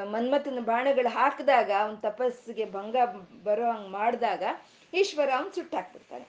ಮನ್ಮಥನ 0.06 0.60
ಬಾಣಗಳು 0.62 1.10
ಹಾಕಿದಾಗ, 1.10 1.72
ಅವನ 1.80 1.96
ತಪಸ್ಸಿಗೆ 1.96 2.66
ಭಂಗ 2.72 2.96
ಬರೋ 3.44 3.72
ಹಂಗ್ 3.72 3.90
ಮಾಡಿದಾಗ, 3.90 4.44
ಈಶ್ವರ 4.94 5.30
ಅವನ್ 5.38 5.54
ಸುಟ್ಟಾಕ್ಬಿಡ್ತಾನೆ. 5.54 6.28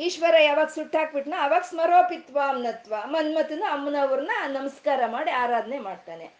ಈಶ್ವರ 0.00 0.34
ಯಾವಾಗ 0.44 0.66
ಸುಟ್ಟಾಕ್ಬಿಟ್ನ, 0.66 1.34
ಅವಾಗ 1.40 1.62
ಸ್ಮರೋಪಿತ್ವ 1.62 2.38
ಅಮ್ನತ್ವ, 2.48 2.94
ಮನ್ಮಥನ 3.06 3.62
ಅಮ್ಮನವ್ರನ್ನ 3.70 4.30
ನಮಸ್ಕಾರ 4.48 5.00
ಮಾಡಿ 5.06 5.30
ಆರಾಧನೆ 5.30 5.78
ಮಾಡ್ತಾನೆ. 5.78 6.30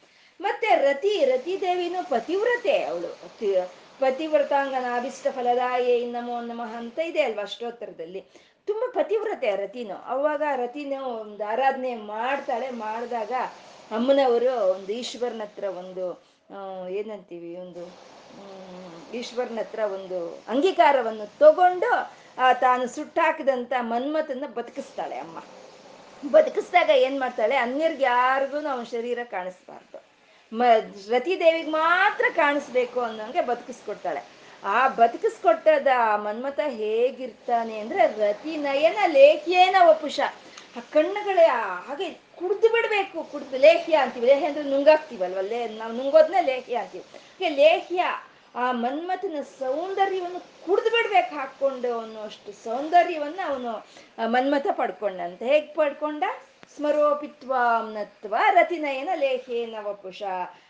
ಮತ್ತೆ 0.41 0.67
ರತಿ 0.67 1.25
ರತಿ 1.25 1.61
ದೇವಿನೂ 1.61 2.09
ಪತಿವ್ರತೆ 2.09 2.85
ಅವಳು. 2.85 3.11
ಪತಿವ್ರತಾಂಗನಾಭಿಷ್ಟ 3.99 5.27
ಫಲದಾಯೇ 5.31 6.11
ನಮೋ 6.11 6.41
ನಮಃ 6.41 6.77
ಅಂತ 6.77 6.99
ಇದೆ 6.99 7.23
ಅಲ್ವಾ 7.23 7.43
ಅಷ್ಟೋತ್ತರದಲ್ಲಿ. 7.43 8.25
ತುಂಬಾ 8.67 8.93
ಪತಿವ್ರತೆ 8.95 9.57
ರತಿನು. 9.57 9.97
ಅವಾಗ 9.97 10.43
ರತಿನೂ 10.57 11.05
ಒಂದು 11.05 11.45
ಆರಾಧನೆ 11.45 11.97
ಮಾಡ್ತಾಳೆ, 11.97 12.71
ಮಾಡಿದಾಗ 12.71 13.33
ಅಮ್ಮನವರು 13.91 14.71
ಒಂದು 14.75 14.93
ಈಶ್ವರನ 14.93 15.43
ಹತ್ರ 15.43 15.65
ಒಂದು 15.65 16.05
ಏನಂತೀವಿ, 16.89 17.57
ಒಂದು 17.57 17.83
ಈಶ್ವರನ 19.15 19.59
ಹತ್ರ 19.59 19.79
ಒಂದು 19.79 20.45
ಅಂಗೀಕಾರವನ್ನು 20.49 21.27
ತಗೊಂಡು 21.39 21.91
ಆ 22.39 22.53
ತಾನು 22.53 22.87
ಸುಟ್ಟಾಕಿದಂಥ 22.89 23.73
ಮನ್ಮಥನ್ನ 23.81 24.45
ಬದುಕಿಸ್ತಾಳೆ 24.47 25.19
ಅಮ್ಮ. 25.19 25.39
ಬದುಕಿಸ್ದಾಗ 26.33 26.91
ಏನು 26.91 27.19
ಮಾಡ್ತಾಳೆ? 27.19 27.57
ಅನ್ಯರ್ಗೆ 27.57 28.05
ಯಾರಿಗೂ 28.05 28.57
ಅವನ 28.69 28.83
ಶರೀರ 28.83 29.19
ಕಾಣಿಸ್ಬಾರ್ದು. 29.31 29.99
ಮ 30.53 30.63
ರತಿದೇವಿಗೆ 31.11 31.71
ಮಾತ್ರ 31.71 32.25
ಕಾಣಿಸ್ಬೇಕು 32.37 33.01
ಅನ್ನೋಂಗೆ 33.01 33.41
ಬದುಕಿಸ್ಕೊಡ್ತಾಳೆ. 33.41 34.23
ಆ 34.65 34.89
ಬದುಕಿಸ್ಕೊಟ್ಟದ 34.89 35.87
ಮನ್ಮಥ 36.17 36.61
ಹೇಗಿರ್ತಾನೆ 36.61 37.79
ಅಂದ್ರೆ 37.79 38.07
ರತಿ 38.07 38.57
ನಯನ 38.57 38.99
ಲೇಖಿಯೇನ 39.07 39.77
ವಪುಷ. 39.89 40.21
ಆ 40.77 40.81
ಕಣ್ಣುಗಳೇ 40.93 41.45
ಹಾಗೆ 41.87 42.09
ಕುಡ್ದು 42.39 42.69
ಬಿಡ್ಬೇಕು, 42.73 43.25
ಕುಡ್ದು 43.33 43.59
ಲೇಹ್ಯ 43.59 43.97
ಅಂತೀವಿ. 43.97 44.27
ಲೇಹ್ಯ 44.27 44.47
ಅಂದ್ರೆ 44.47 44.65
ನುಂಗಾಕ್ತಿವಲ್ವ 44.65 45.41
ಲೇ 45.41 45.69
ನಾವು 45.69 45.93
ನುಂಗೋದ್ನೇ 45.93 46.41
ಲೇಹ್ಯ 46.43 46.77
ಅಂತೀವಿ. 46.77 47.49
ಲೇಹ್ಯ, 47.49 48.05
ಆ 48.55 48.73
ಮನ್ಮಥನ 48.73 49.37
ಸೌಂದರ್ಯವನ್ನು 49.59 50.41
ಕುಡ್ದು 50.67 50.91
ಬಿಡ್ಬೇಕು 50.91 51.35
ಹಾಕೊಂಡು 51.35 51.89
ಅವನು 51.95 52.21
ಅಷ್ಟು 52.23 52.53
ಸೌಂದರ್ಯವನ್ನ 52.65 53.41
ಅವನು 53.47 53.73
ಮನ್ಮಥ 54.27 54.67
ಪಡ್ಕೊಂಡಂತೆ. 54.73 55.47
ಹೇಗೆ 55.47 55.75
ಪಡ್ಕೊಂಡ? 55.75 56.25
ಸ್ಮರೋಪಿತ್ವಾಮ್ನತ್ವ 56.77 58.37
ರತಿನಯನ 58.51 59.09
ಲೇಹೇನ 59.15 59.77
ವಪುಷ 59.83 60.23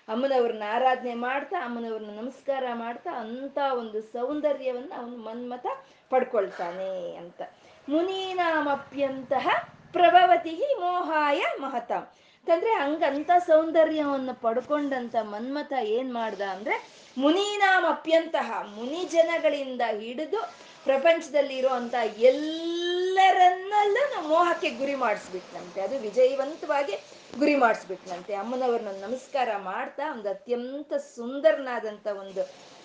ಅಮ್ಮನವ್ರನ್ನ 0.09 0.63
ಆರಾಧನೆ 0.73 1.15
ಮಾಡ್ತಾ, 1.15 1.57
ಅಮ್ಮನವ್ರನ್ನ 1.65 2.21
ನಮಸ್ಕಾರ 2.21 2.65
ಮಾಡ್ತಾ 2.75 3.11
ಅಂತ 3.11 3.59
ಒಂದು 3.79 4.01
ಸೌಂದರ್ಯವನ್ನ 4.03 4.93
ಅವನು 4.97 5.17
ಮನ್ಮಥ 5.17 5.67
ಪಡ್ಕೊಳ್ತಾನೆ 6.11 7.17
ಅಂತ. 7.17 7.43
ಮುನೀನಾಮಪ್ಯಂತಹ 7.89 9.49
ಪ್ರಭವತಿ 9.97 10.55
ಮೋಹಾಯ 10.81 11.43
ಮಹತ. 11.61 11.93
ಅಂತಂದ್ರೆ 12.41 12.73
ಹಂಗಂತ 12.73 13.31
ಸೌಂದರ್ಯವನ್ನು 13.47 14.35
ಪಡ್ಕೊಂಡಂತ 14.35 15.17
ಮನ್ಮಥ 15.23 15.73
ಏನ್ 15.97 16.11
ಮಾಡ್ದ 16.15 16.41
ಅಂದ್ರೆ 16.41 16.77
ಮುನೀನಾಮಪ್ಯಂತಹ 17.17 18.49
ಮುನಿ 18.77 19.03
ಜನಗಳಿಂದ 19.13 19.83
ಹಿಡಿದು 20.01 20.41
ಪ್ರಪಂಚದಲ್ಲಿ 20.87 21.55
ಇರುವಂತ 21.57 21.95
ಎಲ್ಲರನ್ನಲ್ಲೂ 22.31 24.03
ಮೋಹಕ್ಕೆ 24.29 24.71
ಗುರಿ 24.71 24.95
ಮಾಡಿಸ್ಬಿಟ್ನಂತೆ. 24.95 25.81
ಅದು 25.81 25.97
ವಿಜಯವಂತವಾಗಿ 25.99 26.95
ಗುರಿ 27.39 27.55
ಮಾಡಿಸ್ಬಿಟ್ನಂತೆ. 27.55 28.35
ಅಮ್ಮನವ್ರನ್ನ 28.35 28.93
ನಮಸ್ಕಾರ 29.01 29.49
ಮಾಡ್ತಾ 29.71 30.05
ಒಂದು 30.13 30.29
ಅತ್ಯಂತ 30.29 30.93
ಸುಂದರನಾದಂಥ 31.17 32.07
ಒಂದು 32.07 32.43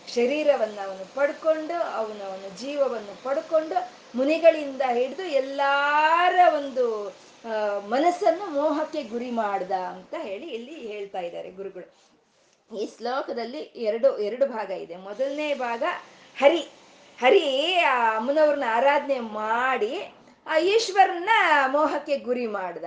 ಶರೀರವನ್ನ 0.08 0.78
ಅವನು 0.88 1.06
ಪಡ್ಕೊಂಡು, 1.16 1.76
ಅವನ 2.00 2.20
ಅವನ 2.30 2.46
ಜೀವವನ್ನು 2.62 3.16
ಪಡ್ಕೊಂಡು, 3.26 3.78
ಮುನಿಗಳಿಂದ 4.18 4.82
ಹಿಡಿದು 4.98 5.26
ಎಲ್ಲಾರ 5.42 6.36
ಒಂದು 6.60 6.86
ಮನಸ್ಸನ್ನು 7.94 8.46
ಮೋಹಕ್ಕೆ 8.58 9.02
ಗುರಿ 9.14 9.30
ಮಾಡ್ದ 9.32 9.72
ಅಂತ 9.94 10.14
ಹೇಳಿ 10.28 10.48
ಇಲ್ಲಿ 10.58 10.76
ಹೇಳ್ತಾ 10.92 11.22
ಇದ್ದಾರೆ 11.28 11.52
ಗುರುಗಳು. 11.60 11.88
ಈ 12.70 12.84
ಶ್ಲೋಕದಲ್ಲಿ 12.98 13.62
ಎರಡು 13.90 14.10
ಎರಡು 14.28 14.46
ಭಾಗ 14.56 14.70
ಇದೆ. 14.70 14.96
ಮೊದಲನೇ 15.08 15.54
ಭಾಗ, 15.66 15.84
ಹರಿ 16.38 16.62
ಹರಿ, 17.20 17.48
ಆ 17.92 17.96
ಅಮ್ಮನವ್ರನ್ನ 18.18 18.68
ಆರಾಧನೆ 18.78 19.20
ಮಾಡಿ, 19.20 19.94
ಆ 20.48 20.58
ಈಶ್ವರನ 20.58 21.34
ಮೋಹಕ್ಕೆ 21.76 22.18
ಗುರಿ 22.28 22.46
ಮಾಡ್ದ. 22.58 22.86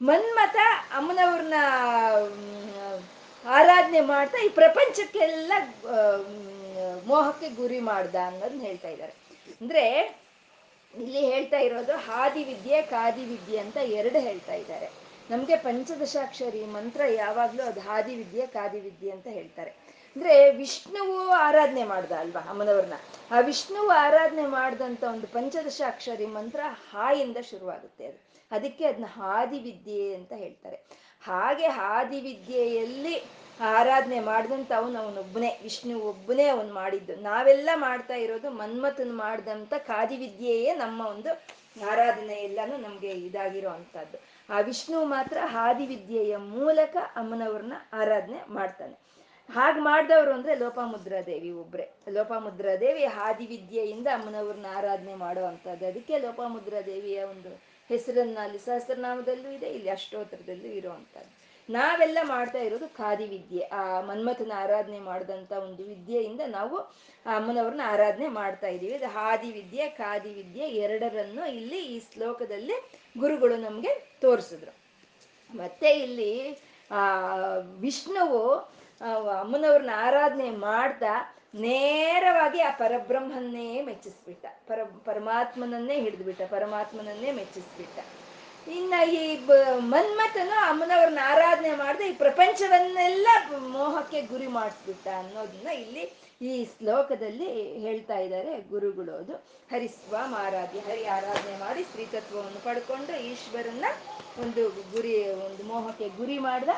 ಮನ್ಮತ 0.00 0.56
ಅಮ್ಮನವ್ರನ್ನ 0.98 1.54
ಆರಾಧನೆ 3.44 4.00
ಮಾಡ್ತಾ 4.00 4.38
ಈ 4.46 4.48
ಪ್ರಪಂಚಕ್ಕೆಲ್ಲ 4.48 5.52
ಮೋಹಕ್ಕೆ 7.06 7.48
ಗುರಿ 7.48 7.80
ಮಾಡ್ದ 7.80 8.14
ಅನ್ನೋದನ್ನ 8.26 8.60
ಹೇಳ್ತಾ 8.60 8.88
ಇದ್ದಾರೆ. 8.88 9.12
ಅಂದ್ರೆ 9.60 10.16
ಇಲ್ಲಿ 10.94 11.26
ಹೇಳ್ತಾ 11.26 11.58
ಇರೋದು 11.58 11.92
ಹಾದಿ 11.92 12.44
ವಿದ್ಯೆ, 12.44 12.82
ಕಾದಿ 12.82 13.24
ವಿದ್ಯೆ 13.24 13.58
ಅಂತ 13.58 13.76
ಎರಡು 13.76 14.18
ಹೇಳ್ತಾ 14.18 14.54
ಇದ್ದಾರೆ. 14.54 14.88
ನಮ್ಗೆ 15.30 15.56
ಪಂಚದಶಾಕ್ಷರಿ 15.56 16.64
ಮಂತ್ರ 16.64 17.00
ಯಾವಾಗ್ಲೂ 17.04 17.62
ಅದು 17.62 17.80
ಹಾದಿ 17.80 18.14
ವಿದ್ಯೆ, 18.14 18.46
ಕಾದಿ 18.46 18.80
ವಿದ್ಯೆ 18.80 19.10
ಅಂತ 19.10 19.26
ಹೇಳ್ತಾರೆ. 19.26 19.70
ಅಂದ್ರೆ 20.16 20.50
ವಿಷ್ಣುವು 20.50 21.28
ಆರಾಧನೆ 21.28 21.84
ಮಾಡ್ದ 21.84 22.12
ಅಲ್ವಾ 22.12 22.40
ಅಮ್ಮನವ್ರನ್ನ? 22.40 22.92
ಆ 23.30 23.40
ವಿಷ್ಣುವು 23.40 23.88
ಆರಾಧನೆ 23.88 24.46
ಮಾಡ್ದಂತ 24.46 25.04
ಒಂದು 25.04 25.26
ಪಂಚದಶಾಕ್ಷರಿ 25.26 26.26
ಮಂತ್ರ 26.26 26.60
ಹಾಯಿಂದ 26.90 27.36
ಶುರುವಾಗುತ್ತೆ 27.50 28.06
ಅದು. 28.06 28.34
ಅದಕ್ಕೆ 28.50 28.86
ಅದನ್ನ 28.86 29.04
ಹಾದಿ 29.06 29.58
ವಿದ್ಯೆ 29.58 30.14
ಅಂತ 30.14 30.32
ಹೇಳ್ತಾರೆ. 30.32 30.76
ಹಾಗೆ 31.24 31.66
ಹಾದಿ 31.66 32.20
ವಿದ್ಯೆಯಲ್ಲಿ 32.20 33.24
ಆರಾಧನೆ 33.60 34.20
ಮಾಡಿದಂತ 34.20 34.72
ಅವನು 34.76 34.98
ಅವನೊಬ್ಬನೇ, 34.98 35.58
ವಿಷ್ಣು 35.62 36.00
ಒಬ್ಬನೇ 36.00 36.46
ಅವನು 36.46 36.74
ಮಾಡಿದ್ದು. 36.74 37.16
ನಾವೆಲ್ಲ 37.16 37.70
ಮಾಡ್ತಾ 37.74 38.14
ಇರೋದು 38.14 38.50
ಮನ್ಮಥನ್ 38.50 39.16
ಮಾಡಿದಂತ 39.16 39.74
ಕಾದಿ 39.74 40.16
ವಿದ್ಯೆಯೇ 40.16 40.74
ನಮ್ಮ 40.74 41.06
ಒಂದು 41.06 41.42
ಆರಾಧನೆ 41.90 42.34
ಎಲ್ಲಾನು 42.34 42.76
ನಮ್ಗೆ 42.76 43.08
ಇದಾಗಿರೋ 43.08 43.68
ಅಂತದ್ದು 43.68 44.18
ಆ 44.50 44.60
ವಿಷ್ಣು 44.60 45.04
ಮಾತ್ರ 45.04 45.38
ಹಾದಿ 45.44 45.86
ವಿದ್ಯೆಯ 45.86 46.36
ಮೂಲಕ 46.36 46.96
ಅಮ್ಮನವ್ರನ್ನ 46.96 47.72
ಆರಾಧನೆ 47.92 48.52
ಮಾಡ್ತಾನೆ. 48.52 48.94
ಹಾಗೆ 49.54 49.80
ಮಾಡ್ದವ್ರು 49.80 50.32
ಅಂದ್ರೆ 50.32 50.54
ಲೋಪಾಮುದ್ರಾದೇವಿ 50.54 51.50
ಒಬ್ರೆ. 51.50 51.90
ಲೋಪಾಮುದ್ರಾದೇವಿ 52.10 53.04
ಹಾದಿ 53.04 53.46
ವಿದ್ಯೆಯಿಂದ 53.46 54.06
ಅಮ್ಮನವ್ರನ್ನ 54.06 54.66
ಆರಾಧನೆ 54.76 55.14
ಮಾಡೋ 55.14 55.44
ಅಂತದ್ದು 55.44 55.86
ಅದಕ್ಕೆ 55.86 56.18
ಲೋಪಾಮುದ್ರಾದೇವಿಯ 56.18 57.22
ಒಂದು 57.22 57.60
ಹೆಸರನ್ನ 57.88 58.38
ಅಲ್ಲಿ 58.42 58.58
ಸಹಸ್ರನಾಮದಲ್ಲೂ 58.58 59.50
ಇದೆ, 59.50 59.66
ಇಲ್ಲಿ 59.66 59.90
ಅಷ್ಟೋತ್ತರದಲ್ಲೂ 59.90 60.66
ಇರುವಂತದ್ದು 60.66 61.43
ನಾವೆಲ್ಲ 61.70 62.18
ಮಾಡ್ತಾ 62.22 62.58
ಇರೋದು 62.58 62.88
ಖಾದಿ 62.88 63.26
ವಿದ್ಯೆ. 63.26 63.60
ಆ, 63.60 64.00
ಮನ್ಮಥನ 64.00 64.52
ಆರಾಧನೆ 64.56 64.98
ಮಾಡಿದಂತ 64.98 65.52
ಒಂದು 65.52 65.82
ವಿದ್ಯೆಯಿಂದ 65.82 66.40
ನಾವು 66.46 66.78
ಅಮ್ಮನವ್ರನ್ನ 67.26 67.80
ಆರಾಧನೆ 67.84 68.28
ಮಾಡ್ತಾ 68.28 68.66
ಇದ್ದೀವಿ. 68.66 68.92
ಇದು 68.92 69.06
ಹಾದಿ 69.06 69.52
ವಿದ್ಯೆ, 69.52 69.88
ಖಾದಿ 69.88 70.34
ವಿದ್ಯೆ 70.34 70.68
ಎರಡರನ್ನು 70.68 71.48
ಇಲ್ಲಿ 71.48 71.86
ಈ 71.86 72.00
ಶ್ಲೋಕದಲ್ಲಿ 72.00 72.72
ಗುರುಗಳು 73.18 73.56
ನಮ್ಗೆ 73.56 74.18
ತೋರಿಸಿದ್ರು. 74.20 74.74
ಮತ್ತೆ 75.56 75.90
ಇಲ್ಲಿ, 75.90 76.58
ಆ, 76.90 77.18
ವಿಷ್ಣುವು 77.80 78.54
ಅಮ್ಮನವ್ರನ್ನ 79.40 79.90
ಆರಾಧನೆ 79.94 80.50
ಮಾಡ್ತಾ 80.50 81.36
ನೇರವಾಗಿ 81.54 82.60
ಆ 82.60 82.70
ಪರಬ್ರಹ್ಮನ್ನೇ 82.70 83.82
ಮೆಚ್ಚಿಸ್ಬಿಟ್ಟ. 83.82 84.46
ಪರ, 84.66 84.78
ಪರಮಾತ್ಮನನ್ನೇ 85.04 86.00
ಹಿಡಿದ್ಬಿಟ್ಟ. 86.00 86.42
ಪರಮಾತ್ಮನನ್ನೇ 86.42 87.32
ಮೆಚ್ಚಿಸ್ಬಿಟ್ಟ. 87.32 87.98
ಇನ್ನ 88.66 88.94
ಈ 89.10 89.36
ಮನ್ಮಥನು 89.78 90.68
ಅಮ್ಮನವ್ರನ್ನ 90.68 91.18
ಆರಾಧನೆ 91.24 91.76
ಮಾಡದೆ 91.76 92.08
ಈ 92.08 92.12
ಪ್ರಪಂಚವನ್ನೆಲ್ಲ 92.12 93.26
ಮೋಹಕ್ಕೆ 93.58 94.22
ಗುರಿ 94.22 94.46
ಮಾಡಿಸ್ಬಿಟ್ಟ 94.46 95.08
ಅನ್ನೋದನ್ನ 95.08 95.68
ಇಲ್ಲಿ 95.68 96.12
ಈ 96.42 96.64
ಶ್ಲೋಕದಲ್ಲಿ 96.64 97.78
ಹೇಳ್ತಾ 97.80 98.18
ಇದ್ದಾರೆ 98.18 98.60
ಗುರುಗಳು 98.60 99.16
ಅದು. 99.16 99.34
ಹರಿಸ್ವಾಮ 99.70 100.34
ಆರಾಧ್ಯ, 100.38 100.78
ಹರಿ 100.78 101.04
ಆರಾಧನೆ 101.04 101.58
ಮಾಡಿ 101.58 101.84
ಸ್ತ್ರೀತತ್ವವನ್ನು 101.84 102.64
ಪಡ್ಕೊಂಡು 102.64 103.24
ಈಶ್ವರನ್ನ 103.24 103.84
ಒಂದು 104.42 104.68
ಗುರಿ, 104.68 105.30
ಒಂದು 105.30 105.64
ಮೋಹಕ್ಕೆ 105.64 106.08
ಗುರಿ 106.08 106.38
ಮಾಡ್ದ. 106.38 106.68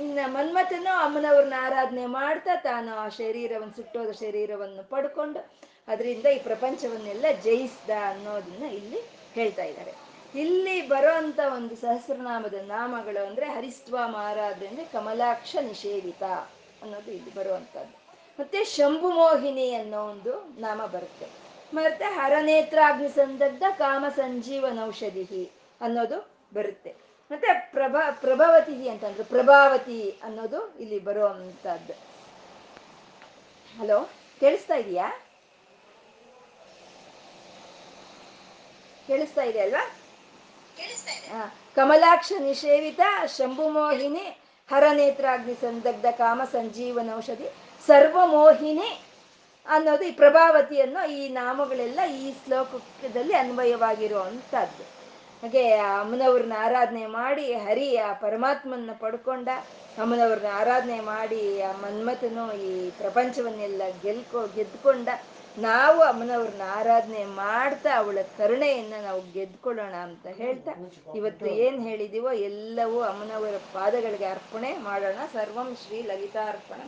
ಇನ್ನ 0.00 0.18
ಮನ್ಮಥನು 0.26 0.98
ಅಮ್ಮನವ್ರನ್ನ 0.98 1.54
ಆರಾಧನೆ 1.60 2.06
ಮಾಡ್ತಾ 2.06 2.56
ತಾನು 2.56 2.94
ಆ 2.94 3.08
ಶರೀರವನ್ನು, 3.08 3.76
ಸುಟ್ಟೋದ 3.76 4.10
ಶರೀರವನ್ನು 4.10 4.90
ಪಡ್ಕೊಂಡು, 4.90 5.50
ಅದರಿಂದ 5.88 6.26
ಈ 6.26 6.38
ಪ್ರಪಂಚವನ್ನೆಲ್ಲ 6.38 7.26
ಜಯಿಸ್ದ 7.44 7.90
ಅನ್ನೋದನ್ನ 7.90 8.64
ಇಲ್ಲಿ 8.64 9.00
ಹೇಳ್ತಾ 9.34 9.62
ಇದ್ದಾರೆ. 9.62 10.07
ಇಲ್ಲಿ 10.34 10.88
ಬರೋ 10.88 11.14
ಅಂತ 11.14 11.40
ಒಂದು 11.54 11.76
ಸಹಸ್ರನಾಮದ 11.76 12.54
ನಾಮಗಳು 12.54 13.26
ಅಂದ್ರೆ 13.26 13.46
ಹರಿಸ್ತ್ವ 13.46 13.98
ಮಹಾರಾಜ 14.06 14.62
ಅಂದ್ರೆ 14.62 14.84
ಕಮಲಾಕ್ಷ 14.84 15.56
ನಿಷೇವಿತ 15.60 16.22
ಅನ್ನೋದು 16.82 17.10
ಇಲ್ಲಿ 17.10 17.34
ಬರುವಂತದ್ದು. 17.34 17.98
ಮತ್ತೆ 18.40 18.64
ಶಂಭು 18.64 19.10
ಮೋಹಿನಿ 19.10 19.72
ಅನ್ನೋ 19.74 20.04
ಒಂದು 20.04 20.60
ನಾಮ 20.60 20.86
ಬರುತ್ತೆ. 20.86 21.26
ಮತ್ತೆ 21.74 22.04
ಹರನೇತ್ರಾಗ್ನಿ 22.04 23.08
ಸಂದಗ್ಧ 23.08 23.62
ಕಾಮ 23.78 24.04
ಸಂಜೀವನೌಷಧಿ 24.16 25.52
ಅನ್ನೋದು 25.80 26.38
ಬರುತ್ತೆ. 26.54 26.90
ಮತ್ತೆ 27.30 27.70
ಪ್ರಭಾ 27.70 28.10
ಪ್ರಭಾವತಿ 28.10 28.88
ಅಂತಂದ್ರೆ 28.88 29.24
ಪ್ರಭಾವತಿ 29.24 30.20
ಅನ್ನೋದು 30.22 30.74
ಇಲ್ಲಿ 30.74 30.98
ಬರುವಂತದ್ದು. 30.98 31.92
ಹಲೋ, 33.78 34.04
ಕೇಳಿಸ್ತಾ 34.40 34.74
ಇದೆಯಾ? 34.74 35.12
ಕೇಳಿಸ್ತಾ 39.06 39.42
ಇದೆ 39.42 39.60
ಅಲ್ವಾ? 39.60 40.07
ಕಮಲಾಕ್ಷ 41.76 42.32
ನಿಷೇವಿತ 42.38 43.00
ಶಂಭುಮೋಹಿನಿ 43.36 44.26
ಹರನೇತ್ರಾಗ್ನಿ 44.68 45.54
ಸಂದಗ್ಧ 45.54 46.06
ಕಾಮ 46.10 46.40
ಸಂಜೀವನ 46.52 47.10
ಔಷಧಿ 47.16 47.48
ಸರ್ವಮೋಹಿನಿ 47.86 48.90
ಅನ್ನೋದು 49.66 50.04
ಈ 50.04 50.12
ಪ್ರಭಾವತಿ 50.12 50.80
ಅನ್ನೋ 50.80 51.02
ಈ 51.06 51.28
ನಾಮಗಳೆಲ್ಲ 51.28 52.00
ಈ 52.22 52.32
ಶ್ಲೋಕದಲ್ಲಿ 52.32 53.34
ಅನ್ವಯವಾಗಿರುವಂಥದ್ದು. 53.34 54.84
ಹಾಗೆ 55.42 55.64
ಅಮ್ಮನವ್ರನ್ನ 55.78 56.52
ಆರಾಧನೆ 56.58 57.06
ಮಾಡಿ, 57.06 57.54
ಹರಿ 57.54 57.96
ಆ 57.96 58.12
ಪರಮಾತ್ಮನ 58.12 58.92
ಪಡ್ಕೊಂಡ 59.00 59.48
ಅಮ್ಮನವ್ರನ್ನ 60.02 60.50
ಆರಾಧನೆ 60.54 61.00
ಮಾಡಿ 61.00 61.62
ಆ 61.62 61.72
ಮನ್ಮಥನು 61.72 62.44
ಈ 62.52 62.90
ಪ್ರಪಂಚವನ್ನೆಲ್ಲ 62.90 63.82
ಗೆಲ್ಕೊ, 64.02 64.40
ಗೆದ್ಕೊಂಡ 64.54 65.08
ನಾವು 65.60 66.00
ಅಮ್ಮನವ್ರನ್ನ 66.02 66.62
ಆರಾಧನೆ 66.70 67.24
ಮಾಡ್ತಾ 67.36 67.90
ಅವಳ 67.96 68.18
ಕರುಣೆಯನ್ನ 68.36 68.94
ನಾವು 69.02 69.32
ಗೆದ್ಕೊಳ್ಳೋಣ 69.32 69.94
ಅಂತ 70.02 70.26
ಹೇಳ್ತಾ 70.38 70.72
ಇವತ್ತು 71.14 71.46
ಏನ್ 71.58 71.88
ಹೇಳಿದೀವೋ 71.88 72.32
ಎಲ್ಲವೂ 72.42 73.00
ಅಮ್ಮನವರ 73.02 73.56
ಪಾದಗಳಿಗೆ 73.72 74.24
ಅರ್ಪಣೆ 74.26 74.72
ಮಾಡೋಣ. 74.78 75.18
ಸರ್ವಂ 75.32 75.76
ಶ್ರೀ 75.82 76.02
ಲಲಿತಾರ್ಪಣ 76.02 76.80